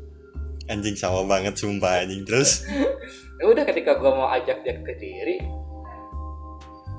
anjing 0.72 0.96
sama 0.96 1.28
banget 1.28 1.52
sumpah 1.60 2.00
anjing 2.00 2.24
terus 2.24 2.64
ya 3.38 3.44
udah 3.44 3.64
ketika 3.68 4.00
gue 4.00 4.08
mau 4.08 4.32
ajak 4.32 4.64
dia 4.64 4.80
ke 4.80 4.88
Kediri, 4.88 5.36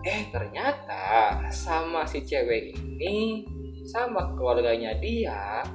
eh 0.05 0.21
ternyata 0.29 1.41
sama 1.49 2.05
si 2.05 2.21
cewek 2.21 2.77
ini 2.77 3.41
sama 3.81 4.37
keluarganya 4.37 4.93
dia 5.01 5.65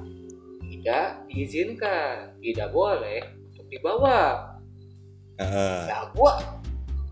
tidak 0.80 1.28
diizinkan, 1.28 2.40
tidak 2.40 2.72
boleh 2.72 3.20
untuk 3.52 3.68
dibawa. 3.68 4.48
Heeh. 5.36 5.88
ya 5.88 6.04
gua 6.16 6.40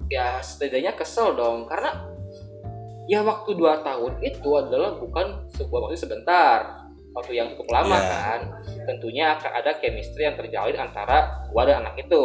ya 0.09 0.41
setidaknya 0.41 0.97
kesel 0.97 1.37
dong. 1.37 1.69
Karena 1.69 1.93
ya 3.05 3.21
waktu 3.21 3.53
dua 3.53 3.85
tahun 3.85 4.25
itu 4.25 4.49
adalah 4.57 4.97
bukan 4.97 5.45
sebuah 5.53 5.85
waktu 5.85 6.01
sebentar. 6.01 6.81
Waktu 7.13 7.37
yang 7.37 7.53
cukup 7.53 7.69
lama 7.77 7.93
Iya. 7.93 8.09
kan? 8.09 8.41
Tentunya 8.89 9.37
akan 9.37 9.53
ada 9.53 9.77
chemistry 9.81 10.25
yang 10.25 10.37
terjalin 10.41 10.77
antara 10.81 11.45
gua 11.53 11.69
dan 11.69 11.85
anak 11.85 12.09
itu. 12.09 12.25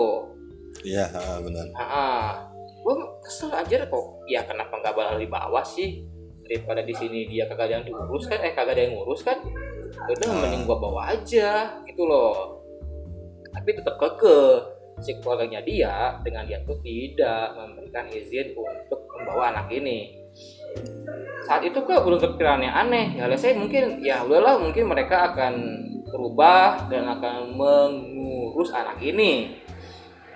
Iya 0.87 1.11
heeh, 1.11 1.37
benar. 1.43 1.65
Ah 1.75 2.47
gua 2.87 3.19
kesel 3.19 3.51
aja 3.51 3.83
kok. 3.83 4.05
Ya 4.31 4.47
kenapa 4.47 4.79
nggak 4.79 4.95
bakal 4.95 5.19
dibawa 5.19 5.59
sih? 5.59 6.07
Daripada 6.47 6.87
di 6.87 6.95
sini 6.95 7.27
dia 7.27 7.51
kagak 7.51 7.67
ada 7.67 7.73
yang 7.79 7.85
diurus 7.87 8.31
kan? 8.31 8.39
Eh 8.39 8.55
kagak 8.55 8.79
ada 8.79 8.87
yang 8.87 8.95
ngurus 8.95 9.27
kan 9.27 9.43
udah 9.93 10.29
Ah. 10.29 10.39
mending 10.43 10.63
gua 10.67 10.77
bawa 10.77 11.01
aja 11.13 11.79
gitu 11.87 12.03
loh. 12.05 12.61
Tapi 13.53 13.69
tetap 13.77 13.95
keke 14.01 14.41
si 15.01 15.17
keluarganya 15.21 15.61
dia 15.65 15.95
dengan 16.21 16.45
dia 16.45 16.61
tuh 16.65 16.77
tidak 16.85 17.57
memberikan 17.57 18.05
izin 18.13 18.53
untuk 18.57 19.05
membawa 19.13 19.53
anak 19.53 19.67
ini. 19.73 20.21
Saat 21.45 21.61
itu 21.65 21.77
kok 21.85 22.01
belum 22.05 22.17
kepikiran 22.17 22.61
yang 22.65 22.75
aneh. 22.87 23.17
Ya 23.17 23.29
saya 23.37 23.57
mungkin 23.57 24.01
ya 24.01 24.25
udahlah 24.25 24.57
mungkin 24.57 24.89
mereka 24.89 25.33
akan 25.33 25.53
berubah 26.09 26.89
dan 26.89 27.09
akan 27.09 27.57
mengurus 27.57 28.73
anak 28.73 29.01
ini. 29.01 29.61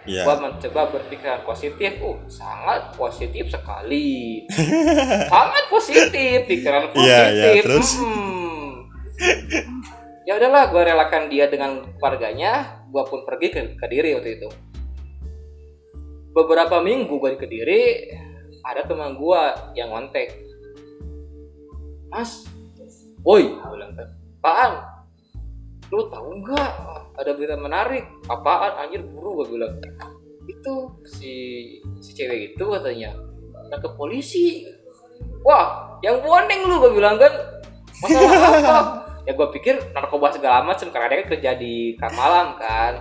Iya. 0.07 0.23
Gua 0.23 0.39
mencoba 0.39 0.87
berpikiran 0.87 1.43
positif 1.43 1.99
uh 1.99 2.17
sangat 2.31 2.95
positif 2.95 3.51
sekali. 3.51 4.47
Sangat 5.31 5.63
positif 5.67 6.47
pikiran 6.47 6.95
positif 6.95 7.11
Iya, 7.11 7.23
iya, 7.35 7.59
terus? 7.59 7.99
Hmm. 7.99 8.36
Ya 10.27 10.37
udahlah 10.37 10.69
gua 10.69 10.83
relakan 10.85 11.31
dia 11.31 11.49
dengan 11.49 11.81
keluarganya 11.97 12.83
gua 12.91 13.07
pun 13.07 13.25
pergi 13.25 13.47
ke 13.49 13.61
kediri 13.79 14.17
waktu 14.17 14.41
itu. 14.41 14.49
Beberapa 16.33 16.81
minggu 16.83 17.17
gua 17.17 17.33
di 17.33 17.39
kediri 17.39 17.81
ada 18.61 18.85
teman 18.85 19.17
gua 19.17 19.73
yang 19.73 19.89
ngontek. 19.89 20.33
Mas 22.07 22.47
woi 23.25 23.57
bilang 23.57 23.91
kan 23.97 24.09
apaan? 24.39 24.71
Lu 25.91 26.07
tahu 26.11 26.43
nggak 26.43 26.71
ada 27.19 27.31
berita 27.35 27.55
menarik? 27.55 28.03
Apaan? 28.27 28.87
Anjir 28.87 29.03
buru 29.07 29.43
gue 29.43 29.55
bilang. 29.55 29.75
Itu 30.47 30.99
si 31.03 31.33
si 31.99 32.11
cewek 32.15 32.55
itu 32.55 32.63
katanya 32.63 33.15
ke 33.71 33.89
polisi. 33.95 34.63
Wah 35.43 35.99
yang 36.03 36.19
boneng 36.23 36.67
lu 36.67 36.79
gue 36.79 36.91
bilang 36.95 37.15
kan. 37.19 37.31
Masalah 38.03 38.39
apa 38.61 39.06
ya 39.27 39.35
gue 39.35 39.47
pikir 39.59 39.75
narkoba 39.91 40.31
segala 40.31 40.63
macam 40.63 40.87
karena 40.87 41.11
dia 41.11 41.17
kan 41.19 41.27
kerja 41.35 41.51
di 41.59 41.99
Kamalam 41.99 42.55
kan. 42.55 42.93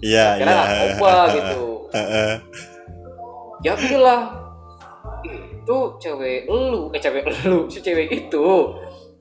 Iya 0.00 0.40
iya. 0.40 0.44
narkoba 0.48 1.14
gitu. 1.36 1.64
Heeh. 1.96 2.32
ya 3.64 3.72
bilang 3.80 4.28
itu 5.24 5.78
cewek 5.96 6.44
lu 6.48 6.92
eh 6.92 7.00
cewek 7.00 7.24
lu 7.48 7.64
si 7.72 7.80
cewek 7.80 8.12
itu 8.12 8.48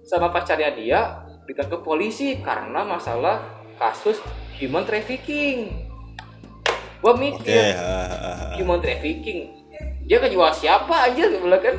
sama 0.03 0.28
pacarnya 0.28 0.76
dia 0.76 1.24
ditangkap 1.47 1.80
polisi 1.80 2.43
karena 2.43 2.84
masalah 2.84 3.43
kasus 3.76 4.24
human 4.55 4.88
trafficking. 4.88 5.88
Gua 7.03 7.16
oke 7.16 7.20
mikir 7.20 7.76
ha, 7.76 7.99
ha, 8.07 8.24
ha. 8.24 8.55
human 8.55 8.80
trafficking 8.80 9.64
dia 10.03 10.20
kejual 10.20 10.51
siapa 10.51 11.11
aja 11.11 11.24
gue 11.28 11.39
bilang 11.39 11.64
kan. 11.64 11.76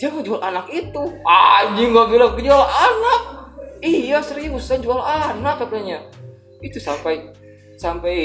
Dia 0.00 0.08
ngejual 0.08 0.40
anak 0.40 0.72
itu. 0.72 1.02
Anjing 1.28 1.92
gua 1.92 2.08
bilang 2.08 2.32
jual 2.40 2.64
anak 2.64 3.35
iya 3.82 4.18
seriusan 4.22 4.80
jual 4.80 5.00
anak 5.00 5.66
katanya. 5.66 6.04
Itu 6.60 6.80
sampai 6.80 7.32
sampai 7.76 8.16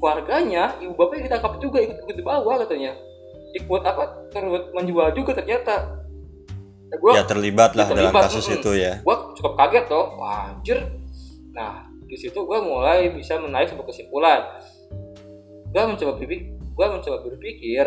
keluarganya 0.00 0.80
ibu 0.80 0.96
bapaknya 0.96 1.28
ditangkap 1.28 1.60
juga 1.60 1.78
ikut 1.84 1.96
ikut 2.08 2.16
di 2.16 2.24
bawah 2.24 2.56
katanya. 2.64 2.96
Ikut 3.52 3.82
apa 3.84 4.28
turut 4.32 4.72
menjual 4.72 5.12
juga 5.12 5.36
ternyata. 5.36 6.00
Nah, 6.88 6.96
gua 7.00 7.12
ya 7.16 7.24
terlibat 7.24 7.72
lah 7.72 7.88
Ya, 7.88 7.96
dalam 7.96 8.12
terlibat, 8.12 8.22
kasus 8.28 8.44
mm-mm. 8.48 8.58
itu 8.60 8.70
ya. 8.80 8.92
Gua 9.04 9.16
cukup 9.36 9.52
kaget 9.56 9.84
toh. 9.88 10.06
Wah 10.16 10.52
anjir. 10.52 10.78
Nah 11.52 11.84
di 12.08 12.16
situ 12.16 12.38
gua 12.44 12.64
mulai 12.64 13.12
bisa 13.12 13.36
menarik 13.36 13.72
sebuah 13.72 13.88
kesimpulan. 13.88 14.40
Gua 15.72 15.82
mencoba 15.88 16.16
berpikir 16.16 16.52
gua 16.72 16.86
mencoba 16.96 17.18
berpikir 17.24 17.84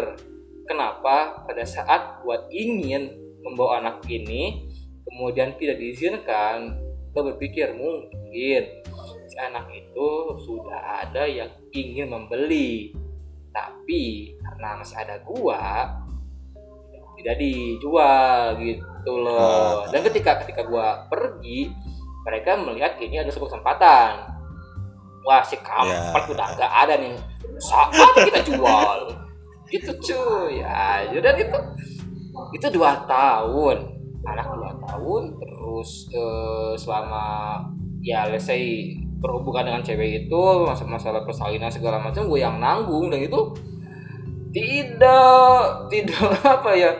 kenapa 0.69 1.45
pada 1.45 1.65
saat 1.65 2.21
gua 2.21 2.45
ingin 2.53 3.09
membawa 3.45 3.81
anak 3.81 4.05
ini 4.09 4.65
kemudian 5.05 5.53
tidak 5.55 5.77
diizinkan 5.79 6.81
gua 7.15 7.31
berpikir 7.31 7.71
mungkin 7.71 8.63
si 9.25 9.35
anak 9.39 9.71
itu 9.71 10.09
sudah 10.43 11.07
ada 11.07 11.23
yang 11.23 11.49
ingin 11.71 12.11
membeli. 12.11 12.91
Tapi 13.55 14.35
karena 14.43 14.83
masih 14.83 14.97
ada 14.99 15.15
gua 15.23 15.87
tidak 17.15 17.35
dijual 17.39 18.59
gitu 18.59 19.13
loh. 19.15 19.87
Ah. 19.87 19.95
dan 19.95 20.03
ketika 20.03 20.43
ketika 20.43 20.67
gua 20.67 21.07
pergi 21.07 21.71
mereka 22.25 22.57
melihat 22.57 22.97
ini 22.99 23.21
ada 23.21 23.29
sebuah 23.29 23.55
kesempatan. 23.55 24.11
Wah 25.25 25.41
si 25.45 25.57
kampret 25.61 26.25
Ya. 26.25 26.31
udah 26.33 26.47
nggak 26.57 26.73
ada 26.85 26.93
nih. 27.01 27.15
Saat 27.61 28.13
kita 28.17 28.41
jual. 28.45 28.99
Itu 29.69 29.91
cuy. 29.97 30.61
Ya 30.61 31.05
dan 31.21 31.37
itu 31.37 31.57
itu 32.53 32.67
dua 32.73 33.05
tahun. 33.05 33.77
Anak 34.25 34.45
dua 34.57 34.64
tahun 34.85 35.35
terus 35.37 36.09
eh, 36.13 36.71
selama 36.77 37.25
ya 38.01 38.29
let's 38.29 38.45
say 38.45 38.93
berhubungan 39.19 39.65
dengan 39.65 39.81
cewek 39.81 40.27
itu 40.27 40.41
masalah 40.63 40.91
masalah 40.95 41.21
persalinan 41.25 41.71
segala 41.73 41.97
macam 41.97 42.29
gue 42.29 42.39
yang 42.39 42.61
nanggung 42.61 43.09
dan 43.09 43.25
itu 43.25 43.39
tidak 44.53 45.89
tidak 45.91 46.29
apa 46.61 46.71
ya 46.77 46.91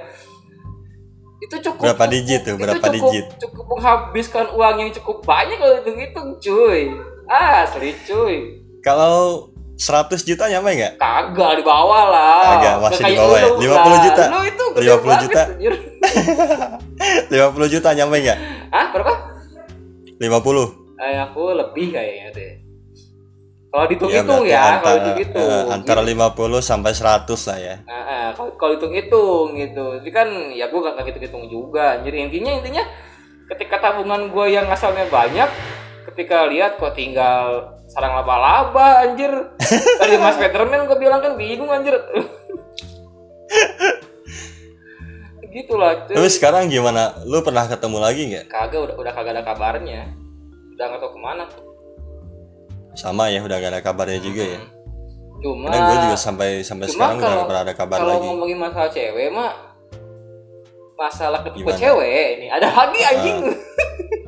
itu 1.40 1.56
cukup 1.62 1.94
Berapa 1.94 2.06
digit 2.10 2.42
tuh? 2.42 2.56
itu 2.58 2.64
Berapa 2.66 2.88
cukup, 2.90 3.12
digit? 3.12 3.26
cukup 3.38 3.66
menghabiskan 3.78 4.46
uang 4.56 4.76
yang 4.82 4.92
cukup 4.92 5.18
banyak 5.22 5.58
kalau 5.62 5.76
hitung 5.78 6.00
hitung 6.02 6.30
cuy 6.42 6.82
asli 7.30 7.92
cuy 8.08 8.36
kalau 8.82 9.50
100 9.76 10.24
juta 10.24 10.48
nyampe 10.48 10.70
nggak 10.72 10.94
kagak 10.96 11.52
di 11.60 11.64
bawah 11.68 12.04
lah 12.08 12.44
Kagak, 12.58 12.76
masih 12.80 13.04
di 13.04 13.16
bawah 13.20 13.38
ya? 13.38 13.48
lu 13.52 13.60
50 13.60 13.76
lah. 13.76 14.00
juta? 14.02 14.24
lu 14.26 14.40
itu 14.48 14.66
gede 14.72 14.86
50 14.88 15.04
banget, 15.04 15.22
juta? 15.28 15.42
anjir. 15.52 15.74
50 17.28 17.74
juta 17.76 17.90
nyampe 17.92 18.16
nggak 18.24 18.40
Hah 18.72 18.86
berapa 18.96 19.14
50 20.16 20.96
eh, 20.96 21.18
aku 21.20 21.42
lebih 21.52 21.86
kayaknya 21.92 22.28
deh 22.32 22.54
kalau 23.68 23.86
dihitung 23.92 24.12
ya 24.16 24.24
ya 24.48 24.80
kalau 24.80 25.00
dihitung 25.04 25.44
hitung 25.44 25.52
eh, 25.52 25.76
antara 25.76 26.00
50 26.00 26.64
sampai 26.64 26.92
100 26.96 27.28
lah 27.28 27.58
ya 27.60 27.76
Nah, 27.84 28.02
eh, 28.08 28.30
kalau 28.32 28.52
kalau 28.56 28.72
hitung-hitung 28.80 29.60
gitu. 29.60 30.00
Tapi 30.00 30.12
kan 30.16 30.28
ya 30.56 30.72
gue 30.72 30.80
gak 30.80 31.04
hitung-hitung 31.04 31.52
juga. 31.52 32.00
Jadi 32.00 32.24
intinya 32.24 32.52
intinya 32.56 32.84
ketika 33.52 33.84
tabungan 33.84 34.32
gue 34.32 34.46
yang 34.48 34.72
asalnya 34.72 35.04
banyak, 35.12 35.52
ketika 36.08 36.48
lihat 36.48 36.80
kok 36.80 36.96
tinggal 36.96 37.75
sarang 37.96 38.14
laba-laba 38.14 38.88
anjir. 39.02 39.32
Tadi 40.04 40.16
Mas 40.18 40.36
Peterman 40.36 40.84
gue 40.84 40.98
bilang 41.00 41.20
kan 41.20 41.34
bingung 41.34 41.72
anjir. 41.72 41.96
Gitulah. 45.48 46.04
cuy. 46.04 46.14
tapi 46.14 46.28
sekarang 46.28 46.68
gimana 46.68 47.16
lu 47.24 47.40
pernah 47.40 47.64
ketemu 47.64 47.98
lagi 47.98 48.22
nggak 48.28 48.46
Kagak 48.46 48.80
udah 48.82 48.96
udah 49.00 49.12
kagak 49.14 49.34
ada 49.34 49.44
kabarnya. 49.46 50.12
Udah 50.70 50.86
nggak 50.86 51.00
tahu 51.00 51.12
ke 51.12 51.22
mana. 51.22 51.46
sama 52.94 53.28
ya 53.28 53.40
udah 53.40 53.56
gak 53.56 53.72
ada 53.72 53.82
kabarnya 53.82 54.20
juga 54.20 54.44
ya 54.46 54.60
Cuma 55.44 55.68
Karena 55.68 55.84
gue 55.86 55.98
juga 56.02 56.16
sampai 56.18 56.64
sampai 56.64 56.88
cuma 56.88 56.96
sekarang 56.96 57.18
udah 57.18 57.20
kalau- 57.22 57.36
gak 57.36 57.50
pernah 57.52 57.64
ada 57.64 57.76
kabar 57.76 57.98
kalau 58.00 58.12
lagi 58.14 58.24
ngomongin 58.26 58.56
masalah 58.58 58.88
cewek 58.90 59.28
mah 59.30 59.52
masalah 60.96 61.40
Gimana? 61.44 61.76
cewek 61.76 62.26
ini 62.40 62.48
ada 62.48 62.68
lagi 62.72 63.00
anjing 63.04 63.38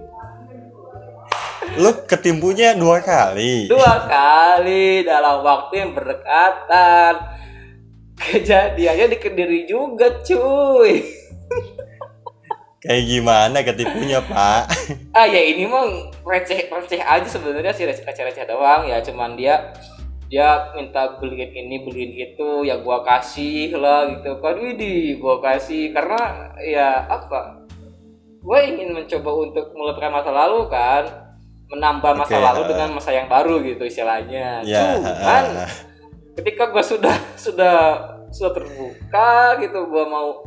lu 1.78 1.92
ketimpunya 2.10 2.74
dua 2.74 3.00
kali. 3.06 3.70
Dua 3.70 4.10
kali 4.10 5.06
dalam 5.06 5.46
waktu 5.46 5.74
yang 5.86 5.92
berdekatan. 5.94 7.14
Kejadiannya 8.18 9.14
di 9.14 9.18
kediri 9.22 9.60
juga 9.70 10.10
cuy. 10.26 11.06
Kayak 12.82 13.04
gimana 13.06 13.58
ketipunya 13.62 14.20
pak? 14.26 14.74
Ah 15.14 15.30
ya 15.30 15.42
ini 15.42 15.70
mah 15.70 16.14
receh 16.26 16.66
receh 16.70 17.02
aja 17.02 17.26
sebenarnya 17.30 17.74
sih 17.74 17.86
receh 17.86 18.06
receh, 18.06 18.46
doang. 18.50 18.90
Ya 18.90 19.02
cuman 19.06 19.38
dia 19.38 19.74
dia 20.28 20.74
minta 20.74 21.18
beliin 21.22 21.54
ini 21.54 21.86
beliin 21.86 22.14
itu. 22.18 22.66
Ya 22.66 22.82
gua 22.82 23.06
kasih 23.06 23.78
lah 23.78 24.10
gitu. 24.18 24.42
Kan 24.42 24.58
widih 24.58 25.22
gua 25.22 25.38
kasih? 25.38 25.94
Karena 25.94 26.54
ya 26.66 27.06
apa? 27.06 27.58
Gue 28.48 28.64
ingin 28.64 28.96
mencoba 28.96 29.44
untuk 29.44 29.76
melupakan 29.76 30.24
masa 30.24 30.32
lalu 30.32 30.72
kan 30.72 31.04
menambah 31.68 32.12
masa 32.16 32.36
Oke, 32.40 32.44
lalu 32.44 32.62
uh. 32.64 32.68
dengan 32.72 32.90
masa 32.96 33.12
yang 33.12 33.28
baru 33.28 33.60
gitu 33.64 33.84
istilahnya. 33.84 34.64
Ya 34.64 34.96
cuman 34.96 35.46
ketika 36.40 36.72
gue 36.72 36.84
sudah 36.84 37.16
sudah 37.46 37.76
sudah 38.32 38.52
terbuka 38.52 39.60
gitu 39.64 39.88
gue 39.88 40.04
mau 40.08 40.44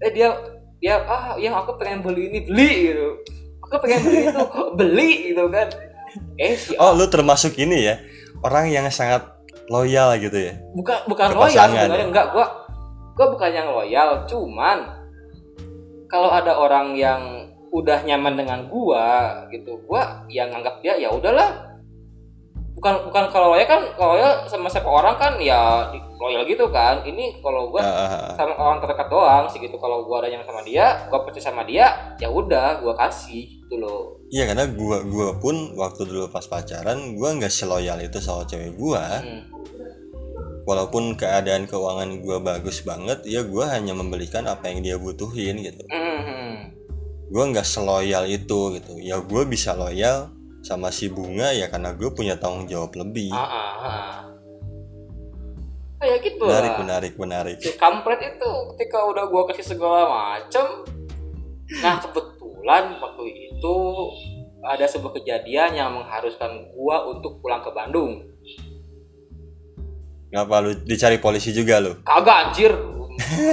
eh 0.00 0.12
dia 0.12 0.36
dia 0.80 1.00
ah 1.08 1.36
yang 1.40 1.56
aku 1.56 1.76
pengen 1.80 2.04
beli 2.04 2.32
ini 2.32 2.38
beli 2.48 2.70
gitu. 2.92 3.08
Aku 3.64 3.80
pengen 3.80 4.00
beli 4.08 4.20
itu 4.28 4.42
kok 4.56 4.70
beli 4.76 5.10
gitu 5.32 5.44
kan? 5.52 5.68
Eh 6.40 6.56
si 6.56 6.72
oh 6.80 6.92
lu 6.96 7.08
termasuk 7.08 7.56
ini 7.60 7.88
ya 7.92 7.94
orang 8.44 8.72
yang 8.72 8.88
sangat 8.88 9.24
loyal 9.68 10.16
gitu 10.16 10.36
ya? 10.36 10.56
Bukan 10.76 11.08
bukan 11.08 11.28
loyal 11.36 11.68
sebenarnya 11.72 12.04
ya? 12.04 12.08
enggak 12.08 12.26
gua 12.32 12.46
gua 13.16 13.26
bukan 13.32 13.50
yang 13.52 13.68
loyal 13.72 14.24
cuman 14.28 15.04
kalau 16.08 16.30
ada 16.30 16.54
orang 16.54 16.94
yang 16.94 17.53
udah 17.74 18.06
nyaman 18.06 18.38
dengan 18.38 18.70
gua 18.70 19.34
gitu. 19.50 19.74
Gua 19.90 20.22
yang 20.30 20.54
nganggap 20.54 20.78
dia 20.78 20.94
ya 20.94 21.10
udahlah. 21.10 21.74
Bukan 22.74 23.06
bukan 23.10 23.30
kalau 23.30 23.54
loyal 23.54 23.66
kan 23.66 23.82
kalau 23.98 24.14
loyal 24.18 24.46
sama 24.46 24.70
siapa 24.70 24.86
orang 24.86 25.14
kan 25.18 25.34
ya 25.42 25.90
loyal 26.22 26.46
gitu 26.46 26.70
kan. 26.70 27.02
Ini 27.02 27.42
kalau 27.42 27.74
gua 27.74 27.82
Ah, 27.82 28.30
sama 28.38 28.54
orang 28.54 28.78
terdekat 28.78 29.10
doang 29.10 29.50
sih 29.50 29.58
gitu 29.58 29.74
kalau 29.82 30.06
gua 30.06 30.22
ada 30.22 30.30
yang 30.30 30.46
sama 30.46 30.62
dia 30.62 31.06
gua 31.10 31.26
percaya 31.26 31.50
sama 31.50 31.66
dia 31.66 32.14
ya 32.22 32.30
udah 32.30 32.78
gua 32.78 32.94
kasih 32.94 33.42
gitu 33.66 33.74
loh. 33.82 34.22
Iya 34.30 34.54
karena 34.54 34.70
gua 34.70 35.02
gua 35.02 35.28
pun 35.42 35.74
waktu 35.74 36.06
dulu 36.06 36.30
pas 36.30 36.46
pacaran 36.46 37.18
gua 37.18 37.34
nggak 37.34 37.50
seloyal 37.50 37.98
itu 37.98 38.22
sama 38.22 38.46
cewek 38.46 38.78
gua. 38.78 39.18
Hmm. 39.18 39.50
walaupun 40.64 41.12
keadaan 41.20 41.68
keuangan 41.68 42.24
gua 42.24 42.40
bagus 42.40 42.80
banget 42.88 43.20
ya 43.28 43.44
gua 43.44 43.76
hanya 43.76 43.92
membelikan 43.92 44.48
apa 44.48 44.72
yang 44.72 44.80
dia 44.80 44.96
butuhin 44.96 45.60
gitu. 45.60 45.84
Hmm. 45.92 46.03
Gua 47.34 47.50
nggak 47.50 47.66
seloyal 47.66 48.30
itu 48.30 48.78
gitu. 48.78 48.94
Ya 49.02 49.18
gua 49.18 49.42
bisa 49.42 49.74
loyal 49.74 50.30
sama 50.62 50.94
si 50.94 51.10
bunga 51.10 51.50
ya 51.50 51.66
karena 51.66 51.92
gue 51.92 52.08
punya 52.14 52.38
tanggung 52.38 52.70
jawab 52.70 52.94
lebih. 52.94 53.34
Ah, 53.34 53.42
ah, 53.42 53.72
ah. 53.82 54.12
kayak 55.98 56.22
gitu. 56.22 56.46
Menarik 56.46 56.70
lah. 56.70 56.80
menarik 56.80 57.12
menarik. 57.18 57.56
Si 57.58 57.74
kampret 57.74 58.22
itu 58.22 58.50
ketika 58.72 59.02
udah 59.02 59.26
gua 59.26 59.50
kasih 59.50 59.74
segala 59.74 60.06
macem 60.06 60.86
nah 61.80 61.96
kebetulan 61.96 62.92
waktu 63.00 63.24
itu 63.48 63.76
ada 64.60 64.84
sebuah 64.84 65.16
kejadian 65.16 65.72
yang 65.74 65.90
mengharuskan 65.90 66.70
gua 66.70 67.02
untuk 67.10 67.42
pulang 67.42 67.60
ke 67.60 67.74
Bandung. 67.74 68.30
Ngapa 70.30 70.56
lu 70.62 70.70
dicari 70.86 71.18
polisi 71.18 71.50
juga 71.50 71.82
lu? 71.82 71.98
Kagak 72.06 72.36
anjir. 72.48 72.72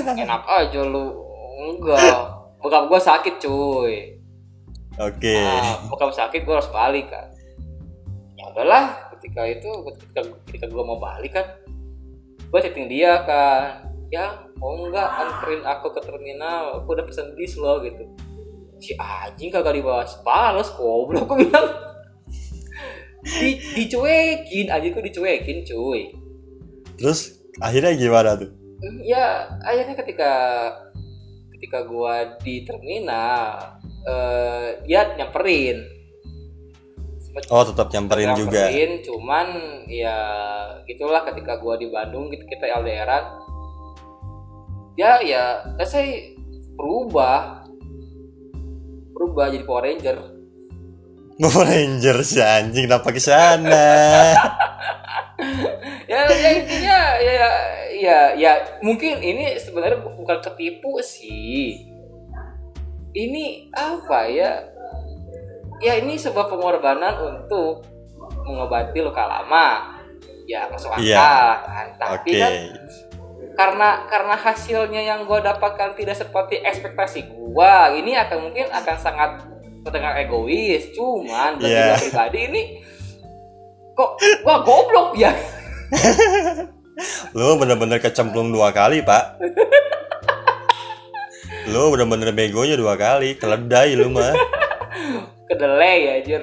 Enak 0.05 0.43
aja 0.45 0.81
lu. 0.85 1.17
Enggak 1.61 2.40
bokap 2.61 2.87
gua 2.87 3.01
sakit 3.01 3.41
cuy. 3.41 4.21
Oke. 5.01 5.35
Nah, 5.35 5.89
bokap 5.89 6.13
sakit 6.13 6.45
gua 6.45 6.61
harus 6.61 6.71
balik 6.71 7.09
kan. 7.09 7.27
Ya 8.37 8.47
udahlah 8.53 9.11
ketika 9.17 9.41
itu 9.49 9.69
ketika, 9.91 10.21
ketika 10.47 10.65
gua 10.69 10.85
mau 10.85 11.01
balik 11.01 11.33
kan 11.33 11.45
gua 12.53 12.61
chatting 12.61 12.87
dia 12.87 13.25
kan. 13.25 13.89
Ya 14.11 14.43
mau 14.59 14.75
nggak 14.77 15.09
anterin 15.09 15.63
aku 15.65 15.89
ke 15.95 16.01
terminal? 16.05 16.83
Aku 16.83 16.93
udah 16.93 17.07
pesen 17.07 17.33
bis 17.33 17.57
lo 17.57 17.81
gitu. 17.81 18.05
Si 18.81 18.93
anjing 18.97 19.49
kagak 19.49 19.77
dibawa 19.77 20.05
pales 20.21 20.69
goblok 20.77 21.25
aku 21.25 21.35
bilang. 21.41 21.67
Di 23.21 23.61
dicuekin 23.77 24.67
anjing 24.69 24.91
kok 24.91 25.05
dicuekin 25.05 25.63
cuy. 25.63 26.11
Terus 26.99 27.41
akhirnya 27.63 27.95
gimana 27.95 28.35
tuh? 28.35 28.51
Ya 29.05 29.47
akhirnya 29.61 29.95
ketika 29.95 30.31
ketika 31.61 31.85
gua 31.85 32.41
di 32.41 32.65
terminal 32.65 33.77
eh, 34.09 34.81
dia 34.81 35.13
nyamperin. 35.13 35.77
Sempet 37.21 37.45
Oh 37.53 37.61
tetap 37.61 37.93
nyamperin 37.93 38.33
juga. 38.33 38.65
nyamperin, 38.65 38.91
cuman 39.05 39.47
ya 39.85 40.17
gitulah 40.89 41.21
ketika 41.29 41.61
gua 41.61 41.77
di 41.77 41.85
Bandung 41.93 42.33
gitu 42.33 42.49
kita 42.49 42.65
LDRan 42.81 43.25
ya 44.97 45.21
ya 45.21 45.61
saya 45.85 46.33
berubah. 46.73 47.61
Berubah 49.13 49.53
jadi 49.53 49.61
Power 49.69 49.85
Ranger 49.85 50.17
Power 51.41 51.65
Ranger 51.65 52.21
si 52.21 52.37
anjing 52.37 52.85
kenapa 52.85 53.09
ke 53.09 53.17
sana? 53.17 53.89
ya, 56.11 56.21
ya 56.29 56.49
intinya 56.53 56.99
ya 57.17 57.49
ya 57.97 58.19
ya 58.37 58.51
mungkin 58.85 59.17
ini 59.17 59.57
sebenarnya 59.57 60.05
bu- 60.05 60.21
bukan 60.21 60.37
ketipu 60.37 61.01
sih. 61.01 61.81
Ini 63.11 63.73
apa 63.73 64.29
ya? 64.29 64.69
Ya 65.81 65.97
ini 65.97 66.13
sebuah 66.13 66.45
pengorbanan 66.45 67.17
untuk 67.25 67.89
mengobati 68.45 69.01
luka 69.01 69.25
lama. 69.25 69.97
Ya 70.45 70.69
masuk 70.69 70.93
akal. 70.93 71.01
Iya. 71.01 71.57
kan 71.65 71.87
tapi 71.97 72.31
kan 72.37 72.53
karena 73.51 73.89
karena 74.07 74.35
hasilnya 74.37 75.01
yang 75.03 75.27
gue 75.27 75.39
dapatkan 75.41 75.97
tidak 75.97 76.15
seperti 76.15 76.61
ekspektasi 76.63 77.27
gue 77.27 77.73
ini 77.99 78.15
akan 78.15 78.47
mungkin 78.47 78.65
akan 78.71 78.95
sangat 78.95 79.31
terdengar 79.81 80.13
egois 80.21 80.93
cuman 80.93 81.57
bagi 81.57 81.73
gua 81.73 81.97
pribadi 81.97 82.39
ini 82.49 82.63
kok 83.97 84.11
gua 84.45 84.57
goblok 84.61 85.17
ya 85.17 85.33
Lu 87.33 87.57
bener-bener 87.57 87.97
kecemplung 87.97 88.53
dua 88.53 88.69
kali 88.69 89.01
pak. 89.01 89.41
Lu 91.71 91.89
bener-bener 91.89 92.29
begonya 92.35 92.77
dua 92.77 92.93
kali, 92.99 93.39
keledai 93.39 93.97
lu 93.97 94.11
mah. 94.11 94.35
kedelai 95.51 95.97
ya 96.07 96.11
anjir 96.23 96.41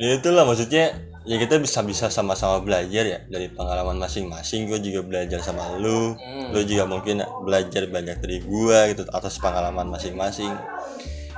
Ya 0.00 0.10
itulah 0.18 0.42
maksudnya 0.42 1.09
ya 1.28 1.36
kita 1.36 1.60
bisa 1.60 1.84
bisa 1.84 2.06
sama-sama 2.08 2.64
belajar 2.64 3.04
ya 3.04 3.18
dari 3.28 3.52
pengalaman 3.52 4.00
masing-masing. 4.00 4.66
Gue 4.70 4.80
juga 4.80 5.04
belajar 5.04 5.40
sama 5.44 5.76
lu, 5.76 6.16
Hmm. 6.16 6.50
lu 6.56 6.60
juga 6.64 6.88
mungkin 6.88 7.20
belajar 7.44 7.86
banyak 7.86 8.18
dari 8.24 8.38
gua 8.42 8.88
gitu 8.88 9.04
atas 9.12 9.36
pengalaman 9.36 9.88
masing-masing. 9.92 10.50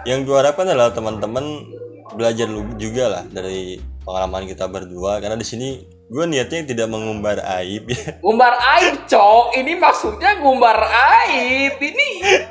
Yang 0.07 0.21
gue 0.27 0.37
harapkan 0.39 0.67
adalah 0.67 0.91
teman-teman 0.95 1.67
belajar 2.15 2.47
lu 2.51 2.67
juga 2.77 3.09
lah 3.09 3.25
dari 3.27 3.79
pengalaman 4.03 4.45
kita 4.51 4.67
berdua 4.67 5.23
karena 5.23 5.39
di 5.39 5.47
sini 5.47 5.69
gue 6.13 6.25
niatnya 6.29 6.69
tidak 6.69 6.93
mengumbar 6.93 7.41
aib 7.63 7.89
ya. 7.89 8.19
Gumbar 8.25 8.53
aib, 8.79 9.09
cok. 9.09 9.57
Ini 9.57 9.73
maksudnya 9.81 10.39
gumbar 10.43 10.77
aib. 11.25 11.81
Ini 11.81 12.07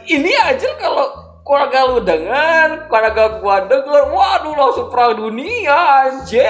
ini 0.09 0.31
aja 0.33 0.65
kalau 0.81 1.30
keluarga 1.41 1.79
lu 1.89 1.99
dengar, 2.05 2.85
keluarga 2.87 3.23
gua 3.41 3.57
denger, 3.65 4.03
waduh 4.13 4.53
langsung 4.55 4.87
perang 4.93 5.17
dunia, 5.17 5.77
anjir. 6.05 6.45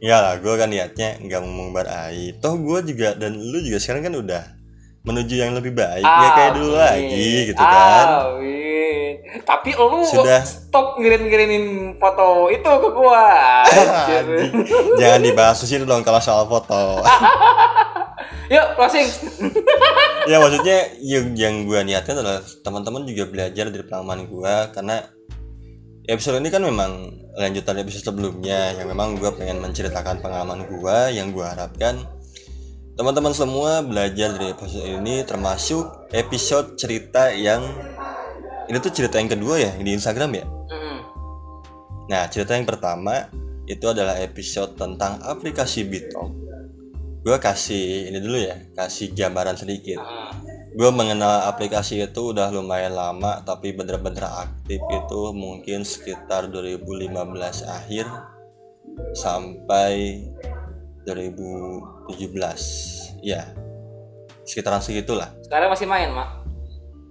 Enggak 0.00 0.20
lah, 0.24 0.34
gue 0.40 0.54
kan 0.56 0.68
niatnya 0.68 1.08
nggak 1.20 1.40
mau 1.44 1.50
mengumbar 1.52 1.86
aib. 2.10 2.40
Toh 2.40 2.56
gue 2.56 2.78
juga 2.94 3.14
dan 3.14 3.36
lu 3.36 3.58
juga 3.60 3.78
sekarang 3.78 4.08
kan 4.08 4.14
udah 4.16 4.44
menuju 5.06 5.34
yang 5.40 5.56
lebih 5.56 5.72
baik 5.72 6.04
ya 6.04 6.28
kayak 6.36 6.52
dulu 6.58 6.74
Amin. 6.76 6.82
lagi 6.84 7.30
gitu 7.48 7.62
kan. 7.62 8.06
Amin. 8.28 9.12
Tapi 9.44 9.70
lu 9.76 10.04
Sudah. 10.04 10.40
stop 10.44 11.00
ngirim-ngirimin 11.00 11.96
foto 11.96 12.48
itu 12.52 12.64
ke 12.68 12.88
gua. 12.92 13.28
Jangan 15.00 15.20
dibahas 15.20 15.60
di 15.64 15.66
situ 15.68 15.84
dong 15.88 16.04
kalau 16.04 16.20
soal 16.20 16.44
foto. 16.44 17.00
Yuk, 18.48 18.66
closing. 18.74 19.08
ya 20.30 20.36
maksudnya 20.42 20.78
yang 21.00 21.32
yang 21.38 21.54
gue 21.64 21.80
niatkan 21.86 22.18
adalah 22.18 22.42
teman-teman 22.64 23.06
juga 23.08 23.24
belajar 23.28 23.70
dari 23.72 23.84
pengalaman 23.84 24.28
gue 24.28 24.54
karena 24.74 24.96
episode 26.08 26.40
ini 26.40 26.48
kan 26.48 26.64
memang 26.64 27.12
lanjutan 27.36 27.80
episode 27.80 28.12
sebelumnya 28.12 28.76
yang 28.76 28.88
memang 28.88 29.16
gue 29.16 29.30
pengen 29.36 29.60
menceritakan 29.60 30.20
pengalaman 30.24 30.66
gue 30.66 30.98
yang 31.14 31.30
gue 31.32 31.44
harapkan 31.44 32.02
teman-teman 32.98 33.30
semua 33.30 33.84
belajar 33.84 34.34
dari 34.34 34.50
episode 34.50 34.82
ini 34.82 35.22
termasuk 35.22 36.10
episode 36.10 36.74
cerita 36.74 37.30
yang 37.30 37.62
ini 38.68 38.76
tuh 38.82 38.92
cerita 38.92 39.16
yang 39.22 39.30
kedua 39.30 39.54
ya 39.56 39.70
yang 39.78 39.84
di 39.86 39.92
Instagram 39.96 40.30
ya? 40.34 40.44
Nah 42.08 42.24
cerita 42.32 42.56
yang 42.56 42.64
pertama 42.64 43.28
itu 43.68 43.84
adalah 43.84 44.16
episode 44.18 44.80
tentang 44.80 45.20
aplikasi 45.20 45.84
Bitalk 45.84 46.47
gue 47.28 47.36
kasih 47.38 48.08
ini 48.08 48.18
dulu 48.18 48.40
ya 48.40 48.56
kasih 48.72 49.12
gambaran 49.12 49.52
sedikit 49.54 50.00
Ah. 50.00 50.32
gue 50.70 50.90
mengenal 50.90 51.44
aplikasi 51.44 52.00
itu 52.00 52.20
udah 52.26 52.48
lumayan 52.48 52.94
lama 52.94 53.44
tapi 53.44 53.70
bener-bener 53.70 54.24
aktif 54.24 54.80
itu 54.80 55.20
mungkin 55.34 55.84
sekitar 55.84 56.48
2015 56.48 57.12
akhir 57.68 58.08
sampai 59.12 60.24
2017 61.04 62.16
ya 63.20 63.44
sekitaran 64.42 64.80
segitulah 64.80 65.28
Sekarang 65.42 65.68
masih 65.68 65.84
main, 65.84 66.08
Mak. 66.08 66.28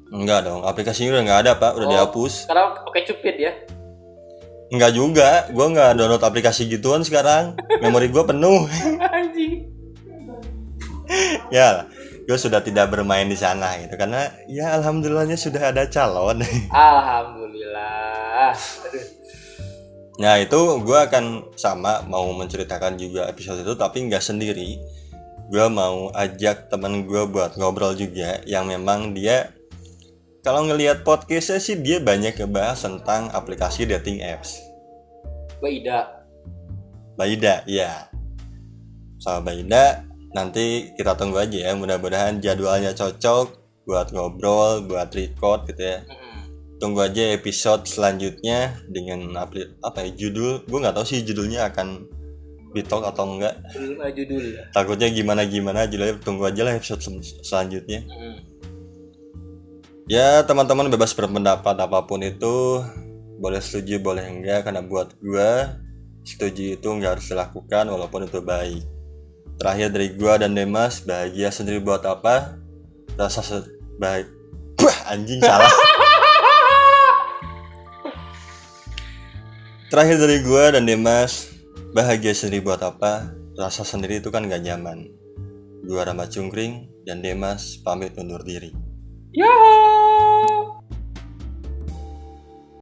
enggak 0.10 0.40
dong 0.42 0.64
aplikasinya 0.64 1.14
udah 1.14 1.24
nggak 1.24 1.40
ada 1.44 1.52
pak 1.56 1.72
udah 1.76 1.86
Oh. 1.86 1.92
dihapus 1.92 2.34
Sekarang 2.44 2.74
pakai 2.82 3.02
cupid 3.06 3.36
ya. 3.38 3.52
enggak 4.68 4.92
juga 4.92 5.30
gue 5.48 5.66
nggak 5.68 5.94
download 5.94 6.24
aplikasi 6.24 6.66
gituan 6.66 7.00
sekarang 7.00 7.54
memori 7.78 8.08
gue 8.08 8.24
penuh 8.24 8.66
Anjing. 9.14 9.77
ya 11.56 11.88
gue 12.28 12.36
sudah 12.36 12.60
tidak 12.60 12.92
bermain 12.92 13.32
di 13.32 13.40
sana 13.40 13.80
gitu 13.80 13.96
karena 13.96 14.28
ya 14.52 14.76
alhamdulillahnya 14.76 15.40
sudah 15.40 15.72
ada 15.72 15.88
calon 15.88 16.44
Alhamdulillah. 16.76 18.52
Aduh. 18.52 19.06
Nah 20.18 20.36
itu 20.42 20.60
gue 20.82 21.00
akan 21.00 21.56
sama 21.56 22.02
mau 22.10 22.26
menceritakan 22.34 22.98
juga 22.98 23.30
episode 23.30 23.62
itu 23.62 23.74
tapi 23.78 24.04
nggak 24.10 24.24
sendiri. 24.24 24.82
Gue 25.48 25.66
mau 25.72 26.12
ajak 26.12 26.68
temen 26.68 27.08
gue 27.08 27.24
buat 27.32 27.56
ngobrol 27.56 27.96
juga 27.96 28.44
yang 28.44 28.68
memang 28.68 29.16
dia 29.16 29.56
kalau 30.44 30.68
ngelihat 30.68 31.08
podcastnya 31.08 31.60
sih 31.60 31.80
dia 31.80 32.04
banyak 32.04 32.36
ngebahas 32.36 32.80
tentang 32.84 33.32
aplikasi 33.32 33.88
dating 33.88 34.20
apps. 34.20 34.60
Baida. 35.64 36.24
Baida, 37.16 37.64
ya. 37.66 38.08
Sama 39.18 39.50
Baida 39.50 40.07
nanti 40.36 40.92
kita 40.96 41.16
tunggu 41.16 41.40
aja 41.40 41.72
ya 41.72 41.72
mudah-mudahan 41.78 42.40
jadwalnya 42.44 42.92
cocok 42.92 43.48
buat 43.88 44.12
ngobrol, 44.12 44.84
buat 44.84 45.08
record 45.16 45.72
gitu 45.72 45.80
ya. 45.80 46.04
Tunggu 46.78 47.08
aja 47.08 47.34
episode 47.34 47.88
selanjutnya 47.90 48.76
dengan 48.92 49.34
apa 49.34 49.98
ya 50.04 50.10
judul. 50.14 50.68
Gue 50.68 50.78
nggak 50.84 50.94
tahu 50.94 51.06
sih 51.08 51.24
judulnya 51.24 51.72
akan 51.72 52.06
bitok 52.76 53.10
atau 53.10 53.26
enggak 53.26 53.56
Judul 53.74 53.98
eh, 54.04 54.12
judul. 54.14 54.44
takutnya 54.76 55.08
gimana 55.10 55.48
gimana 55.48 55.88
judulnya 55.88 56.20
tunggu 56.22 56.46
aja 56.46 56.62
lah 56.68 56.76
episode 56.76 57.02
sel- 57.02 57.42
selanjutnya. 57.42 58.04
Ya 60.08 60.44
teman-teman 60.46 60.92
bebas 60.92 61.16
berpendapat 61.16 61.76
apa 61.80 62.06
pun 62.06 62.22
itu. 62.22 62.84
Boleh 63.40 63.62
setuju 63.64 63.98
boleh 64.04 64.26
enggak 64.28 64.68
karena 64.70 64.84
buat 64.84 65.16
gue 65.18 65.52
setuju 66.28 66.76
itu 66.76 66.88
nggak 66.92 67.18
harus 67.18 67.32
dilakukan 67.32 67.88
walaupun 67.88 68.28
itu 68.28 68.44
baik 68.44 68.84
terakhir 69.58 69.90
dari 69.94 70.14
gue 70.14 70.34
dan 70.38 70.54
Demas 70.54 71.02
bahagia 71.02 71.50
sendiri 71.50 71.82
buat 71.82 72.06
apa 72.06 72.58
rasa 73.18 73.42
se- 73.42 73.70
baik 73.98 74.30
Wah, 74.78 74.98
anjing 75.10 75.42
salah 75.42 75.70
Terakhir 79.88 80.20
dari 80.20 80.44
gua 80.44 80.76
dan 80.76 80.84
Demas, 80.84 81.48
bahagia 81.96 82.36
sendiri 82.36 82.60
buat 82.60 82.84
apa? 82.84 83.32
Rasa 83.56 83.88
sendiri 83.88 84.20
itu 84.20 84.28
kan 84.28 84.44
gak 84.44 84.60
nyaman. 84.60 85.08
Gua 85.88 86.04
Rama 86.04 86.28
Cungkring 86.28 86.92
dan 87.08 87.24
Demas 87.24 87.80
pamit 87.88 88.12
undur 88.20 88.44
diri. 88.44 88.76
Ya. 89.32 89.48